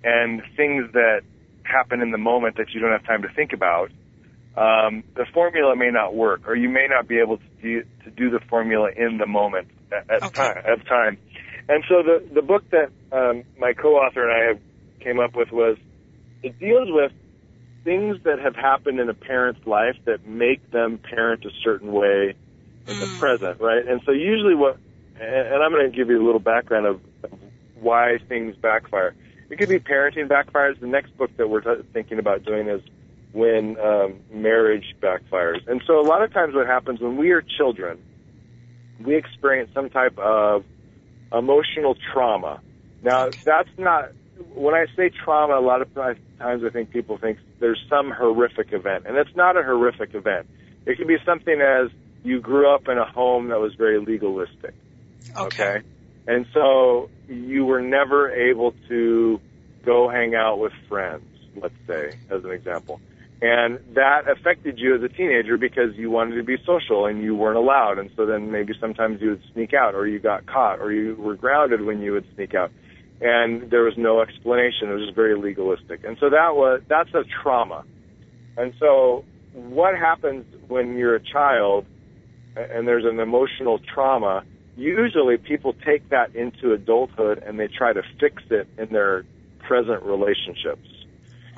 and 0.04 0.41
things 0.58 0.91
that 0.93 1.21
happen 1.63 2.01
in 2.01 2.12
the 2.12 2.17
moment 2.17 2.58
that 2.58 2.67
you 2.73 2.80
don't 2.80 2.91
have 2.91 3.06
time 3.06 3.21
to 3.21 3.30
think 3.36 3.54
about, 3.54 3.91
um, 4.58 5.04
the 5.15 5.25
formula 5.34 5.75
may 5.75 5.91
not 5.91 6.13
work, 6.15 6.41
or 6.47 6.56
you 6.56 6.69
may 6.69 6.88
not 6.89 7.08
be 7.08 7.19
able 7.19 7.38
to 7.38 7.43
do, 7.62 7.84
to 8.04 8.12
do 8.12 8.30
the 8.30 8.39
formula 8.49 8.89
in 8.95 9.17
the 9.17 9.27
moment 9.27 9.67
at, 9.91 10.10
at 10.10 10.23
Okay. 10.23 10.41
time. 10.41 10.58
At 10.67 10.86
time. 10.88 11.17
And 11.69 11.84
so 11.88 12.04
the 12.04 12.27
the 12.34 12.41
book 12.41 12.63
that 12.71 12.91
um, 13.12 13.43
my 13.58 13.73
co-author 13.73 14.27
and 14.30 14.32
I 14.32 14.47
have 14.49 14.60
came 14.99 15.19
up 15.19 15.36
with 15.36 15.51
was 15.51 15.77
it 16.43 16.60
deals 16.60 16.89
with 16.91 17.12
things 17.84 18.17
that 18.25 18.39
have 18.39 18.56
happened 18.56 18.99
in 18.99 19.10
a 19.10 19.13
parent's 19.13 19.65
life 19.65 19.95
that 20.06 20.27
make 20.27 20.69
them 20.71 20.99
parent 20.99 21.45
a 21.45 21.49
certain 21.63 21.91
way 21.91 22.36
in 22.88 22.99
the 22.99 23.06
Mm. 23.06 23.17
present, 23.19 23.60
right? 23.62 23.88
And 23.88 24.01
so 24.06 24.12
usually 24.12 24.56
what, 24.56 24.77
and 25.19 25.63
I'm 25.63 25.71
going 25.71 25.89
to 25.89 25.95
give 25.95 26.10
you 26.10 26.21
a 26.21 26.25
little 26.25 26.39
background 26.39 26.86
of 26.86 27.01
why 27.82 28.17
things 28.30 28.56
backfire. 28.56 29.13
It 29.50 29.58
could 29.58 29.70
be 29.70 29.80
parenting 29.80 30.28
backfires. 30.30 30.80
The 30.80 30.88
next 30.88 31.17
book 31.17 31.36
that 31.38 31.50
we're 31.50 31.62
t- 31.62 31.84
thinking 31.91 32.20
about 32.20 32.46
doing 32.46 32.70
is 32.70 32.82
when 33.34 33.78
um, 33.80 34.20
marriage 34.32 34.96
backfires. 35.02 35.67
And 35.67 35.82
so 35.86 36.00
a 36.00 36.06
lot 36.08 36.22
of 36.22 36.32
times 36.32 36.54
what 36.54 36.67
happens 36.67 37.02
when 37.02 37.17
we 37.17 37.32
are 37.32 37.41
children, 37.41 38.00
we 39.00 39.15
experience 39.15 39.72
some 39.74 39.89
type 39.89 40.17
of 40.17 40.63
emotional 41.34 41.98
trauma. 42.13 42.62
Now 43.04 43.32
that's 43.44 43.70
not, 43.78 44.12
when 44.54 44.74
I 44.74 44.86
say 44.96 45.10
trauma, 45.10 45.58
a 45.58 45.65
lot 45.65 45.82
of 45.82 45.94
times 45.94 46.20
I 46.39 46.70
think 46.70 46.91
people 46.91 47.17
think 47.17 47.39
there's 47.60 47.84
some 47.89 48.12
horrific 48.12 48.74
event, 48.74 49.06
and 49.08 49.17
it's 49.17 49.36
not 49.36 49.58
a 49.58 49.63
horrific 49.63 50.13
event. 50.13 50.48
It 50.86 50.98
can 50.98 51.08
be 51.08 51.17
something 51.26 51.60
as 51.62 51.89
you 52.24 52.39
grew 52.39 52.74
up 52.74 52.88
in 52.88 52.98
a 52.98 53.06
home 53.06 53.50
that 53.50 53.60
was 53.60 53.74
very 53.76 54.00
legalistic. 54.00 54.74
Okay. 55.36 55.82
And 56.27 56.45
so 56.53 57.10
you 57.27 57.65
were 57.65 57.81
never 57.81 58.31
able 58.31 58.73
to 58.88 59.39
go 59.86 60.10
hang 60.10 60.36
out 60.36 60.60
with 60.60 60.73
friends, 60.88 61.25
let's 61.55 61.73
say, 61.88 62.17
as 62.29 62.43
an 62.43 62.51
example. 62.51 63.01
And 63.41 63.79
that 63.95 64.29
affected 64.29 64.77
you 64.77 64.95
as 64.95 65.01
a 65.01 65.10
teenager 65.10 65.57
because 65.57 65.95
you 65.95 66.12
wanted 66.12 66.36
to 66.36 66.43
be 66.43 66.57
social 66.63 67.07
and 67.07 67.23
you 67.23 67.36
weren't 67.36 67.57
allowed. 67.57 67.97
And 67.97 68.12
so 68.15 68.27
then 68.27 68.51
maybe 68.51 68.73
sometimes 68.79 69.19
you 69.19 69.31
would 69.31 69.43
sneak 69.53 69.73
out 69.73 69.95
or 69.95 70.05
you 70.05 70.19
got 70.19 70.45
caught 70.45 70.79
or 70.79 70.91
you 70.91 71.15
were 71.15 71.36
grounded 71.36 71.81
when 71.81 72.01
you 72.01 72.12
would 72.12 72.25
sneak 72.36 72.53
out. 72.53 72.71
And 73.19 73.71
there 73.71 73.81
was 73.81 73.97
no 73.97 74.21
explanation. 74.21 74.89
It 74.89 74.93
was 74.93 75.05
just 75.05 75.15
very 75.15 75.36
legalistic. 75.36 76.03
And 76.03 76.17
so 76.19 76.29
that 76.29 76.55
was, 76.55 76.81
that's 76.88 77.13
a 77.15 77.23
trauma. 77.41 77.84
And 78.57 78.73
so 78.79 79.25
what 79.53 79.97
happens 79.97 80.45
when 80.67 80.97
you're 80.97 81.15
a 81.15 81.19
child 81.19 81.86
and 82.55 82.88
there's 82.88 83.05
an 83.05 83.19
emotional 83.19 83.79
trauma, 83.79 84.43
usually 84.75 85.38
people 85.38 85.73
take 85.86 86.10
that 86.10 86.36
into 86.36 86.73
adulthood 86.73 87.39
and 87.45 87.60
they 87.60 87.67
try 87.67 87.93
to 87.93 88.01
fix 88.19 88.41
it 88.49 88.67
in 88.77 88.89
their 88.89 89.25
present 89.67 90.03
relationships. 90.03 90.88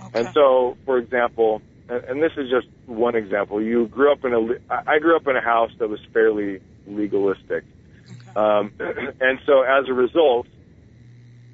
Okay. 0.08 0.20
And 0.20 0.30
so, 0.34 0.78
for 0.86 0.98
example, 0.98 1.62
and 1.90 2.22
this 2.24 2.32
is 2.38 2.50
just 2.50 2.68
one 2.86 3.16
example. 3.16 3.62
You 3.62 3.88
grew 3.88 4.12
up 4.12 4.24
in 4.24 4.34
a, 4.34 4.74
I 4.90 5.00
grew 5.00 5.16
up 5.16 5.28
in 5.28 5.36
a 5.36 5.42
house 5.42 5.72
that 5.80 5.90
was 5.90 6.00
fairly 6.14 6.62
legalistic. 6.88 7.64
Okay. 8.10 8.32
Um, 8.36 8.72
and 8.80 9.40
so 9.46 9.62
as 9.62 9.88
a 9.90 9.94
result, 9.94 10.48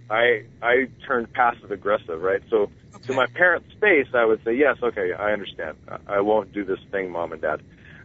I, 0.09 0.43
I 0.61 0.87
turned 1.07 1.31
passive 1.33 1.71
aggressive, 1.71 2.21
right? 2.21 2.41
So 2.49 2.69
Okay. 2.95 3.05
to 3.07 3.13
my 3.13 3.27
parents' 3.27 3.67
face, 3.79 4.07
I 4.15 4.25
would 4.25 4.43
say, 4.43 4.55
yes, 4.55 4.77
okay, 4.81 5.13
I 5.13 5.31
understand. 5.31 5.77
I- 5.87 6.15
I 6.17 6.21
won't 6.21 6.51
do 6.51 6.65
this 6.65 6.79
thing, 6.91 7.11
mom 7.11 7.31
and 7.33 7.41
dad. 7.41 7.61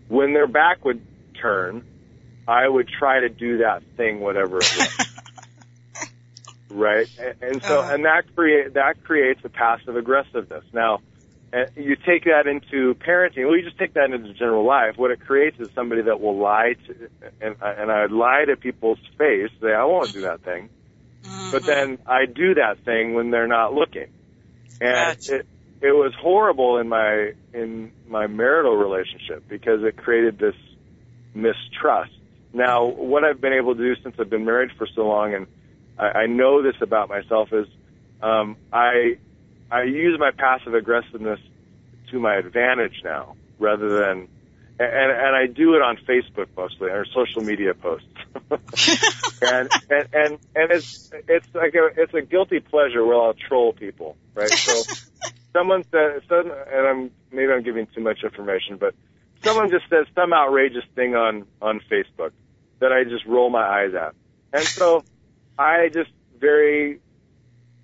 When 0.09 0.35
their 0.35 0.47
back 0.47 0.85
would 0.85 1.01
turn, 1.41 1.83
I 2.47 2.69
would 2.69 2.89
try 2.89 3.21
to 3.21 3.29
do 3.29 3.59
that 3.59 3.83
thing, 3.97 4.21
whatever 4.21 4.63
it 4.65 4.73
was. 4.73 4.93
right? 6.71 7.09
And, 7.19 7.35
and 7.41 7.63
so, 7.67 7.81
Uh-huh. 7.81 7.95
and 7.95 8.05
that 8.05 8.25
create 8.35 8.75
that 8.75 9.03
creates 9.05 9.41
a 9.45 9.49
passive 9.49 9.97
aggressiveness. 9.97 10.65
Now, 10.73 11.01
uh, 11.53 11.65
you 11.77 11.97
take 11.97 12.25
that 12.25 12.47
into 12.47 12.95
parenting. 12.97 13.47
Well, 13.47 13.57
you 13.57 13.63
just 13.65 13.79
take 13.79 13.95
that 13.95 14.11
into 14.11 14.35
general 14.35 14.65
life. 14.67 14.95
What 14.97 15.11
it 15.11 15.21
creates 15.21 15.59
is 15.61 15.71
somebody 15.75 16.03
that 16.03 16.21
will 16.21 16.39
lie 16.39 16.75
to, 16.87 17.09
and 17.41 17.57
and 17.63 17.91
I 17.93 18.07
lie 18.07 18.45
to 18.47 18.57
people's 18.57 18.99
face. 19.19 19.51
Say, 19.63 19.73
I 19.73 19.85
won't 19.85 20.13
do 20.13 20.23
that 20.23 20.43
thing, 20.43 20.71
but 21.51 21.63
Mhm. 21.63 21.67
then 21.67 21.99
I 22.07 22.27
do 22.27 22.55
that 22.55 22.79
thing 22.85 23.15
when 23.15 23.31
they're 23.31 23.47
not 23.49 23.73
looking, 23.75 24.09
and 24.81 25.17
Gotcha. 25.17 25.37
it 25.37 25.47
it 25.81 25.93
was 25.93 26.13
horrible 26.21 26.79
in 26.79 26.89
my 26.89 27.33
in 27.53 27.93
my 28.09 28.27
marital 28.27 28.77
relationship 28.77 29.45
because 29.49 29.83
it 29.85 29.97
created 29.97 30.39
this 30.39 30.57
mistrust. 31.35 32.11
Now, 32.55 32.85
what 32.85 33.25
I've 33.25 33.41
been 33.41 33.53
able 33.53 33.75
to 33.75 33.81
do 33.83 34.01
since 34.01 34.15
I've 34.19 34.31
been 34.31 34.45
married 34.45 34.71
for 34.79 34.87
so 34.87 35.09
long, 35.09 35.35
and 35.35 35.47
I, 35.99 36.21
I 36.21 36.27
know 36.27 36.63
this 36.63 36.77
about 36.81 37.09
myself, 37.09 37.53
is 37.53 37.67
um, 38.23 38.57
I 38.73 39.19
I 39.73 39.83
use 39.83 40.19
my 40.21 40.31
passive 40.31 40.73
aggressiveness 40.73 41.41
to 42.13 42.21
my 42.21 42.37
advantage 42.37 43.03
now, 43.03 43.35
rather 43.59 43.89
than 43.89 44.29
and 44.79 45.13
and 45.13 45.37
I 45.37 45.47
do 45.47 45.75
it 45.75 45.83
on 45.83 45.97
Facebook 46.09 46.47
mostly 46.57 46.91
or 46.91 47.05
social 47.07 47.43
media 47.43 47.75
posts. 47.75 48.07
and 49.43 49.69
and 49.91 50.09
and 50.13 50.39
and 50.55 50.71
it's 50.71 51.11
it's 51.29 51.49
like 51.55 51.75
a 51.75 51.91
it's 51.97 52.15
a 52.15 52.23
guilty 52.23 52.61
pleasure 52.61 53.05
where 53.05 53.17
I'll 53.21 53.35
troll 53.35 53.73
people, 53.73 54.17
right? 54.37 54.49
So 54.53 54.95
someone 55.53 55.83
said, 55.91 56.23
some, 56.29 56.53
and 56.53 56.87
I'm 56.87 57.11
maybe 57.33 57.51
I'm 57.53 57.65
giving 57.65 57.89
too 57.89 58.01
much 58.01 58.23
information, 58.23 58.77
but 58.77 58.95
someone 59.43 59.71
just 59.71 59.89
says 59.91 60.07
some 60.15 60.33
outrageous 60.33 60.85
thing 60.95 61.17
on 61.17 61.47
on 61.61 61.81
Facebook 61.91 62.31
that 62.85 62.93
I 62.93 63.05
just 63.05 63.25
roll 63.25 63.49
my 63.49 63.67
eyes 63.67 63.95
at, 63.95 64.15
and 64.53 64.63
so 64.63 65.03
I 65.59 65.89
just 65.89 66.11
very 66.39 67.01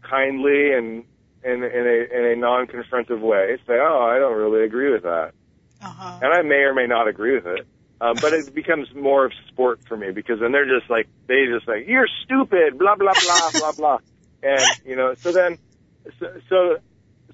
kindly 0.02 0.74
and 0.74 1.04
in, 1.42 1.64
in 1.64 1.86
a 1.86 2.18
in 2.18 2.24
a 2.32 2.36
non-confrontive 2.36 3.20
way 3.20 3.56
say, 3.66 3.78
"Oh, 3.80 4.02
I 4.02 4.18
don't 4.18 4.36
really 4.36 4.62
agree 4.62 4.92
with 4.92 5.04
that," 5.04 5.32
uh-huh. 5.82 6.20
and 6.22 6.32
I 6.34 6.42
may 6.42 6.62
or 6.68 6.74
may 6.74 6.86
not 6.86 7.08
agree 7.08 7.34
with 7.34 7.46
it. 7.46 7.66
Um, 8.02 8.16
but 8.20 8.32
it 8.32 8.54
becomes 8.54 8.94
more 8.94 9.26
of 9.26 9.32
sport 9.48 9.80
for 9.86 9.96
me 9.96 10.10
because 10.10 10.40
then 10.40 10.52
they're 10.52 10.68
just 10.68 10.90
like 10.90 11.08
they 11.26 11.46
just 11.46 11.66
like 11.66 11.86
you're 11.86 12.08
stupid, 12.24 12.78
blah 12.78 12.96
blah 12.96 13.12
blah 13.12 13.50
blah 13.58 13.72
blah, 13.72 13.98
and 14.42 14.62
you 14.84 14.96
know. 14.96 15.14
So 15.14 15.32
then, 15.32 15.58
so 16.18 16.40
so, 16.48 16.76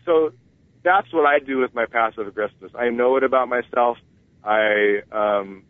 so 0.05 0.33
that's 0.83 1.13
what 1.13 1.27
I 1.27 1.41
do 1.41 1.59
with 1.59 1.75
my 1.75 1.87
passive 1.87 2.29
aggressiveness. 2.29 2.73
I 2.77 2.91
know 2.91 3.17
it 3.17 3.25
about 3.25 3.49
myself. 3.49 3.99
I 4.45 5.03
um, 5.11 5.65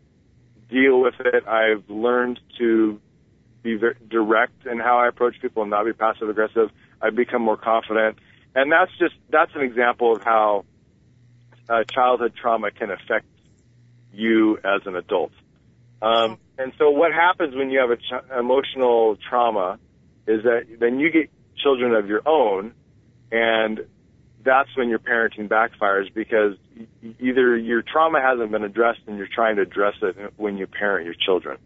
deal 0.69 0.99
with 1.01 1.15
it. 1.19 1.47
I've 1.47 1.89
learned 1.89 2.39
to 2.57 2.99
be 3.63 3.79
direct 4.09 4.65
in 4.65 4.79
how 4.79 4.99
I 4.99 5.07
approach 5.07 5.35
people 5.41 5.63
and 5.63 5.71
not 5.71 5.85
be 5.85 5.93
passive 5.93 6.29
aggressive. 6.29 6.69
I've 7.01 7.15
become 7.15 7.41
more 7.41 7.57
confident, 7.57 8.17
and 8.55 8.71
that's 8.71 8.91
just 8.99 9.15
that's 9.29 9.51
an 9.55 9.61
example 9.61 10.15
of 10.15 10.23
how 10.23 10.65
uh, 11.69 11.83
childhood 11.83 12.33
trauma 12.39 12.71
can 12.71 12.91
affect 12.91 13.25
you 14.13 14.57
as 14.57 14.81
an 14.85 14.95
adult. 14.95 15.31
Um, 16.01 16.37
and 16.57 16.73
so 16.77 16.91
what 16.91 17.11
happens 17.11 17.55
when 17.55 17.69
you 17.69 17.79
have 17.79 17.91
a 17.91 17.97
ch- 17.97 18.29
emotional 18.37 19.17
trauma 19.29 19.79
is 20.27 20.43
that 20.43 20.67
then 20.79 20.99
you 20.99 21.11
get 21.11 21.29
children 21.57 21.93
of 21.93 22.07
your 22.07 22.21
own, 22.27 22.73
and 23.31 23.85
that's 24.47 24.69
when 24.77 24.87
your 24.87 24.99
parenting 24.99 25.49
backfires 25.49 26.11
because 26.13 26.55
either 27.19 27.57
your 27.57 27.81
trauma 27.81 28.21
hasn't 28.21 28.49
been 28.49 28.63
addressed 28.63 29.01
and 29.05 29.17
you're 29.17 29.27
trying 29.27 29.57
to 29.57 29.63
address 29.63 29.95
it 30.01 30.15
when 30.37 30.57
you 30.57 30.65
parent 30.65 31.05
your 31.05 31.13
children. 31.13 31.57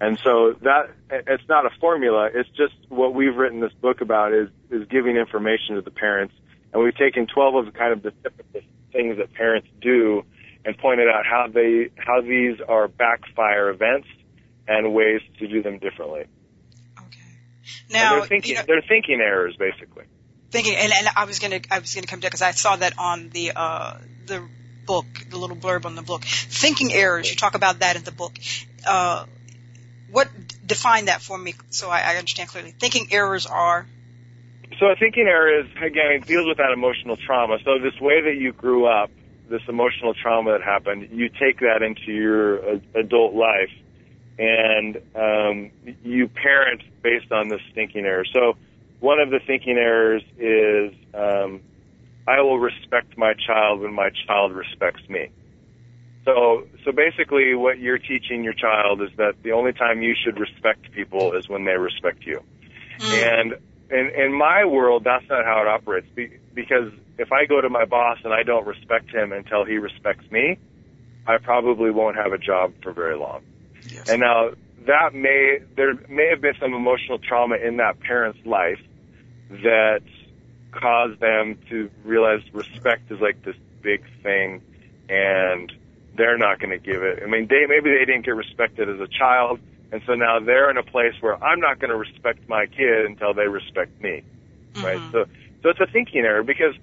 And 0.00 0.18
so 0.22 0.54
that 0.62 0.90
it's 1.10 1.48
not 1.48 1.66
a 1.66 1.70
formula. 1.80 2.28
It's 2.32 2.48
just 2.50 2.74
what 2.88 3.14
we've 3.14 3.34
written 3.34 3.60
this 3.60 3.72
book 3.72 4.00
about 4.00 4.32
is 4.32 4.48
is 4.70 4.86
giving 4.88 5.16
information 5.16 5.74
to 5.74 5.80
the 5.80 5.90
parents, 5.90 6.34
and 6.72 6.82
we've 6.82 6.96
taken 6.96 7.26
12 7.26 7.54
of 7.54 7.64
the 7.66 7.72
kind 7.72 7.92
of 7.92 8.02
the 8.02 8.10
typical 8.22 8.60
things 8.92 9.16
that 9.16 9.32
parents 9.32 9.68
do 9.80 10.22
and 10.64 10.76
pointed 10.78 11.08
out 11.08 11.24
how 11.24 11.46
they 11.52 11.90
how 11.96 12.20
these 12.20 12.58
are 12.68 12.88
backfire 12.88 13.70
events 13.70 14.06
and 14.68 14.92
ways 14.92 15.22
to 15.38 15.48
do 15.48 15.62
them 15.62 15.78
differently. 15.78 16.26
Okay. 16.98 17.18
Now 17.90 18.12
and 18.12 18.20
they're 18.20 18.28
thinking 18.28 18.50
you 18.50 18.56
know, 18.56 18.64
they're 18.66 18.84
thinking 18.86 19.20
errors 19.20 19.56
basically. 19.56 20.04
Thinking 20.50 20.76
and, 20.76 20.92
and 20.92 21.08
I 21.16 21.24
was 21.24 21.38
gonna 21.38 21.60
I 21.70 21.80
was 21.80 21.94
gonna 21.94 22.06
come 22.06 22.20
to 22.20 22.26
because 22.26 22.42
I 22.42 22.52
saw 22.52 22.76
that 22.76 22.94
on 22.98 23.30
the 23.30 23.52
uh 23.56 23.98
the 24.26 24.42
book 24.86 25.06
the 25.28 25.36
little 25.36 25.56
blurb 25.56 25.84
on 25.84 25.96
the 25.96 26.02
book 26.02 26.22
thinking 26.24 26.92
errors 26.92 27.28
you 27.28 27.36
talk 27.36 27.54
about 27.54 27.80
that 27.80 27.96
in 27.96 28.04
the 28.04 28.12
book. 28.12 28.38
Uh, 28.86 29.26
what 30.10 30.30
define 30.64 31.06
that 31.06 31.20
for 31.20 31.36
me 31.36 31.54
so 31.70 31.90
I, 31.90 32.00
I 32.00 32.16
understand 32.16 32.48
clearly. 32.48 32.70
Thinking 32.70 33.08
errors 33.10 33.46
are. 33.46 33.86
So 34.78 34.86
a 34.86 34.96
thinking 34.96 35.26
error 35.26 35.60
is 35.60 35.66
again 35.82 36.12
it 36.12 36.26
deals 36.26 36.46
with 36.46 36.58
that 36.58 36.72
emotional 36.72 37.16
trauma. 37.16 37.58
So 37.64 37.78
this 37.78 37.98
way 38.00 38.20
that 38.22 38.36
you 38.36 38.52
grew 38.52 38.86
up, 38.86 39.10
this 39.48 39.62
emotional 39.68 40.14
trauma 40.14 40.52
that 40.52 40.62
happened, 40.62 41.08
you 41.10 41.28
take 41.28 41.60
that 41.60 41.82
into 41.82 42.12
your 42.12 42.74
uh, 42.74 42.78
adult 42.94 43.34
life, 43.34 43.70
and 44.38 44.96
um, 45.14 45.70
you 46.04 46.28
parent 46.28 46.82
based 47.02 47.32
on 47.32 47.48
this 47.48 47.60
thinking 47.74 48.04
error. 48.04 48.24
So 48.32 48.56
one 49.00 49.20
of 49.20 49.30
the 49.30 49.40
thinking 49.46 49.76
errors 49.76 50.22
is 50.38 50.92
um, 51.14 51.60
I 52.26 52.40
will 52.40 52.58
respect 52.58 53.16
my 53.16 53.34
child 53.34 53.80
when 53.80 53.94
my 53.94 54.10
child 54.26 54.52
respects 54.52 55.08
me. 55.08 55.30
So, 56.24 56.66
so 56.84 56.90
basically, 56.90 57.54
what 57.54 57.78
you're 57.78 57.98
teaching 57.98 58.42
your 58.42 58.52
child 58.52 59.00
is 59.00 59.10
that 59.16 59.34
the 59.42 59.52
only 59.52 59.72
time 59.72 60.02
you 60.02 60.14
should 60.20 60.40
respect 60.40 60.90
people 60.92 61.34
is 61.34 61.48
when 61.48 61.64
they 61.64 61.76
respect 61.76 62.26
you. 62.26 62.42
Mm. 62.98 63.40
And 63.40 63.54
in, 63.90 64.10
in 64.20 64.32
my 64.32 64.64
world, 64.64 65.04
that's 65.04 65.28
not 65.28 65.44
how 65.44 65.62
it 65.62 65.68
operates. 65.68 66.08
Be, 66.16 66.36
because 66.52 66.92
if 67.18 67.30
I 67.30 67.46
go 67.46 67.60
to 67.60 67.68
my 67.68 67.84
boss 67.84 68.18
and 68.24 68.32
I 68.32 68.42
don't 68.42 68.66
respect 68.66 69.10
him 69.10 69.32
until 69.32 69.64
he 69.64 69.76
respects 69.78 70.28
me, 70.32 70.58
I 71.28 71.38
probably 71.38 71.92
won't 71.92 72.16
have 72.16 72.32
a 72.32 72.38
job 72.38 72.72
for 72.82 72.92
very 72.92 73.16
long. 73.16 73.42
Yes. 73.88 74.08
And 74.08 74.20
now 74.20 74.50
that 74.86 75.14
may 75.14 75.58
there 75.76 75.94
may 76.08 76.28
have 76.30 76.40
been 76.40 76.54
some 76.60 76.74
emotional 76.74 77.18
trauma 77.18 77.56
in 77.56 77.76
that 77.78 78.00
parent's 78.00 78.44
life 78.46 78.80
that 79.50 80.02
caused 80.72 81.20
them 81.20 81.58
to 81.68 81.90
realize 82.04 82.40
respect 82.52 83.10
is 83.10 83.20
like 83.20 83.42
this 83.44 83.56
big 83.82 84.02
thing 84.22 84.60
and 85.08 85.72
they're 86.16 86.38
not 86.38 86.58
going 86.58 86.70
to 86.70 86.78
give 86.78 87.02
it. 87.02 87.22
I 87.22 87.26
mean, 87.26 87.46
they 87.48 87.66
maybe 87.68 87.90
they 87.90 88.04
didn't 88.04 88.24
get 88.24 88.34
respected 88.34 88.88
as 88.88 89.00
a 89.00 89.06
child, 89.06 89.60
and 89.92 90.02
so 90.06 90.14
now 90.14 90.40
they're 90.40 90.70
in 90.70 90.76
a 90.76 90.82
place 90.82 91.14
where 91.20 91.42
I'm 91.42 91.60
not 91.60 91.78
going 91.78 91.90
to 91.90 91.96
respect 91.96 92.48
my 92.48 92.66
kid 92.66 93.06
until 93.06 93.34
they 93.34 93.46
respect 93.48 94.00
me, 94.00 94.22
mm-hmm. 94.74 94.84
right? 94.84 95.00
So, 95.12 95.26
so 95.62 95.68
it's 95.70 95.80
a 95.80 95.86
thinking 95.86 96.24
error 96.24 96.42
because 96.42 96.74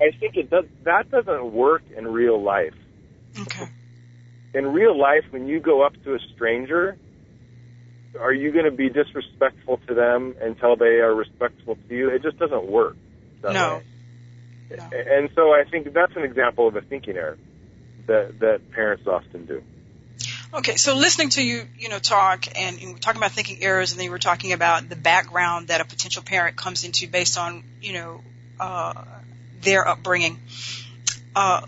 I 0.00 0.10
think 0.18 0.36
it 0.36 0.50
does 0.50 0.64
that 0.84 1.10
doesn't 1.10 1.52
work 1.52 1.82
in 1.96 2.06
real 2.08 2.42
life. 2.42 2.74
Okay. 3.38 3.68
In 4.54 4.66
real 4.72 4.98
life, 4.98 5.24
when 5.30 5.46
you 5.46 5.60
go 5.60 5.82
up 5.82 5.92
to 6.04 6.14
a 6.14 6.18
stranger, 6.34 6.96
are 8.18 8.32
you 8.32 8.52
going 8.52 8.64
to 8.64 8.70
be 8.70 8.88
disrespectful 8.88 9.78
to 9.88 9.94
them 9.94 10.34
until 10.40 10.76
they 10.76 11.00
are 11.00 11.14
respectful 11.14 11.76
to 11.88 11.94
you? 11.94 12.10
It 12.10 12.22
just 12.22 12.38
doesn't 12.38 12.66
work. 12.66 12.96
no. 13.42 13.52
no. 13.52 13.82
And 14.70 15.30
so 15.34 15.52
I 15.52 15.64
think 15.68 15.92
that's 15.92 16.14
an 16.14 16.22
example 16.22 16.68
of 16.68 16.76
a 16.76 16.80
thinking 16.80 17.16
error 17.16 17.38
that 18.06 18.38
that 18.38 18.70
parents 18.70 19.06
often 19.06 19.46
do. 19.46 19.62
Okay, 20.52 20.76
so 20.76 20.96
listening 20.96 21.28
to 21.30 21.42
you, 21.44 21.66
you 21.78 21.88
know, 21.88 22.00
talk 22.00 22.46
and 22.56 22.80
you 22.80 22.92
were 22.92 22.98
talking 22.98 23.20
about 23.20 23.32
thinking 23.32 23.62
errors, 23.62 23.92
and 23.92 24.00
then 24.00 24.06
you 24.06 24.10
were 24.10 24.18
talking 24.18 24.52
about 24.52 24.88
the 24.88 24.96
background 24.96 25.68
that 25.68 25.80
a 25.80 25.84
potential 25.84 26.22
parent 26.22 26.56
comes 26.56 26.84
into 26.84 27.06
based 27.06 27.38
on, 27.38 27.62
you 27.80 27.92
know, 27.92 28.20
uh, 28.58 29.04
their 29.60 29.86
upbringing. 29.86 30.40
Uh, 31.36 31.62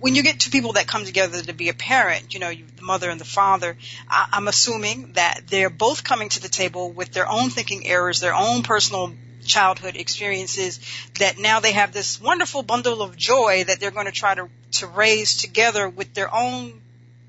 when 0.00 0.14
you 0.14 0.22
get 0.22 0.40
to 0.40 0.50
people 0.50 0.74
that 0.74 0.86
come 0.86 1.04
together 1.04 1.40
to 1.40 1.52
be 1.52 1.68
a 1.70 1.74
parent, 1.74 2.34
you 2.34 2.40
know, 2.40 2.50
the 2.82 2.86
mother 2.86 3.10
and 3.10 3.20
the 3.20 3.24
father, 3.24 3.76
I, 4.08 4.28
I'm 4.32 4.48
assuming 4.48 5.12
that 5.12 5.42
they're 5.46 5.70
both 5.70 6.04
coming 6.04 6.28
to 6.30 6.42
the 6.42 6.48
table 6.48 6.90
with 6.90 7.12
their 7.12 7.28
own 7.28 7.50
thinking 7.50 7.86
errors, 7.86 8.20
their 8.20 8.34
own 8.34 8.62
personal 8.62 9.12
childhood 9.44 9.96
experiences 9.96 10.80
that 11.18 11.38
now 11.38 11.60
they 11.60 11.72
have 11.72 11.92
this 11.92 12.20
wonderful 12.20 12.62
bundle 12.62 13.02
of 13.02 13.16
joy 13.16 13.64
that 13.66 13.80
they're 13.80 13.90
going 13.90 14.06
to 14.06 14.12
try 14.12 14.34
to, 14.34 14.48
to 14.72 14.86
raise 14.86 15.36
together 15.36 15.88
with 15.88 16.12
their 16.14 16.32
own 16.32 16.80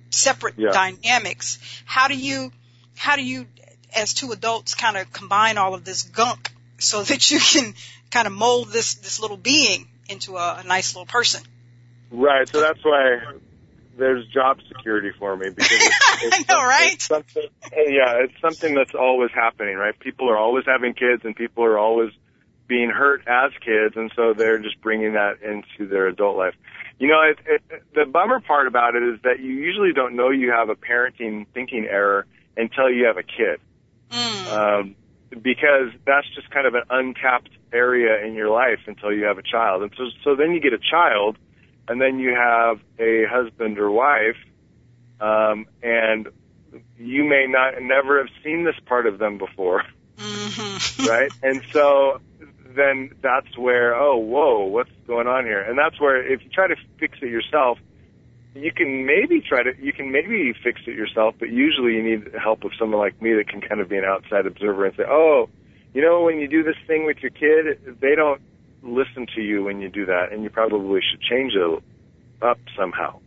separate 0.10 0.56
yeah. 0.58 0.72
dynamics. 0.72 1.60
How 1.86 2.08
do 2.08 2.16
you, 2.16 2.52
how 2.96 3.16
do 3.16 3.24
you, 3.24 3.48
as 3.96 4.14
two 4.14 4.32
adults, 4.32 4.76
kind 4.76 4.98
of 4.98 5.12
combine 5.12 5.58
all 5.58 5.74
of 5.74 5.86
this 5.86 6.04
gunk 6.04 6.52
so 6.78 7.04
that 7.04 7.32
you 7.32 7.40
can 7.40 7.74
kind 8.12 8.28
of 8.28 8.34
mold 8.34 8.70
this, 8.70 8.96
this 8.96 9.20
little 9.20 9.38
being 9.38 9.88
into 10.10 10.38
a, 10.38 10.62
a 10.64 10.68
nice 10.68 10.96
little 10.96 11.08
person? 11.08 11.44
Right. 12.12 12.48
So 12.48 12.62
that's 12.62 12.84
why 12.84 13.20
there's 13.98 14.26
job 14.28 14.60
security 14.68 15.12
for 15.18 15.36
me 15.36 15.50
because 15.50 15.72
it's, 15.72 16.24
it's 16.24 16.50
I 16.50 16.54
know, 16.54 16.64
right? 16.64 16.94
It's 16.94 17.06
something, 17.06 17.48
yeah, 17.72 18.24
it's 18.24 18.40
something 18.42 18.76
that's 18.76 18.94
always 18.96 19.32
happening, 19.32 19.76
right? 19.76 19.98
People 20.00 20.30
are 20.30 20.38
always 20.38 20.66
having 20.66 20.94
kids, 20.94 21.24
and 21.24 21.36
people 21.36 21.64
are 21.64 21.78
always 21.78 22.12
being 22.68 22.90
hurt 22.90 23.22
as 23.28 23.52
kids, 23.64 23.96
and 23.96 24.12
so 24.16 24.34
they're 24.34 24.60
just 24.60 24.82
bringing 24.82 25.14
that 25.14 25.42
into 25.42 25.88
their 25.88 26.08
adult 26.08 26.38
life. 26.38 26.56
You 27.00 27.08
know, 27.08 27.22
it, 27.22 27.40
it, 27.46 27.84
the 27.94 28.06
bummer 28.06 28.40
part 28.40 28.68
about 28.68 28.96
it 28.96 29.04
is 29.04 29.20
that 29.24 29.40
you 29.40 29.54
usually 29.54 29.94
don't 29.94 30.16
know 30.16 30.30
you 30.30 30.52
have 30.52 30.70
a 30.70 30.76
parenting 30.76 31.46
thinking 31.54 31.86
error 31.90 32.26
until 32.56 32.90
you 32.90 33.06
have 33.06 33.18
a 33.18 33.24
kid, 33.24 33.60
mm. 34.10 34.54
um, 34.54 34.96
because 35.32 35.92
that's 36.06 36.28
just 36.36 36.50
kind 36.52 36.68
of 36.68 36.76
an 36.76 36.84
untapped 36.90 37.50
area 37.74 38.24
in 38.26 38.34
your 38.34 38.50
life 38.50 38.80
until 38.86 39.12
you 39.12 39.26
have 39.26 39.38
a 39.38 39.44
child, 39.44 39.84
and 39.84 39.92
so 39.98 40.06
so 40.24 40.36
then 40.36 40.52
you 40.52 40.62
get 40.62 40.74
a 40.74 40.80
child 40.80 41.38
and 41.88 42.02
then 42.02 42.20
you 42.20 42.34
have 42.34 42.80
a 43.00 43.26
husband 43.26 43.80
or 43.80 43.92
wife, 43.92 44.38
um, 45.20 45.66
and 45.82 46.28
you 46.98 47.24
may 47.24 47.46
not 47.48 47.82
never 47.82 48.18
have 48.20 48.30
seen 48.44 48.64
this 48.64 48.76
part 48.86 49.06
of 49.06 49.20
them 49.20 49.38
before, 49.38 49.84
mm-hmm. 50.18 51.06
right? 51.06 51.32
And 51.42 51.62
so 51.72 52.22
then 52.76 53.12
that's 53.22 53.58
where 53.58 53.96
oh 53.96 54.18
whoa 54.18 54.66
what's 54.66 54.90
going 55.08 55.28
on 55.28 55.46
here? 55.46 55.62
And 55.62 55.78
that's 55.78 56.00
where 56.00 56.26
if 56.26 56.44
you 56.44 56.50
try 56.50 56.68
to 56.68 56.76
fix 57.00 57.18
it 57.22 57.30
yourself, 57.30 57.78
you 58.56 58.72
can 58.72 59.06
maybe 59.06 59.42
try 59.42 59.64
to 59.64 59.72
you 59.80 59.94
can 59.94 60.12
maybe 60.12 60.54
fix 60.64 60.82
it 60.88 60.96
yourself, 60.96 61.36
but 61.40 61.50
usually 61.50 61.94
you 61.94 62.04
need 62.04 62.34
help 62.42 62.64
of 62.64 62.72
someone 62.80 63.00
like 63.00 63.22
me 63.22 63.34
that 63.34 63.48
can 63.48 63.62
kind 63.62 63.82
of 63.82 63.90
be 63.90 63.98
an 63.98 64.06
outside 64.06 64.46
observer 64.46 64.86
and 64.86 64.96
say 64.96 65.04
oh 65.08 65.50
you 65.94 66.02
know 66.02 66.24
when 66.24 66.40
you 66.40 66.48
do 66.48 66.64
this 66.64 66.78
thing 66.88 67.06
with 67.06 67.18
your 67.18 67.32
kid 67.32 68.00
they 68.00 68.16
don't 68.16 68.42
listen 68.84 69.28
to 69.36 69.42
you 69.42 69.64
when 69.64 69.80
you 69.80 69.90
do 69.90 70.06
that, 70.06 70.32
and 70.32 70.44
you 70.44 70.50
probably 70.50 71.02
should 71.10 71.22
change 71.22 71.54
it 71.56 71.84
up 72.42 72.60
somehow. 72.78 73.20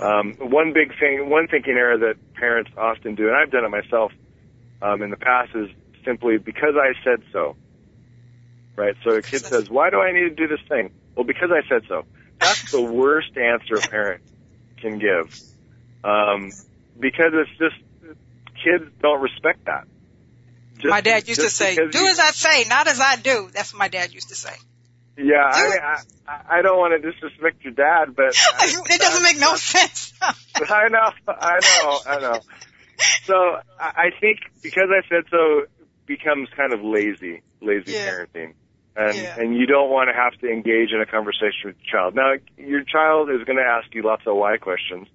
Um, 0.00 0.34
one 0.38 0.72
big 0.72 0.98
thing, 0.98 1.28
one 1.28 1.48
thinking 1.48 1.74
error 1.74 1.98
that 1.98 2.34
parents 2.34 2.70
often 2.76 3.14
do, 3.14 3.28
and 3.28 3.36
I've 3.36 3.50
done 3.50 3.64
it 3.64 3.70
myself 3.70 4.12
um, 4.82 5.02
in 5.02 5.10
the 5.10 5.16
past, 5.16 5.54
is 5.54 5.68
simply 6.04 6.38
because 6.38 6.74
I 6.76 6.92
said 7.02 7.22
so. 7.32 7.56
Right? 8.76 8.94
So 9.04 9.12
a 9.12 9.22
kid 9.22 9.40
says, 9.40 9.70
"Why 9.70 9.90
do 9.90 10.00
I 10.00 10.12
need 10.12 10.28
to 10.28 10.34
do 10.34 10.46
this 10.48 10.60
thing?" 10.68 10.92
Well, 11.14 11.24
because 11.24 11.50
I 11.50 11.66
said 11.66 11.82
so. 11.88 12.04
That's 12.38 12.70
the 12.70 12.82
worst 12.92 13.36
answer 13.36 13.76
a 13.76 13.80
parent 13.80 14.22
can 14.76 14.98
give, 14.98 15.34
um, 16.04 16.52
because 17.00 17.32
it's 17.32 17.58
just 17.58 17.76
kids 18.62 18.84
don't 19.00 19.22
respect 19.22 19.64
that. 19.64 19.86
Just, 20.74 20.88
my 20.88 21.00
dad 21.00 21.26
used 21.26 21.40
to 21.40 21.48
say, 21.48 21.74
"Do 21.74 21.98
you, 21.98 22.10
as 22.10 22.18
I 22.18 22.32
say, 22.32 22.68
not 22.68 22.86
as 22.86 23.00
I 23.00 23.16
do." 23.16 23.48
That's 23.50 23.72
what 23.72 23.78
my 23.78 23.88
dad 23.88 24.12
used 24.12 24.28
to 24.28 24.34
say. 24.34 24.54
Yeah, 25.16 25.50
I 25.50 26.02
I, 26.26 26.58
I 26.58 26.62
don't 26.62 26.78
want 26.78 27.00
to 27.00 27.10
disrespect 27.10 27.64
your 27.64 27.72
dad, 27.72 28.14
but 28.14 28.34
it 28.60 29.00
doesn't 29.00 29.22
make 29.22 29.38
no 29.38 29.56
sense. 29.56 30.12
I 30.20 30.88
know, 30.88 31.10
I 31.28 31.58
know, 31.60 32.00
I 32.06 32.18
know. 32.20 32.40
So 33.24 33.34
I 33.78 34.10
think 34.20 34.40
because 34.62 34.88
I 34.90 35.06
said 35.08 35.24
so 35.30 35.66
becomes 36.06 36.48
kind 36.56 36.72
of 36.72 36.82
lazy, 36.82 37.42
lazy 37.60 37.92
yeah. 37.92 38.10
parenting. 38.10 38.54
And, 38.98 39.14
yeah. 39.14 39.38
and 39.38 39.54
you 39.54 39.66
don't 39.66 39.90
want 39.90 40.08
to 40.08 40.14
have 40.14 40.40
to 40.40 40.48
engage 40.48 40.90
in 40.90 41.02
a 41.02 41.06
conversation 41.06 41.66
with 41.66 41.76
your 41.82 41.92
child. 41.92 42.14
Now, 42.14 42.32
your 42.56 42.82
child 42.82 43.28
is 43.28 43.44
going 43.44 43.58
to 43.58 43.62
ask 43.62 43.94
you 43.94 44.02
lots 44.02 44.22
of 44.26 44.36
why 44.36 44.56
questions. 44.56 45.06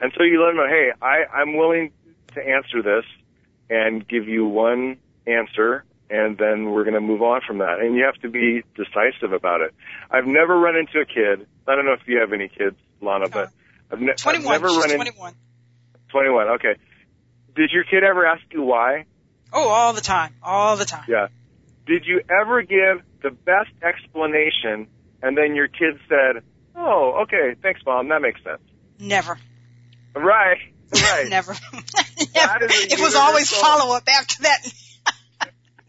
And 0.00 0.12
so 0.16 0.24
you 0.24 0.40
let 0.40 0.48
them 0.48 0.56
know, 0.56 0.66
hey, 0.66 0.90
I, 1.00 1.32
I'm 1.32 1.56
willing 1.56 1.92
to 2.34 2.40
answer 2.40 2.82
this 2.82 3.04
and 3.68 4.06
give 4.06 4.26
you 4.26 4.46
one 4.46 4.96
answer 5.28 5.84
and 6.10 6.36
then 6.36 6.70
we're 6.70 6.84
going 6.84 6.94
to 6.94 7.00
move 7.00 7.22
on 7.22 7.40
from 7.46 7.58
that. 7.58 7.78
And 7.80 7.94
you 7.94 8.04
have 8.04 8.20
to 8.22 8.28
be 8.28 8.62
decisive 8.74 9.32
about 9.32 9.60
it. 9.60 9.74
I've 10.10 10.26
never 10.26 10.58
run 10.58 10.76
into 10.76 10.98
a 11.00 11.06
kid. 11.06 11.46
I 11.66 11.74
don't 11.76 11.84
know 11.84 11.92
if 11.92 12.06
you 12.06 12.18
have 12.20 12.32
any 12.32 12.48
kids, 12.48 12.76
Lana, 13.00 13.28
but 13.28 13.46
uh, 13.46 13.92
I've, 13.92 14.00
ne- 14.00 14.14
21, 14.14 14.54
I've 14.54 14.60
never 14.62 14.74
run 14.74 14.90
into 14.90 14.96
21. 14.96 15.34
21. 16.10 16.48
Okay. 16.48 16.74
Did 17.54 17.70
your 17.72 17.84
kid 17.84 18.04
ever 18.04 18.26
ask 18.26 18.42
you 18.52 18.62
why? 18.62 19.06
Oh, 19.52 19.68
all 19.68 19.92
the 19.92 20.00
time, 20.00 20.34
all 20.42 20.76
the 20.76 20.84
time. 20.84 21.04
Yeah. 21.08 21.28
Did 21.86 22.04
you 22.06 22.22
ever 22.30 22.62
give 22.62 23.02
the 23.22 23.30
best 23.30 23.70
explanation 23.82 24.88
and 25.22 25.36
then 25.36 25.54
your 25.54 25.68
kid 25.68 25.98
said, 26.08 26.42
"Oh, 26.74 27.22
okay, 27.22 27.54
thanks, 27.62 27.80
mom. 27.84 28.08
That 28.08 28.22
makes 28.22 28.42
sense." 28.42 28.62
Never. 28.98 29.38
Right. 30.14 30.58
Right. 30.92 31.28
Never. 31.28 31.52
Is 32.18 32.28
it 32.28 32.98
was 33.00 33.14
always 33.14 33.48
follow 33.48 33.94
up 33.94 34.08
after 34.08 34.42
that. 34.42 34.58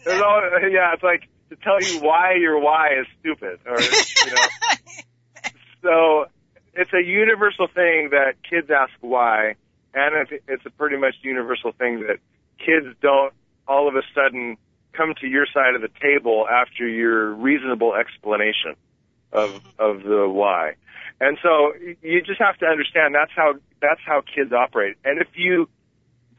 There's 0.03 0.21
all, 0.21 0.41
yeah, 0.69 0.93
it's 0.93 1.03
like 1.03 1.27
to 1.49 1.55
tell 1.57 1.81
you 1.81 2.01
why 2.01 2.35
your 2.35 2.59
why 2.59 2.99
is 2.99 3.07
stupid, 3.19 3.59
or 3.65 3.79
you 3.79 4.33
know. 4.33 5.51
so 5.83 6.25
it's 6.73 6.91
a 6.93 7.03
universal 7.03 7.67
thing 7.67 8.09
that 8.11 8.35
kids 8.49 8.69
ask 8.69 8.91
why, 9.01 9.55
and 9.93 10.15
it's, 10.15 10.43
it's 10.47 10.65
a 10.65 10.69
pretty 10.69 10.97
much 10.97 11.15
universal 11.21 11.71
thing 11.73 12.01
that 12.07 12.17
kids 12.57 12.95
don't 13.01 13.33
all 13.67 13.87
of 13.87 13.95
a 13.95 14.01
sudden 14.15 14.57
come 14.93 15.13
to 15.21 15.27
your 15.27 15.45
side 15.53 15.75
of 15.75 15.81
the 15.81 15.89
table 16.01 16.45
after 16.49 16.87
your 16.87 17.31
reasonable 17.33 17.93
explanation 17.93 18.75
of 19.31 19.49
mm-hmm. 19.49 19.67
of 19.79 20.03
the 20.03 20.27
why. 20.27 20.75
And 21.19 21.37
so 21.43 21.73
you 22.01 22.21
just 22.21 22.39
have 22.39 22.57
to 22.57 22.65
understand 22.65 23.13
that's 23.13 23.31
how 23.35 23.53
that's 23.81 24.01
how 24.05 24.21
kids 24.21 24.51
operate. 24.51 24.97
And 25.05 25.21
if 25.21 25.27
you 25.35 25.69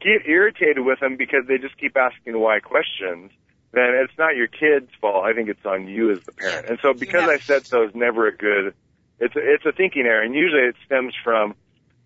get 0.01 0.27
irritated 0.27 0.83
with 0.83 0.99
them 0.99 1.15
because 1.15 1.45
they 1.47 1.57
just 1.57 1.77
keep 1.77 1.95
asking 1.95 2.37
why 2.39 2.59
questions, 2.59 3.31
then 3.73 3.89
it's 3.95 4.17
not 4.17 4.35
your 4.35 4.47
kid's 4.47 4.91
fault. 5.01 5.25
I 5.25 5.33
think 5.33 5.49
it's 5.49 5.65
on 5.65 5.87
you 5.87 6.11
as 6.11 6.19
the 6.23 6.31
parent. 6.31 6.69
And 6.69 6.79
so 6.81 6.93
because 6.93 7.27
I 7.27 7.39
said 7.39 7.65
so 7.65 7.83
is 7.83 7.95
never 7.95 8.27
a 8.27 8.35
good. 8.35 8.73
It's 9.19 9.35
a, 9.35 9.39
it's 9.39 9.65
a 9.65 9.71
thinking 9.71 10.05
error, 10.05 10.21
and 10.21 10.33
usually 10.35 10.63
it 10.63 10.75
stems 10.85 11.13
from 11.23 11.55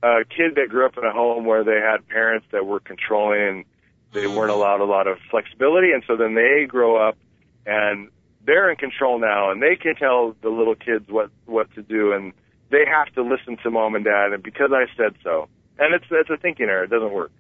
a 0.02 0.24
kid 0.26 0.56
that 0.56 0.70
grew 0.70 0.86
up 0.86 0.98
in 0.98 1.04
a 1.04 1.12
home 1.12 1.46
where 1.46 1.64
they 1.64 1.80
had 1.80 2.08
parents 2.08 2.48
that 2.52 2.66
were 2.66 2.80
controlling 2.80 3.42
and 3.42 3.66
they 4.14 4.24
mm-hmm. 4.24 4.36
weren't 4.36 4.52
allowed 4.52 4.82
a 4.82 4.86
lot 4.86 5.08
of 5.08 5.18
flexibility, 5.30 5.92
and 5.92 6.04
so 6.08 6.16
then 6.16 6.36
they 6.36 6.66
grow 6.66 6.96
up 6.96 7.18
and 7.66 8.10
they're 8.46 8.72
in 8.72 8.78
control 8.78 9.20
now, 9.20 9.52
and 9.52 9.62
they 9.62 9.76
can 9.76 9.96
tell 9.96 10.36
the 10.42 10.50
little 10.50 10.76
kids 10.76 11.10
what 11.10 11.30
what 11.46 11.74
to 11.76 11.82
do, 11.82 12.14
and 12.14 12.32
they 12.72 12.86
have 12.86 13.14
to 13.16 13.22
listen 13.22 13.58
to 13.64 13.70
mom 13.70 13.96
and 13.96 14.06
dad, 14.06 14.32
and 14.32 14.42
because 14.42 14.72
I 14.72 14.86
said 14.96 15.16
so. 15.24 15.50
And 15.78 15.94
it's 15.94 16.06
it's 16.10 16.30
a 16.30 16.38
thinking 16.38 16.68
error. 16.68 16.86
It 16.86 16.90
doesn't 16.90 17.12
work. 17.12 17.32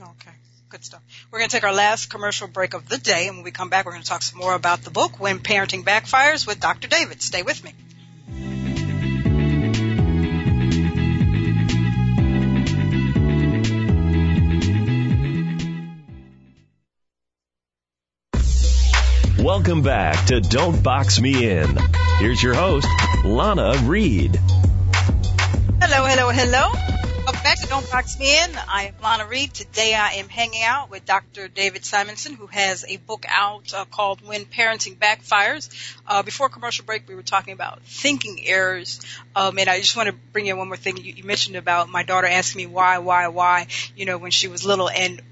Okay. 0.00 0.32
Good 0.74 0.84
stuff. 0.84 1.02
We're 1.30 1.38
going 1.38 1.50
to 1.50 1.56
take 1.56 1.62
our 1.62 1.72
last 1.72 2.10
commercial 2.10 2.48
break 2.48 2.74
of 2.74 2.88
the 2.88 2.98
day, 2.98 3.28
and 3.28 3.36
when 3.36 3.44
we 3.44 3.52
come 3.52 3.68
back, 3.68 3.86
we're 3.86 3.92
going 3.92 4.02
to 4.02 4.08
talk 4.08 4.22
some 4.22 4.40
more 4.40 4.54
about 4.54 4.82
the 4.82 4.90
book, 4.90 5.20
When 5.20 5.38
Parenting 5.38 5.84
Backfires, 5.84 6.48
with 6.48 6.58
Dr. 6.58 6.88
David. 6.88 7.22
Stay 7.22 7.44
with 7.44 7.62
me. 7.62 7.72
Welcome 19.38 19.82
back 19.82 20.26
to 20.26 20.40
Don't 20.40 20.82
Box 20.82 21.20
Me 21.20 21.48
In. 21.48 21.78
Here's 22.18 22.42
your 22.42 22.54
host, 22.54 22.88
Lana 23.24 23.74
Reed. 23.84 24.34
Hello, 25.80 26.04
hello, 26.04 26.30
hello. 26.30 26.93
Welcome 27.24 27.42
back 27.42 27.58
to 27.60 27.66
Don't 27.68 27.90
Box 27.90 28.18
Me 28.18 28.38
In. 28.38 28.50
I 28.68 28.88
am 28.88 28.94
Lana 29.02 29.26
Reed. 29.26 29.54
Today 29.54 29.94
I 29.94 30.16
am 30.16 30.28
hanging 30.28 30.62
out 30.62 30.90
with 30.90 31.06
Dr. 31.06 31.48
David 31.48 31.80
Simonsen, 31.80 32.34
who 32.34 32.46
has 32.48 32.84
a 32.86 32.98
book 32.98 33.24
out 33.26 33.72
uh, 33.72 33.86
called 33.86 34.20
When 34.20 34.44
Parenting 34.44 34.98
Backfires. 34.98 35.70
Uh, 36.06 36.22
before 36.22 36.50
commercial 36.50 36.84
break, 36.84 37.08
we 37.08 37.14
were 37.14 37.22
talking 37.22 37.54
about 37.54 37.80
thinking 37.80 38.46
errors. 38.46 39.00
Um, 39.34 39.58
and 39.58 39.70
I 39.70 39.80
just 39.80 39.96
want 39.96 40.10
to 40.10 40.14
bring 40.34 40.44
in 40.44 40.58
one 40.58 40.68
more 40.68 40.76
thing. 40.76 40.98
You, 40.98 41.14
you 41.14 41.24
mentioned 41.24 41.56
about 41.56 41.88
my 41.88 42.02
daughter 42.02 42.26
asking 42.26 42.58
me 42.58 42.66
why, 42.66 42.98
why, 42.98 43.28
why, 43.28 43.68
you 43.96 44.04
know, 44.04 44.18
when 44.18 44.30
she 44.30 44.48
was 44.48 44.66
little. 44.66 44.90
And 44.90 45.22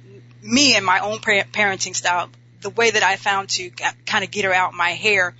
me 0.40 0.74
and 0.76 0.86
my 0.86 1.00
own 1.00 1.18
par- 1.18 1.44
parenting 1.52 1.94
style, 1.94 2.30
the 2.62 2.70
way 2.70 2.90
that 2.90 3.02
I 3.02 3.16
found 3.16 3.50
to 3.50 3.68
kind 4.06 4.24
of 4.24 4.30
get 4.30 4.46
her 4.46 4.54
out 4.54 4.72
my 4.72 4.92
hair, 4.92 5.34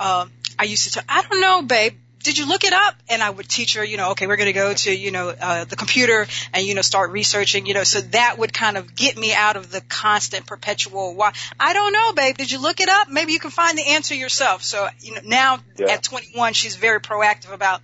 um, 0.00 0.32
I 0.58 0.64
used 0.64 0.82
to 0.88 0.94
tell, 0.94 1.04
I 1.08 1.22
don't 1.22 1.40
know, 1.40 1.62
babe. 1.62 1.94
Did 2.22 2.38
you 2.38 2.46
look 2.46 2.64
it 2.64 2.72
up? 2.72 2.94
And 3.08 3.22
I 3.22 3.30
would 3.30 3.48
teach 3.48 3.74
her, 3.74 3.84
you 3.84 3.96
know, 3.96 4.10
okay, 4.10 4.26
we're 4.26 4.36
going 4.36 4.46
to 4.46 4.52
go 4.52 4.72
to, 4.72 4.94
you 4.94 5.10
know, 5.10 5.28
uh, 5.30 5.64
the 5.64 5.76
computer 5.76 6.26
and, 6.52 6.64
you 6.64 6.74
know, 6.74 6.82
start 6.82 7.10
researching, 7.10 7.66
you 7.66 7.74
know, 7.74 7.84
so 7.84 8.00
that 8.00 8.38
would 8.38 8.52
kind 8.52 8.76
of 8.76 8.94
get 8.94 9.16
me 9.16 9.34
out 9.34 9.56
of 9.56 9.70
the 9.70 9.80
constant 9.82 10.46
perpetual 10.46 11.14
why. 11.14 11.32
I 11.58 11.72
don't 11.72 11.92
know, 11.92 12.12
babe. 12.12 12.36
Did 12.36 12.50
you 12.50 12.60
look 12.60 12.80
it 12.80 12.88
up? 12.88 13.08
Maybe 13.08 13.32
you 13.32 13.40
can 13.40 13.50
find 13.50 13.76
the 13.76 13.86
answer 13.88 14.14
yourself. 14.14 14.62
So, 14.62 14.88
you 15.00 15.14
know, 15.14 15.20
now 15.24 15.60
Yeah. 15.78 15.92
at 15.92 16.02
21, 16.02 16.52
she's 16.54 16.76
very 16.76 17.00
proactive 17.00 17.52
about 17.52 17.82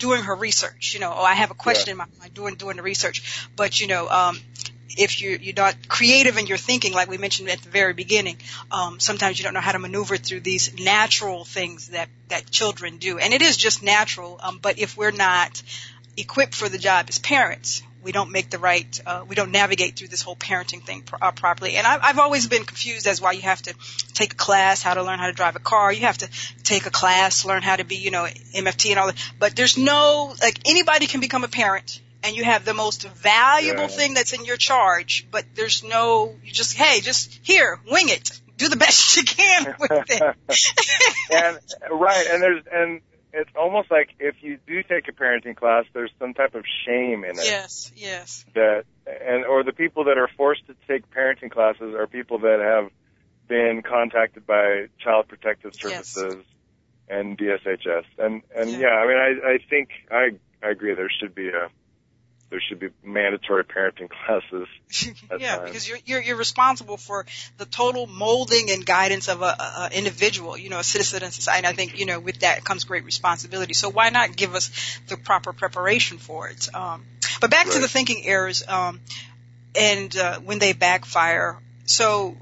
doing 0.00 0.22
her 0.22 0.34
research. 0.34 0.94
You 0.94 1.00
know, 1.00 1.12
oh, 1.14 1.22
I 1.22 1.34
have 1.34 1.50
a 1.50 1.54
question 1.54 1.92
in 1.92 1.96
my 1.98 2.06
mind, 2.18 2.34
doing 2.34 2.54
doing 2.56 2.76
the 2.76 2.82
research. 2.82 3.46
But 3.54 3.80
you 3.80 3.86
know, 3.86 4.08
um, 4.08 4.40
if 4.96 5.20
you're 5.20 5.36
you're 5.36 5.54
not 5.54 5.88
creative 5.88 6.36
in 6.36 6.46
your 6.46 6.58
thinking, 6.58 6.92
like 6.92 7.08
we 7.08 7.18
mentioned 7.18 7.48
at 7.48 7.60
the 7.60 7.70
very 7.70 7.92
beginning, 7.92 8.36
um, 8.70 9.00
sometimes 9.00 9.38
you 9.38 9.44
don't 9.44 9.54
know 9.54 9.60
how 9.60 9.72
to 9.72 9.78
maneuver 9.78 10.16
through 10.16 10.40
these 10.40 10.78
natural 10.78 11.44
things 11.44 11.88
that 11.88 12.08
that 12.28 12.50
children 12.50 12.98
do, 12.98 13.18
and 13.18 13.32
it 13.32 13.42
is 13.42 13.56
just 13.56 13.82
natural. 13.82 14.38
Um, 14.42 14.58
but 14.60 14.78
if 14.78 14.96
we're 14.96 15.10
not 15.10 15.62
equipped 16.16 16.54
for 16.54 16.68
the 16.68 16.78
job 16.78 17.06
as 17.08 17.18
parents, 17.18 17.82
we 18.02 18.12
don't 18.12 18.30
make 18.30 18.50
the 18.50 18.58
right, 18.58 19.00
uh, 19.06 19.24
we 19.28 19.34
don't 19.34 19.50
navigate 19.50 19.96
through 19.96 20.08
this 20.08 20.22
whole 20.22 20.36
parenting 20.36 20.82
thing 20.82 21.02
pro- 21.02 21.18
uh, 21.20 21.32
properly. 21.32 21.76
And 21.76 21.86
I, 21.86 21.98
I've 22.00 22.18
always 22.18 22.46
been 22.46 22.64
confused 22.64 23.06
as 23.06 23.20
why 23.20 23.32
you 23.32 23.42
have 23.42 23.60
to 23.62 23.74
take 24.14 24.32
a 24.32 24.36
class, 24.36 24.82
how 24.82 24.94
to 24.94 25.02
learn 25.02 25.18
how 25.18 25.26
to 25.26 25.32
drive 25.32 25.56
a 25.56 25.60
car. 25.60 25.92
You 25.92 26.02
have 26.02 26.18
to 26.18 26.28
take 26.62 26.86
a 26.86 26.90
class, 26.90 27.44
learn 27.44 27.62
how 27.62 27.76
to 27.76 27.84
be, 27.84 27.96
you 27.96 28.10
know, 28.10 28.24
MFT 28.24 28.90
and 28.90 28.98
all 28.98 29.06
that. 29.08 29.32
But 29.38 29.56
there's 29.56 29.76
no, 29.76 30.34
like, 30.40 30.60
anybody 30.64 31.06
can 31.06 31.20
become 31.20 31.44
a 31.44 31.48
parent. 31.48 32.00
And 32.22 32.36
you 32.36 32.44
have 32.44 32.64
the 32.64 32.74
most 32.74 33.08
valuable 33.08 33.82
Yeah. 33.82 33.86
thing 33.88 34.14
that's 34.14 34.32
in 34.32 34.44
your 34.44 34.56
charge, 34.58 35.26
but 35.30 35.44
there's 35.54 35.82
no, 35.82 36.34
you 36.44 36.52
just, 36.52 36.74
hey, 36.76 37.00
just 37.00 37.40
here, 37.42 37.80
wing 37.90 38.08
it. 38.10 38.30
Do 38.58 38.68
the 38.68 38.76
best 38.76 39.16
you 39.16 39.22
can 39.24 39.74
with 39.80 39.90
it. 40.10 40.22
and 41.32 41.58
right, 41.90 42.26
and 42.30 42.42
there's 42.42 42.62
and 42.70 43.00
it's 43.32 43.50
almost 43.56 43.90
like 43.90 44.10
if 44.18 44.34
you 44.42 44.58
do 44.66 44.82
take 44.82 45.08
a 45.08 45.12
parenting 45.12 45.56
class, 45.56 45.84
there's 45.94 46.10
some 46.18 46.34
type 46.34 46.54
of 46.54 46.64
shame 46.84 47.24
in 47.24 47.38
it 47.38 47.44
yes, 47.44 47.90
yes. 47.96 48.44
that 48.54 48.84
and 49.06 49.46
or 49.46 49.62
the 49.64 49.72
people 49.72 50.04
that 50.04 50.18
are 50.18 50.28
forced 50.36 50.66
to 50.66 50.74
take 50.86 51.10
parenting 51.10 51.50
classes 51.50 51.94
are 51.94 52.06
people 52.06 52.40
that 52.40 52.58
have 52.60 52.90
been 53.48 53.82
contacted 53.82 54.46
by 54.46 54.86
Child 55.02 55.28
Protective 55.28 55.72
Yes. 55.82 56.08
Services 56.08 56.44
and 57.08 57.38
DSHS. 57.38 58.04
And 58.18 58.42
and 58.54 58.68
Yeah. 58.70 58.78
yeah, 58.78 58.88
I 58.88 59.06
mean 59.06 59.16
I 59.16 59.52
I 59.54 59.58
think 59.70 59.88
I 60.10 60.30
I 60.62 60.70
agree 60.70 60.94
there 60.94 61.08
should 61.10 61.34
be 61.34 61.48
a 61.48 61.70
there 62.50 62.60
should 62.60 62.80
be 62.80 62.88
mandatory 63.04 63.64
parenting 63.64 64.08
classes. 64.10 64.66
yeah, 65.38 65.56
times. 65.56 65.70
because 65.70 65.88
you're, 65.88 65.98
you're 66.04 66.20
you're 66.22 66.36
responsible 66.36 66.96
for 66.96 67.24
the 67.58 67.64
total 67.64 68.06
molding 68.06 68.70
and 68.70 68.84
guidance 68.84 69.28
of 69.28 69.42
a, 69.42 69.44
a 69.44 69.88
a 69.90 69.90
individual, 69.92 70.56
you 70.58 70.68
know, 70.68 70.80
a 70.80 70.84
citizen 70.84 71.22
in 71.22 71.30
society. 71.30 71.58
And 71.58 71.66
I 71.66 71.72
think 71.72 71.98
you 71.98 72.06
know 72.06 72.18
with 72.20 72.40
that 72.40 72.64
comes 72.64 72.84
great 72.84 73.04
responsibility. 73.04 73.72
So 73.74 73.88
why 73.88 74.10
not 74.10 74.36
give 74.36 74.54
us 74.54 74.70
the 75.08 75.16
proper 75.16 75.52
preparation 75.52 76.18
for 76.18 76.48
it? 76.48 76.68
Um, 76.74 77.04
but 77.40 77.50
back 77.50 77.68
to 77.70 77.78
the 77.78 77.88
thinking 77.88 78.26
errors 78.26 78.66
um, 78.66 79.00
and 79.76 80.16
uh, 80.16 80.40
when 80.40 80.58
they 80.58 80.72
backfire. 80.72 81.58
So 81.86 82.36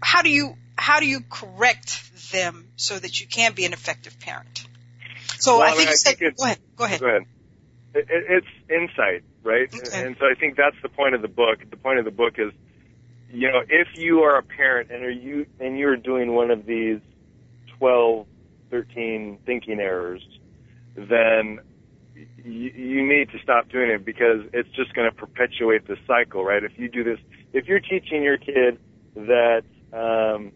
how 0.00 0.22
do 0.22 0.30
you 0.30 0.56
how 0.76 1.00
do 1.00 1.06
you 1.06 1.20
correct 1.30 2.32
them 2.32 2.68
so 2.76 2.98
that 2.98 3.20
you 3.20 3.26
can 3.26 3.52
be 3.52 3.64
an 3.64 3.72
effective 3.72 4.18
parent? 4.20 4.66
So 5.38 5.58
Well, 5.58 5.62
I 5.62 5.66
I 5.66 5.70
think 5.70 5.78
mean, 5.78 5.88
you 5.88 5.92
I 5.92 5.94
said, 5.96 6.16
think 6.18 6.36
go 6.38 6.44
ahead, 6.44 6.58
go 6.76 6.84
ahead. 6.84 7.00
Go 7.00 7.06
ahead. 7.06 7.22
It, 7.94 8.06
it, 8.10 8.24
it's 8.28 8.46
insight, 8.68 9.22
right? 9.42 9.72
Okay. 9.72 10.04
And 10.06 10.16
so 10.18 10.26
I 10.26 10.34
think 10.38 10.56
that's 10.56 10.76
the 10.82 10.88
point 10.88 11.14
of 11.14 11.22
the 11.22 11.28
book. 11.28 11.58
The 11.70 11.76
point 11.76 11.98
of 11.98 12.04
the 12.04 12.10
book 12.10 12.34
is, 12.38 12.52
you 13.30 13.50
know, 13.50 13.60
if 13.68 13.88
you 13.94 14.20
are 14.20 14.36
a 14.36 14.42
parent 14.42 14.90
and 14.90 15.04
are 15.04 15.10
you 15.10 15.46
and 15.60 15.78
you're 15.78 15.96
doing 15.96 16.34
one 16.34 16.50
of 16.50 16.66
these 16.66 17.00
12, 17.78 18.26
13 18.70 19.38
thinking 19.46 19.78
errors, 19.80 20.22
then 20.96 21.60
you, 22.14 22.70
you 22.70 23.06
need 23.06 23.30
to 23.30 23.38
stop 23.42 23.68
doing 23.68 23.90
it 23.90 24.04
because 24.04 24.40
it's 24.52 24.68
just 24.70 24.94
going 24.94 25.08
to 25.08 25.16
perpetuate 25.16 25.86
the 25.86 25.96
cycle, 26.06 26.44
right? 26.44 26.62
If 26.62 26.72
you 26.76 26.88
do 26.88 27.04
this, 27.04 27.18
if 27.52 27.66
you're 27.66 27.80
teaching 27.80 28.22
your 28.22 28.38
kid 28.38 28.78
that 29.14 29.62
um, 29.92 30.52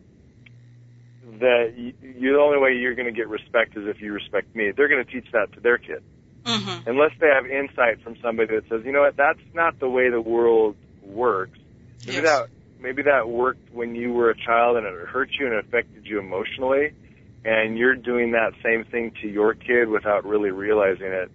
that 1.40 1.74
you, 1.76 1.94
you, 2.00 2.32
the 2.32 2.40
only 2.40 2.58
way 2.58 2.74
you're 2.74 2.94
going 2.94 3.06
to 3.06 3.16
get 3.16 3.28
respect 3.28 3.76
is 3.76 3.86
if 3.86 4.00
you 4.00 4.12
respect 4.12 4.54
me, 4.56 4.72
they're 4.76 4.88
going 4.88 5.04
to 5.04 5.10
teach 5.10 5.30
that 5.32 5.52
to 5.52 5.60
their 5.60 5.78
kid 5.78 6.02
Mm-hmm. 6.44 6.88
unless 6.88 7.10
they 7.20 7.26
have 7.26 7.44
insight 7.46 8.02
from 8.02 8.16
somebody 8.22 8.54
that 8.54 8.68
says, 8.68 8.82
you 8.84 8.92
know 8.92 9.02
what, 9.02 9.16
that's 9.16 9.40
not 9.54 9.78
the 9.80 9.88
way 9.88 10.08
the 10.08 10.20
world 10.20 10.76
works. 11.02 11.58
Maybe 12.06 12.22
Yes. 12.22 12.24
that 12.24 12.48
maybe 12.80 13.02
that 13.02 13.28
worked 13.28 13.72
when 13.72 13.94
you 13.94 14.12
were 14.12 14.30
a 14.30 14.36
child 14.36 14.76
and 14.76 14.86
it 14.86 14.94
hurt 15.08 15.30
you 15.38 15.46
and 15.46 15.54
it 15.54 15.64
affected 15.66 16.06
you 16.06 16.18
emotionally, 16.18 16.92
and 17.44 17.76
you're 17.76 17.96
doing 17.96 18.30
that 18.32 18.52
same 18.62 18.84
thing 18.84 19.12
to 19.20 19.28
your 19.28 19.52
kid 19.54 19.88
without 19.88 20.24
really 20.24 20.50
realizing 20.50 21.06
it. 21.08 21.30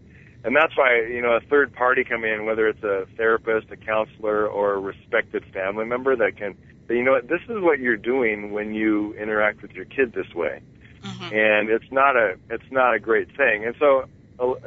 And 0.45 0.55
that's 0.55 0.75
why 0.75 1.05
you 1.07 1.21
know 1.21 1.35
a 1.35 1.41
third 1.41 1.73
party 1.73 2.03
come 2.03 2.23
in, 2.23 2.45
whether 2.45 2.67
it's 2.67 2.83
a 2.83 3.05
therapist, 3.15 3.71
a 3.71 3.77
counselor, 3.77 4.47
or 4.47 4.73
a 4.73 4.79
respected 4.79 5.43
family 5.53 5.85
member 5.85 6.15
that 6.15 6.37
can 6.37 6.55
say, 6.87 6.95
you 6.95 7.03
know 7.03 7.11
what, 7.13 7.27
this 7.27 7.41
is 7.49 7.61
what 7.61 7.79
you're 7.79 7.97
doing 7.97 8.51
when 8.51 8.73
you 8.73 9.13
interact 9.13 9.61
with 9.61 9.71
your 9.71 9.85
kid 9.85 10.13
this 10.13 10.33
way 10.33 10.61
Mm-hmm. 11.03 11.35
and 11.35 11.69
it's 11.69 11.91
not 11.91 12.15
a 12.15 12.35
it's 12.49 12.71
not 12.71 12.93
a 12.95 12.99
great 12.99 13.27
thing. 13.35 13.65
And 13.65 13.75
so 13.77 14.05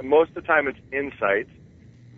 most 0.02 0.30
of 0.30 0.34
the 0.34 0.42
time 0.42 0.68
it's 0.68 0.78
insight 0.92 1.48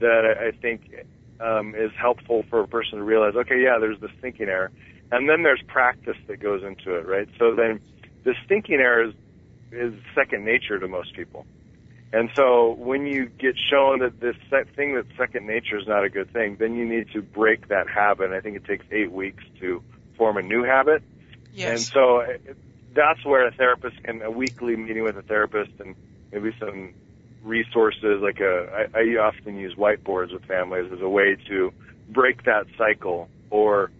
that 0.00 0.24
I, 0.24 0.48
I 0.48 0.50
think 0.52 1.06
um, 1.40 1.74
is 1.74 1.90
helpful 2.00 2.44
for 2.50 2.60
a 2.60 2.68
person 2.68 2.98
to 2.98 3.04
realize. 3.04 3.34
Okay, 3.34 3.62
yeah, 3.62 3.78
there's 3.80 4.00
this 4.00 4.10
thinking 4.20 4.48
error, 4.48 4.70
and 5.10 5.28
then 5.28 5.42
there's 5.42 5.62
practice 5.66 6.16
that 6.26 6.40
goes 6.40 6.62
into 6.62 6.96
it, 6.96 7.06
right? 7.06 7.28
So 7.38 7.54
then 7.54 7.80
this 8.24 8.36
thinking 8.48 8.76
error 8.76 9.08
is, 9.08 9.14
is 9.72 9.94
second 10.14 10.44
nature 10.44 10.78
to 10.78 10.88
most 10.88 11.14
people. 11.14 11.46
And 12.12 12.30
so 12.34 12.74
when 12.78 13.06
you 13.06 13.26
get 13.26 13.54
shown 13.70 13.98
that 13.98 14.18
this 14.18 14.36
thing 14.74 14.94
that's 14.94 15.08
second 15.18 15.46
nature 15.46 15.78
is 15.78 15.86
not 15.86 16.04
a 16.04 16.08
good 16.08 16.32
thing, 16.32 16.56
then 16.58 16.74
you 16.74 16.86
need 16.86 17.10
to 17.12 17.20
break 17.20 17.68
that 17.68 17.88
habit. 17.88 18.30
I 18.30 18.40
think 18.40 18.56
it 18.56 18.64
takes 18.64 18.86
eight 18.90 19.12
weeks 19.12 19.44
to 19.60 19.82
form 20.16 20.38
a 20.38 20.42
new 20.42 20.62
habit. 20.62 21.02
Yes. 21.52 21.68
And 21.68 21.80
so 21.80 22.20
uh, 22.22 22.26
that's 22.94 23.24
where 23.26 23.46
a 23.46 23.52
therapist 23.52 24.02
can, 24.04 24.22
a 24.22 24.30
weekly 24.30 24.74
meeting 24.74 25.02
with 25.04 25.18
a 25.18 25.22
therapist 25.22 25.72
and 25.80 25.94
maybe 26.32 26.52
some 26.58 26.94
resources 27.48 28.20
like 28.22 28.40
a, 28.40 28.88
I, 28.94 29.00
I 29.00 29.02
often 29.28 29.56
use 29.56 29.74
whiteboards 29.76 30.32
with 30.32 30.44
families 30.44 30.92
as 30.92 31.00
a 31.00 31.08
way 31.08 31.36
to 31.48 31.72
break 32.08 32.44
that 32.44 32.66
cycle 32.76 33.30
or, 33.50 33.90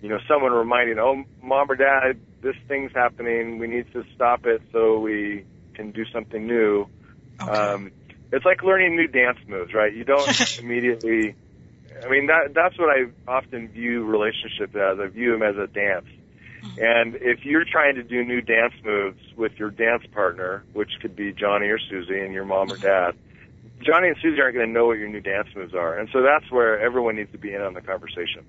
you 0.00 0.08
know, 0.08 0.18
someone 0.28 0.52
reminding, 0.52 0.98
oh, 0.98 1.24
mom 1.42 1.70
or 1.70 1.76
dad, 1.76 2.20
this 2.42 2.56
thing's 2.68 2.92
happening. 2.94 3.58
We 3.58 3.66
need 3.68 3.86
to 3.92 4.04
stop 4.14 4.46
it 4.46 4.62
so 4.72 4.98
we 5.00 5.46
can 5.74 5.92
do 5.92 6.04
something 6.12 6.46
new 6.46 6.88
Okay. 7.40 7.74
um, 7.74 7.92
it's 8.32 8.44
like 8.44 8.62
learning 8.62 8.96
new 8.96 9.08
dance 9.08 9.38
moves, 9.48 9.74
right? 9.74 9.94
You 9.94 10.04
don't 10.04 10.34
immediately. 10.58 11.36
I 12.04 12.08
mean, 12.10 12.26
that 12.28 12.54
that's 12.54 12.78
what 12.78 12.88
I 12.90 13.10
often 13.30 13.68
view 13.68 14.04
relationships 14.04 14.74
as. 14.74 14.98
I 15.00 15.08
view 15.08 15.32
them 15.32 15.42
as 15.42 15.56
a 15.56 15.66
dance. 15.66 16.06
And 16.62 17.16
if 17.16 17.44
you're 17.44 17.64
trying 17.64 17.94
to 17.96 18.02
do 18.02 18.24
new 18.24 18.40
dance 18.40 18.74
moves 18.84 19.20
with 19.36 19.52
your 19.58 19.70
dance 19.70 20.04
partner, 20.12 20.64
which 20.72 20.90
could 21.00 21.16
be 21.16 21.32
Johnny 21.32 21.66
or 21.66 21.78
Susie 21.78 22.20
and 22.20 22.32
your 22.32 22.44
mom 22.44 22.70
or 22.70 22.76
dad, 22.76 23.14
Johnny 23.82 24.08
and 24.08 24.16
Susie 24.20 24.40
aren't 24.40 24.54
going 24.54 24.66
to 24.66 24.72
know 24.72 24.86
what 24.86 24.98
your 24.98 25.08
new 25.08 25.20
dance 25.20 25.48
moves 25.54 25.74
are. 25.74 25.98
And 25.98 26.08
so 26.12 26.22
that's 26.22 26.50
where 26.50 26.78
everyone 26.80 27.16
needs 27.16 27.32
to 27.32 27.38
be 27.38 27.54
in 27.54 27.62
on 27.62 27.74
the 27.74 27.80
conversation. 27.80 28.44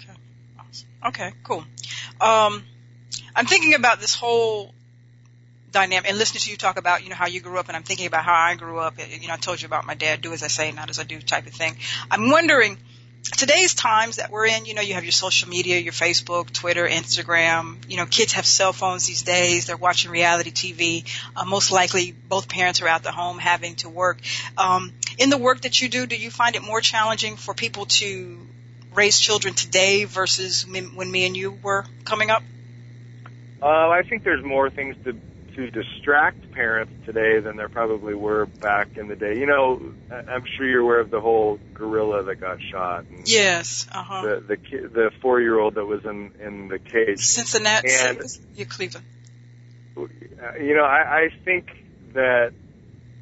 Okay. 0.00 0.18
Awesome. 0.58 0.88
Okay, 1.06 1.32
cool. 1.44 1.64
Um, 2.20 2.64
I'm 3.34 3.46
thinking 3.46 3.74
about 3.74 4.00
this 4.00 4.14
whole 4.14 4.72
dynamic 5.70 6.08
and 6.08 6.18
listening 6.18 6.40
to 6.40 6.50
you 6.50 6.56
talk 6.56 6.78
about, 6.78 7.02
you 7.02 7.10
know, 7.10 7.14
how 7.14 7.26
you 7.26 7.40
grew 7.40 7.58
up 7.58 7.68
and 7.68 7.76
I'm 7.76 7.82
thinking 7.82 8.06
about 8.06 8.24
how 8.24 8.34
I 8.34 8.54
grew 8.54 8.78
up. 8.78 8.94
You 8.98 9.28
know, 9.28 9.34
I 9.34 9.36
told 9.36 9.60
you 9.60 9.66
about 9.66 9.84
my 9.84 9.94
dad, 9.94 10.22
do 10.22 10.32
as 10.32 10.42
I 10.42 10.48
say, 10.48 10.72
not 10.72 10.90
as 10.90 10.98
I 10.98 11.04
do 11.04 11.20
type 11.20 11.46
of 11.46 11.52
thing. 11.52 11.76
I'm 12.10 12.30
wondering, 12.30 12.78
today's 13.30 13.74
times 13.74 14.16
that 14.16 14.30
we're 14.30 14.46
in, 14.46 14.66
you 14.66 14.74
know, 14.74 14.82
you 14.82 14.94
have 14.94 15.04
your 15.04 15.12
social 15.12 15.48
media, 15.48 15.78
your 15.78 15.92
Facebook, 15.92 16.52
Twitter, 16.52 16.86
Instagram. 16.86 17.78
You 17.88 17.96
know, 17.96 18.06
kids 18.06 18.32
have 18.34 18.46
cell 18.46 18.72
phones 18.72 19.06
these 19.06 19.22
days. 19.22 19.66
They're 19.66 19.76
watching 19.76 20.10
reality 20.10 20.50
TV. 20.50 21.04
Uh, 21.34 21.44
most 21.44 21.72
likely, 21.72 22.12
both 22.12 22.48
parents 22.48 22.82
are 22.82 22.88
out 22.88 23.02
the 23.02 23.12
home 23.12 23.38
having 23.38 23.76
to 23.76 23.88
work. 23.88 24.18
Um, 24.56 24.92
in 25.18 25.30
the 25.30 25.38
work 25.38 25.62
that 25.62 25.80
you 25.80 25.88
do, 25.88 26.06
do 26.06 26.16
you 26.16 26.30
find 26.30 26.56
it 26.56 26.62
more 26.62 26.80
challenging 26.80 27.36
for 27.36 27.54
people 27.54 27.86
to 27.86 28.46
raise 28.94 29.18
children 29.18 29.54
today 29.54 30.04
versus 30.04 30.66
when 30.66 31.10
me 31.10 31.26
and 31.26 31.36
you 31.36 31.50
were 31.62 31.84
coming 32.04 32.30
up? 32.30 32.42
Uh, 33.62 33.66
I 33.66 34.02
think 34.02 34.24
there's 34.24 34.44
more 34.44 34.70
things 34.70 34.96
to 35.04 35.14
to 35.56 35.70
distract 35.70 36.52
parents 36.52 36.92
today 37.06 37.40
than 37.40 37.56
there 37.56 37.68
probably 37.68 38.14
were 38.14 38.44
back 38.60 38.96
in 38.96 39.08
the 39.08 39.16
day. 39.16 39.38
You 39.38 39.46
know, 39.46 39.80
I'm 40.10 40.44
sure 40.56 40.66
you're 40.68 40.82
aware 40.82 41.00
of 41.00 41.10
the 41.10 41.20
whole 41.20 41.58
gorilla 41.74 42.22
that 42.24 42.40
got 42.40 42.58
shot. 42.70 43.04
And 43.06 43.26
Yes. 43.26 43.86
Uh 43.90 44.02
huh. 44.02 44.22
The 44.22 44.44
the 44.48 44.56
ki- 44.58 44.86
the 44.92 45.10
four 45.22 45.40
year 45.40 45.58
old 45.58 45.74
that 45.74 45.86
was 45.86 46.04
in 46.04 46.30
in 46.40 46.68
the 46.68 46.78
cage. 46.78 47.20
Cincinnati, 47.20 47.88
and- 47.90 48.22
yeah, 48.54 48.64
Cleveland. 48.66 49.06
Uh, 49.96 50.04
You 50.60 50.76
know, 50.76 50.84
I, 50.84 51.24
I 51.24 51.28
think 51.44 51.66
that 52.12 52.52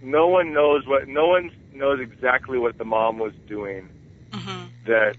no 0.02 0.26
one 0.26 0.52
knows 0.52 0.86
what 0.86 1.06
no 1.06 1.28
one 1.28 1.50
knows 1.72 2.00
exactly 2.00 2.58
what 2.58 2.76
the 2.78 2.84
mom 2.84 3.18
was 3.18 3.32
doing 3.48 3.88
hmm 4.32 4.64
that 4.86 5.16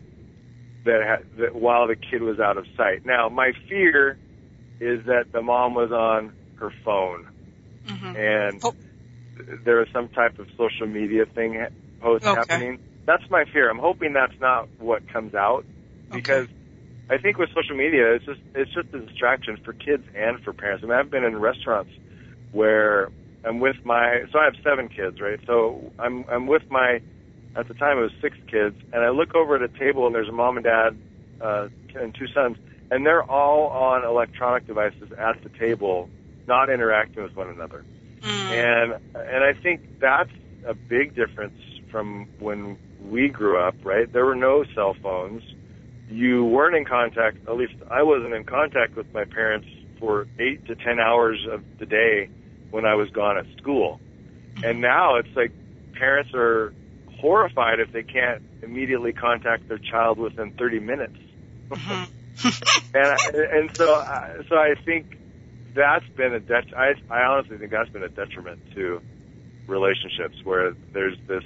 that, 0.84 1.01
ha- 1.03 1.24
that 1.39 1.55
while 1.55 1.88
the 1.88 1.95
kid 1.95 2.22
was 2.22 2.39
out 2.39 2.57
of 2.57 2.66
sight. 2.78 3.05
Now, 3.05 3.28
my 3.30 3.53
fear 3.68 4.18
is 4.80 5.03
that 5.05 5.32
the 5.32 5.41
mom 5.41 5.74
was 5.74 5.91
on 5.91 6.34
her 6.66 6.74
phone 6.84 7.26
hmm 7.88 8.16
and 8.16 8.61
Oh. 8.63 8.74
there 9.66 9.78
was 9.78 9.88
some 9.93 10.09
type 10.09 10.39
of 10.39 10.47
social 10.57 10.88
media 10.88 11.26
thing 11.26 11.66
post 12.01 12.24
Okay. 12.26 12.36
happening. 12.36 12.80
That's 13.05 13.24
my 13.30 13.45
fear. 13.51 13.70
I'm 13.70 13.80
hoping 13.80 14.13
that's 14.13 14.39
not 14.39 14.68
what 14.80 15.07
comes 15.11 15.36
out 15.36 15.66
because 16.11 16.47
I 17.09 17.18
think 17.18 17.38
with 17.38 17.49
social 17.53 17.76
media, 17.76 18.13
it's 18.16 18.26
just 18.26 18.39
it's 18.55 18.74
just 18.74 18.88
a 18.93 18.99
distraction 18.99 19.57
for 19.63 19.74
kids 19.74 20.03
and 20.16 20.39
for 20.43 20.53
parents. 20.53 20.84
I 20.84 20.88
mean, 20.88 20.97
I've 20.97 21.11
been 21.11 21.24
in 21.24 21.38
restaurants 21.39 21.91
where 22.51 23.09
I'm 23.43 23.59
with 23.59 23.76
my 23.84 24.24
so 24.32 24.39
I 24.39 24.45
have 24.45 24.55
seven 24.63 24.88
kids, 24.89 25.22
right? 25.22 25.39
So 25.45 25.91
I'm 25.99 26.26
I'm 26.32 26.47
with 26.47 26.63
my 26.72 26.99
at 27.55 27.68
the 27.68 27.74
time 27.76 27.97
it 27.99 28.01
was 28.01 28.11
six 28.22 28.36
kids, 28.49 28.76
and 28.91 29.03
I 29.03 29.09
look 29.09 29.36
over 29.36 29.55
at 29.55 29.61
a 29.61 29.68
table 29.80 30.05
and 30.07 30.16
there's 30.16 30.30
a 30.30 30.34
mom 30.34 30.57
and 30.57 30.63
dad 30.63 30.97
uh, 31.41 31.68
and 31.95 32.16
two 32.16 32.28
sons, 32.34 32.57
and 32.89 33.05
they're 33.05 33.24
all 33.24 33.68
on 33.70 34.03
electronic 34.03 34.66
devices 34.68 35.11
at 35.18 35.41
the 35.43 35.49
table, 35.59 36.09
not 36.48 36.70
interacting 36.70 37.24
with 37.24 37.36
one 37.36 37.50
another. 37.50 37.84
Mm. 38.22 38.30
And 38.52 38.93
and 39.16 39.43
I 39.43 39.54
think 39.54 40.00
that's 40.00 40.30
a 40.66 40.74
big 40.74 41.16
difference 41.16 41.60
from 41.91 42.28
when 42.39 42.78
we 43.08 43.30
grew 43.30 43.60
up, 43.60 43.76
right? 43.84 44.12
There 44.12 44.26
were 44.26 44.36
no 44.36 44.64
cell 44.74 44.96
phones. 45.02 45.43
You 46.10 46.46
weren't 46.46 46.76
in 46.76 46.86
contact, 46.86 47.38
at 47.48 47.56
least 47.56 47.74
I 47.89 48.04
wasn't 48.04 48.34
in 48.34 48.43
contact 48.43 48.96
with 48.96 49.12
my 49.14 49.26
parents 49.26 49.68
for 50.00 50.28
eight 50.39 50.66
to 50.68 50.76
ten 50.76 51.00
hours 51.00 51.46
of 51.52 51.64
the 51.80 51.86
day 51.86 52.30
when 52.72 52.86
I 52.86 52.96
was 52.96 53.10
gone 53.10 53.38
at 53.38 53.46
school. 53.58 54.00
And 54.64 54.82
now 54.82 55.16
it's 55.16 55.36
like 55.36 55.52
parents 55.93 56.32
are 56.34 56.74
horrified 57.20 57.80
if 57.80 57.91
they 57.91 58.04
can't 58.04 58.41
immediately 58.62 59.14
contact 59.14 59.68
their 59.68 59.78
child 59.78 60.18
within 60.18 60.52
30 60.52 60.80
minutes. 60.80 61.18
Mhm. 61.70 62.08
And 62.93 63.08
I- 63.08 63.58
and 63.58 63.76
so 63.76 63.93
I- 63.96 64.36
so 64.50 64.56
I 64.58 64.76
think 64.86 65.18
that's 65.76 66.06
been 66.16 66.34
a 66.34 66.40
det- 66.40 66.74
I 66.76 66.94
I 67.10 67.24
honestly 67.24 67.58
think 67.58 67.72
that's 67.72 67.90
been 67.90 68.04
a 68.04 68.10
detriment 68.10 68.60
to 68.76 69.02
relationships 69.68 70.38
where 70.44 70.74
there's 70.94 71.18
this 71.28 71.44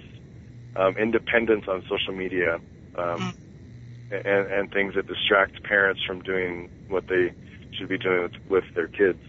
um, 0.75 0.95
independence 0.97 1.65
on 1.67 1.83
social 1.89 2.13
media 2.13 2.59
um, 2.95 3.35
and 4.11 4.47
and 4.47 4.71
things 4.71 4.95
that 4.95 5.07
distract 5.07 5.63
parents 5.63 6.01
from 6.05 6.21
doing 6.21 6.69
what 6.87 7.05
they 7.09 7.33
should 7.71 7.89
be 7.89 7.97
doing 7.97 8.23
with, 8.23 8.33
with 8.49 8.63
their 8.75 8.87
kids. 8.87 9.19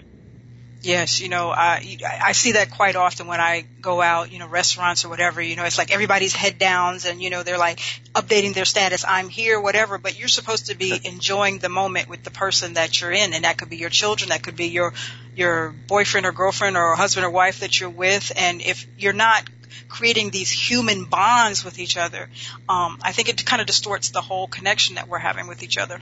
Yes, 0.82 1.20
you 1.20 1.28
know, 1.28 1.50
I 1.50 1.98
I 2.22 2.32
see 2.32 2.52
that 2.52 2.70
quite 2.70 2.96
often 2.96 3.26
when 3.26 3.38
I 3.38 3.66
go 3.82 4.00
out, 4.00 4.32
you 4.32 4.38
know, 4.38 4.48
restaurants 4.48 5.04
or 5.04 5.10
whatever. 5.10 5.42
You 5.42 5.54
know, 5.54 5.64
it's 5.64 5.76
like 5.76 5.92
everybody's 5.92 6.34
head 6.34 6.58
downs, 6.58 7.04
and 7.04 7.22
you 7.22 7.28
know, 7.28 7.42
they're 7.42 7.58
like 7.58 7.80
updating 8.14 8.54
their 8.54 8.64
status. 8.64 9.04
I'm 9.06 9.28
here, 9.28 9.60
whatever. 9.60 9.98
But 9.98 10.18
you're 10.18 10.28
supposed 10.28 10.66
to 10.66 10.76
be 10.76 10.98
enjoying 11.04 11.58
the 11.58 11.68
moment 11.68 12.08
with 12.08 12.22
the 12.22 12.30
person 12.30 12.74
that 12.74 12.98
you're 12.98 13.12
in, 13.12 13.34
and 13.34 13.44
that 13.44 13.58
could 13.58 13.68
be 13.68 13.76
your 13.76 13.90
children, 13.90 14.30
that 14.30 14.42
could 14.42 14.56
be 14.56 14.68
your 14.68 14.94
your 15.34 15.70
boyfriend 15.86 16.24
or 16.24 16.32
girlfriend 16.32 16.78
or 16.78 16.94
husband 16.96 17.26
or 17.26 17.30
wife 17.30 17.60
that 17.60 17.78
you're 17.78 17.90
with. 17.90 18.32
And 18.34 18.62
if 18.62 18.86
you're 18.96 19.12
not 19.12 19.48
creating 19.88 20.30
these 20.30 20.50
human 20.50 21.04
bonds 21.04 21.62
with 21.62 21.78
each 21.78 21.98
other, 21.98 22.30
um, 22.70 22.98
I 23.02 23.12
think 23.12 23.28
it 23.28 23.44
kind 23.44 23.60
of 23.60 23.66
distorts 23.66 24.10
the 24.10 24.22
whole 24.22 24.46
connection 24.46 24.94
that 24.94 25.08
we're 25.08 25.18
having 25.18 25.46
with 25.46 25.62
each 25.62 25.76
other. 25.76 26.00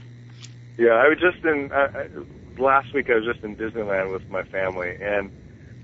Yeah, 0.77 0.91
I 0.91 1.09
was 1.09 1.17
just 1.19 1.43
in 1.43 1.69
uh, 1.73 1.87
last 2.59 2.93
week. 2.93 3.09
I 3.09 3.15
was 3.15 3.25
just 3.25 3.43
in 3.43 3.55
Disneyland 3.55 4.11
with 4.11 4.29
my 4.29 4.43
family, 4.43 4.95
and 5.01 5.31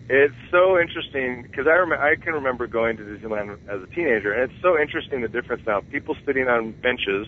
it's 0.09 0.35
so 0.51 0.79
interesting 0.79 1.43
because 1.43 1.65
I 1.67 1.75
rem- 1.77 1.93
I 1.93 2.15
can 2.15 2.33
remember 2.33 2.67
going 2.67 2.97
to 2.97 3.03
Disneyland 3.03 3.57
as 3.67 3.81
a 3.81 3.87
teenager, 3.87 4.33
and 4.33 4.51
it's 4.51 4.61
so 4.61 4.79
interesting 4.79 5.21
the 5.21 5.27
difference 5.27 5.63
now. 5.65 5.81
People 5.81 6.15
sitting 6.25 6.47
on 6.47 6.71
benches 6.71 7.27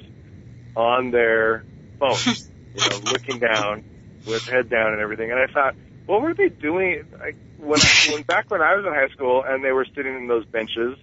on 0.76 1.12
their 1.12 1.66
phones, 2.00 2.50
you 2.76 2.90
know, 2.90 3.12
looking 3.12 3.40
down 3.40 3.84
with 4.28 4.44
head 4.44 4.70
down 4.70 4.94
and 4.94 5.02
everything. 5.02 5.32
And 5.32 5.40
I 5.40 5.48
thought, 5.52 5.76
what 6.06 6.22
were 6.22 6.34
they 6.34 6.50
doing? 6.50 7.04
Like 7.20 7.36
when 7.58 7.80
I, 7.80 8.12
when 8.12 8.24
back 8.24 8.52
when 8.52 8.62
I 8.62 8.76
was 8.76 8.86
in 8.86 8.94
high 8.94 9.10
school 9.10 9.44
and 9.46 9.64
they 9.64 9.72
were 9.72 9.86
sitting 9.96 10.16
in 10.16 10.28
those 10.28 10.46
benches, 10.46 10.98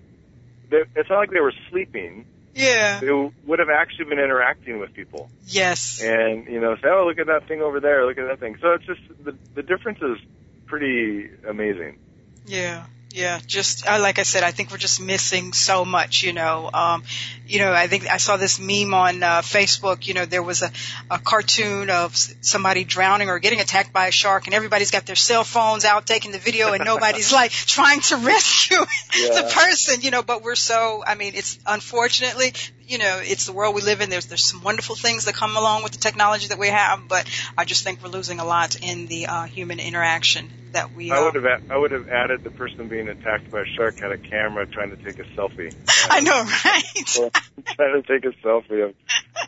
they, 0.70 0.82
it's 0.94 1.10
not 1.10 1.18
like 1.18 1.30
they 1.30 1.40
were 1.40 1.54
sleeping. 1.70 2.26
Yeah. 2.54 3.00
They 3.00 3.10
would 3.46 3.58
have 3.58 3.68
actually 3.70 4.06
been 4.06 4.18
interacting 4.18 4.78
with 4.78 4.92
people 4.94 5.28
Yes. 5.46 6.00
and 6.02 6.46
you 6.46 6.60
know 6.60 6.76
say, 6.76 6.88
oh, 6.88 7.06
look 7.06 7.18
at 7.18 7.26
that 7.26 7.48
thing 7.48 7.62
over 7.62 7.80
there, 7.80 8.06
look 8.06 8.18
at 8.18 8.26
that 8.28 8.40
thing. 8.40 8.56
So 8.60 8.72
it's 8.72 8.86
just 8.86 9.00
the 9.24 9.36
the 9.54 9.62
difference 9.62 9.98
is 10.02 10.18
pretty 10.66 11.30
amazing. 11.48 11.98
Yeah, 12.46 12.84
yeah. 13.14 13.38
Just 13.46 13.86
uh, 13.86 14.00
like 14.00 14.18
I 14.18 14.24
said, 14.24 14.42
I 14.42 14.50
think 14.50 14.72
we're 14.72 14.76
just 14.76 15.00
missing 15.00 15.52
so 15.52 15.84
much. 15.84 16.24
You 16.24 16.32
know, 16.32 16.68
um, 16.74 17.04
you 17.46 17.60
know. 17.60 17.72
I 17.72 17.86
think 17.86 18.08
I 18.10 18.16
saw 18.16 18.36
this 18.36 18.58
meme 18.58 18.92
on 18.92 19.22
uh, 19.22 19.40
Facebook. 19.42 20.06
You 20.08 20.14
know, 20.14 20.24
there 20.26 20.42
was 20.42 20.62
a, 20.62 20.70
a 21.10 21.18
cartoon 21.20 21.90
of 21.90 22.16
somebody 22.16 22.82
drowning 22.82 23.28
or 23.28 23.38
getting 23.38 23.60
attacked 23.60 23.92
by 23.92 24.08
a 24.08 24.10
shark, 24.10 24.46
and 24.46 24.54
everybody's 24.54 24.90
got 24.90 25.06
their 25.06 25.14
cell 25.16 25.44
phones 25.44 25.84
out 25.84 26.06
taking 26.06 26.32
the 26.32 26.38
video, 26.38 26.72
and 26.72 26.84
nobody's 26.84 27.32
like 27.40 27.52
trying 27.52 28.00
to 28.00 28.16
rescue 28.32 28.78
Yeah. 29.16 29.42
the 29.42 29.50
person. 29.54 30.00
You 30.00 30.10
know, 30.10 30.22
but 30.24 30.42
we're 30.42 30.56
so. 30.56 31.04
I 31.06 31.14
mean, 31.14 31.34
it's 31.36 31.58
unfortunately. 31.66 32.52
You 32.86 32.98
know, 32.98 33.20
it's 33.22 33.46
the 33.46 33.52
world 33.52 33.74
we 33.74 33.80
live 33.82 34.00
in. 34.00 34.10
There's 34.10 34.26
there's 34.26 34.44
some 34.44 34.62
wonderful 34.62 34.94
things 34.96 35.24
that 35.24 35.34
come 35.34 35.56
along 35.56 35.82
with 35.82 35.92
the 35.92 35.98
technology 35.98 36.48
that 36.48 36.58
we 36.58 36.68
have, 36.68 37.08
but 37.08 37.26
I 37.56 37.64
just 37.64 37.82
think 37.84 38.02
we're 38.02 38.10
losing 38.10 38.40
a 38.40 38.44
lot 38.44 38.76
in 38.82 39.06
the 39.06 39.26
uh, 39.26 39.44
human 39.44 39.80
interaction 39.80 40.50
that 40.72 40.94
we. 40.94 41.10
I 41.10 41.16
uh, 41.18 41.24
would 41.24 41.34
have 41.34 41.44
a- 41.44 41.72
I 41.72 41.76
would 41.78 41.92
have 41.92 42.08
added 42.08 42.44
the 42.44 42.50
person 42.50 42.88
being 42.88 43.08
attacked 43.08 43.50
by 43.50 43.60
a 43.60 43.64
shark 43.64 43.98
had 43.98 44.12
a 44.12 44.18
camera 44.18 44.66
trying 44.66 44.90
to 44.90 44.96
take 44.96 45.18
a 45.18 45.24
selfie. 45.36 45.74
I 46.10 46.20
know, 46.20 46.42
right? 46.64 47.34
Trying 47.76 48.02
to 48.02 48.06
take 48.06 48.24
a 48.24 48.36
selfie 48.46 48.88
of 48.88 48.94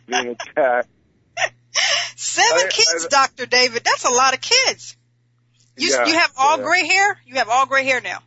being 0.06 0.28
attacked. 0.28 0.88
Seven 2.16 2.66
I- 2.66 2.70
kids, 2.70 3.06
Dr. 3.08 3.46
David. 3.46 3.84
That's 3.84 4.04
a 4.04 4.12
lot 4.12 4.34
of 4.34 4.40
kids. 4.40 4.96
You, 5.76 5.90
Yeah, 5.90 6.06
you 6.06 6.14
have 6.14 6.32
all 6.38 6.56
yeah. 6.58 6.64
gray 6.64 6.86
hair? 6.86 7.18
You 7.26 7.34
have 7.34 7.48
all 7.50 7.66
gray 7.66 7.84
hair 7.84 8.00
now. 8.00 8.20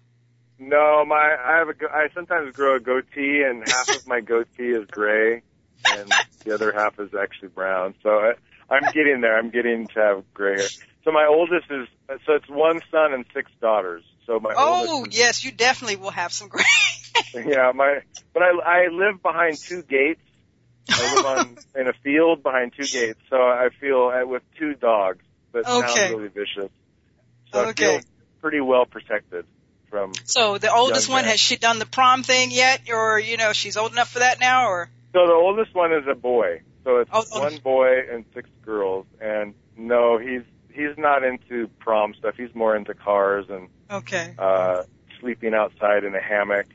No, 0.59 1.05
my 1.07 1.35
I 1.41 1.57
have 1.57 1.69
a 1.69 1.73
I 1.91 2.07
sometimes 2.13 2.53
grow 2.53 2.75
a 2.75 2.79
goatee, 2.79 3.43
and 3.47 3.63
half 3.63 3.93
of 3.93 4.05
my 4.05 4.19
goatee 4.19 4.71
is 4.75 4.85
gray, 4.91 5.41
and 5.85 6.19
the 6.45 6.53
other 6.53 6.73
half 6.73 6.99
is 6.99 7.11
actually 7.19 7.47
brown. 7.49 7.95
So 8.03 8.09
I, 8.09 8.33
I'm 8.69 8.89
getting 8.91 9.21
there. 9.21 9.37
I'm 9.37 9.51
getting 9.51 9.87
to 9.93 9.99
have 9.99 10.23
gray 10.33 10.55
hair. 10.55 10.71
So 11.05 11.11
my 11.11 11.25
oldest 11.25 11.71
is 11.71 11.87
so 12.25 12.33
it's 12.33 12.49
one 12.49 12.81
son 12.91 13.13
and 13.13 13.25
six 13.33 13.49
daughters. 13.61 14.03
So 14.25 14.39
my 14.39 14.53
Oh, 14.57 15.05
oldest 15.05 15.15
yes, 15.15 15.43
you 15.45 15.51
definitely 15.51 15.95
will 15.95 16.11
have 16.11 16.33
some 16.33 16.49
gray. 16.49 16.63
yeah 17.33 17.71
my 17.73 17.99
but 18.33 18.43
I 18.43 18.51
I 18.65 18.87
live 18.91 19.21
behind 19.23 19.59
two 19.67 19.81
gates. 19.83 20.21
I 20.97 21.03
live 21.03 21.23
on 21.23 21.57
in 21.73 21.87
a 21.87 21.93
field 22.03 22.43
behind 22.43 22.73
two 22.75 22.87
gates, 22.87 23.19
so 23.29 23.37
I 23.37 23.69
feel 23.79 24.11
uh, 24.13 24.27
with 24.27 24.43
two 24.57 24.73
dogs 24.75 25.23
that 25.53 25.65
Okay. 25.65 25.79
sound 25.79 26.09
really 26.09 26.27
vicious. 26.27 26.71
So 27.53 27.59
I 27.59 27.65
Okay. 27.69 27.75
feel 27.77 27.99
pretty 28.41 28.59
well 28.59 28.85
protected 28.85 29.45
from 29.89 30.13
So 30.25 30.57
the 30.57 30.73
oldest 30.73 31.09
one, 31.09 31.25
has 31.25 31.39
she 31.39 31.57
done 31.57 31.79
the 31.79 31.85
prom 31.85 32.23
thing 32.23 32.51
yet? 32.51 32.81
Or, 32.89 33.19
you 33.19 33.37
know, 33.37 33.53
she's 33.53 33.77
old 33.77 33.91
enough 33.91 34.09
for 34.09 34.19
that 34.19 34.39
now 34.39 34.67
or? 34.67 34.89
So 35.13 35.25
the 35.25 35.33
oldest 35.33 35.73
one 35.73 35.91
is 35.93 36.05
a 36.07 36.15
boy. 36.15 36.61
So 36.83 36.97
it's 36.97 37.09
Oh, 37.13 37.25
oh. 37.31 37.39
one 37.41 37.57
boy 37.57 37.99
and 38.11 38.25
six 38.33 38.49
girls. 38.63 39.05
And 39.19 39.53
no, 39.77 40.17
he's 40.17 40.43
he's 40.71 40.97
not 40.97 41.23
into 41.23 41.67
prom 41.79 42.13
stuff. 42.13 42.35
He's 42.37 42.53
more 42.53 42.75
into 42.75 42.93
cars 42.93 43.45
and 43.49 43.67
Okay. 43.91 44.35
uh 44.37 44.83
sleeping 45.19 45.53
outside 45.53 46.03
in 46.03 46.15
a 46.15 46.21
hammock 46.21 46.67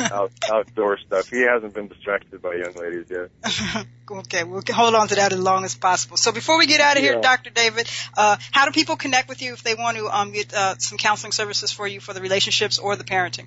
out, 0.00 0.32
outdoor 0.50 0.98
stuff. 0.98 1.28
He 1.28 1.42
hasn't 1.42 1.74
been 1.74 1.88
distracted 1.88 2.42
by 2.42 2.54
young 2.54 2.74
ladies 2.74 3.06
yet. 3.10 3.86
okay, 4.10 4.44
we'll 4.44 4.62
hold 4.68 4.94
on 4.94 5.08
to 5.08 5.16
that 5.16 5.32
as 5.32 5.38
long 5.38 5.64
as 5.64 5.74
possible. 5.74 6.16
So 6.16 6.32
before 6.32 6.58
we 6.58 6.66
get 6.66 6.80
out 6.80 6.96
of 6.96 7.02
here, 7.02 7.14
Yeah. 7.14 7.20
Dr. 7.20 7.50
David, 7.50 7.88
uh, 8.16 8.36
how 8.50 8.66
do 8.66 8.72
people 8.72 8.96
connect 8.96 9.28
with 9.28 9.42
you 9.42 9.52
if 9.52 9.62
they 9.62 9.74
want 9.74 9.96
to 9.96 10.06
um, 10.08 10.32
get 10.32 10.52
uh, 10.54 10.76
some 10.78 10.98
counseling 10.98 11.32
services 11.32 11.72
for 11.72 11.86
you 11.86 12.00
for 12.00 12.12
the 12.12 12.20
relationships 12.20 12.78
or 12.78 12.96
the 12.96 13.04
parenting? 13.04 13.46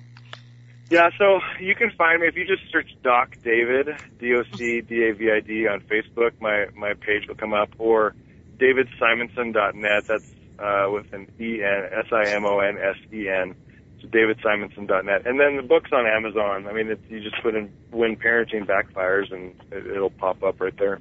Yeah, 0.88 1.10
so 1.18 1.40
you 1.60 1.74
can 1.74 1.90
find 1.98 2.20
me 2.20 2.28
if 2.28 2.36
you 2.36 2.46
just 2.46 2.70
search 2.70 2.88
Doc 3.02 3.36
David, 3.42 3.88
D 4.20 4.34
O 4.34 4.44
C 4.56 4.82
D 4.82 5.08
A 5.08 5.14
V 5.14 5.30
I 5.32 5.40
D 5.40 5.66
on 5.66 5.80
Facebook. 5.80 6.40
My 6.40 6.66
my 6.76 6.94
page 6.94 7.26
will 7.26 7.34
come 7.34 7.52
up, 7.52 7.70
or 7.78 8.14
davidsimonsen.net. 8.58 10.04
That's 10.06 10.34
uh, 10.60 10.88
with 10.90 11.12
an 11.12 11.26
E 11.40 11.60
N 11.60 11.90
S 11.92 12.06
I 12.12 12.28
M 12.30 12.46
O 12.46 12.60
N 12.60 12.78
S 12.78 12.96
E 13.12 13.28
N. 13.28 13.56
So 14.02 14.08
davidsimonsen.net, 14.08 15.26
and 15.26 15.40
then 15.40 15.56
the 15.56 15.62
book's 15.62 15.90
on 15.92 16.06
Amazon. 16.06 16.66
I 16.66 16.72
mean, 16.72 16.88
it's, 16.88 17.02
you 17.08 17.20
just 17.22 17.42
put 17.42 17.54
in 17.54 17.72
"When 17.90 18.16
Parenting 18.16 18.66
Backfires" 18.66 19.32
and 19.32 19.54
it, 19.72 19.86
it'll 19.86 20.10
pop 20.10 20.42
up 20.42 20.60
right 20.60 20.76
there. 20.78 21.00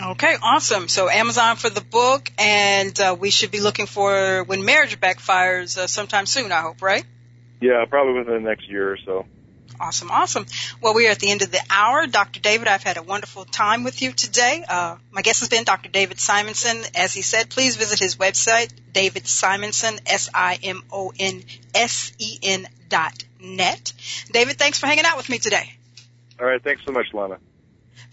Okay, 0.00 0.36
awesome. 0.42 0.88
So 0.88 1.08
Amazon 1.08 1.54
for 1.56 1.70
the 1.70 1.80
book, 1.80 2.28
and 2.36 2.98
uh, 2.98 3.16
we 3.18 3.30
should 3.30 3.52
be 3.52 3.60
looking 3.60 3.86
for 3.86 4.42
when 4.44 4.64
marriage 4.64 4.98
backfires 4.98 5.78
uh, 5.78 5.86
sometime 5.86 6.26
soon. 6.26 6.50
I 6.50 6.62
hope, 6.62 6.82
right? 6.82 7.04
Yeah, 7.60 7.84
probably 7.88 8.18
within 8.18 8.42
the 8.42 8.48
next 8.48 8.68
year 8.68 8.92
or 8.92 8.98
so. 9.04 9.26
Awesome, 9.80 10.10
awesome. 10.10 10.46
Well, 10.80 10.94
we 10.94 11.06
are 11.06 11.10
at 11.10 11.18
the 11.18 11.30
end 11.30 11.42
of 11.42 11.50
the 11.50 11.60
hour. 11.68 12.06
Dr. 12.06 12.40
David, 12.40 12.68
I've 12.68 12.82
had 12.82 12.96
a 12.96 13.02
wonderful 13.02 13.44
time 13.44 13.84
with 13.84 14.00
you 14.02 14.12
today. 14.12 14.64
Uh, 14.68 14.96
my 15.10 15.22
guest 15.22 15.40
has 15.40 15.48
been 15.48 15.64
Dr. 15.64 15.88
David 15.88 16.18
Simonsen. 16.18 16.88
As 16.94 17.12
he 17.12 17.22
said, 17.22 17.50
please 17.50 17.76
visit 17.76 17.98
his 17.98 18.16
website, 18.16 18.70
David 18.92 19.24
Simonsen, 19.24 19.98
S-I-M-O-N-S-E-N 20.06 20.76
dot 22.88 23.24
net. 23.40 23.92
David, 24.32 24.56
thanks 24.58 24.78
for 24.78 24.86
hanging 24.86 25.04
out 25.04 25.16
with 25.16 25.28
me 25.28 25.38
today. 25.38 25.72
All 26.40 26.46
right, 26.46 26.62
thanks 26.62 26.84
so 26.84 26.92
much, 26.92 27.06
Lana. 27.12 27.38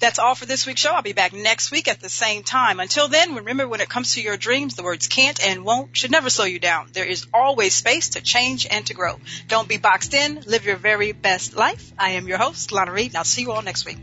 That's 0.02 0.18
all 0.18 0.34
for 0.34 0.48
this 0.48 0.66
week's 0.66 0.82
show. 0.82 0.94
I'll 0.94 1.04
be 1.04 1.14
back 1.14 1.32
next 1.32 1.70
week 1.70 1.88
at 1.88 2.02
the 2.02 2.10
same 2.10 2.42
time. 2.42 2.80
Until 2.80 3.08
then, 3.08 3.36
remember 3.36 3.68
when 3.68 3.82
it 3.82 3.88
comes 3.88 4.16
to 4.16 4.22
your 4.22 4.36
dreams, 4.36 4.76
the 4.76 4.82
words 4.82 5.08
can't 5.08 5.40
and 5.46 5.64
won't 5.64 5.96
should 5.96 6.10
never 6.10 6.32
slow 6.32 6.46
you 6.46 6.58
down. 6.58 6.90
There 6.92 7.06
is 7.06 7.28
always 7.32 7.76
space 7.76 8.10
to 8.10 8.22
change 8.22 8.66
and 8.66 8.84
to 8.88 8.96
grow. 8.96 9.20
Don't 9.48 9.70
be 9.70 9.78
boxed 9.78 10.16
in. 10.16 10.42
Live 10.48 10.66
your 10.66 10.78
very 10.78 11.12
best 11.12 11.56
life. 11.56 11.94
I 12.00 12.12
am 12.12 12.28
your 12.28 12.40
host, 12.40 12.72
Lana 12.72 12.92
Reed, 12.92 13.12
and 13.12 13.18
I'll 13.18 13.24
see 13.24 13.44
you 13.44 13.52
all 13.52 13.62
next 13.62 13.86
week. 13.86 14.00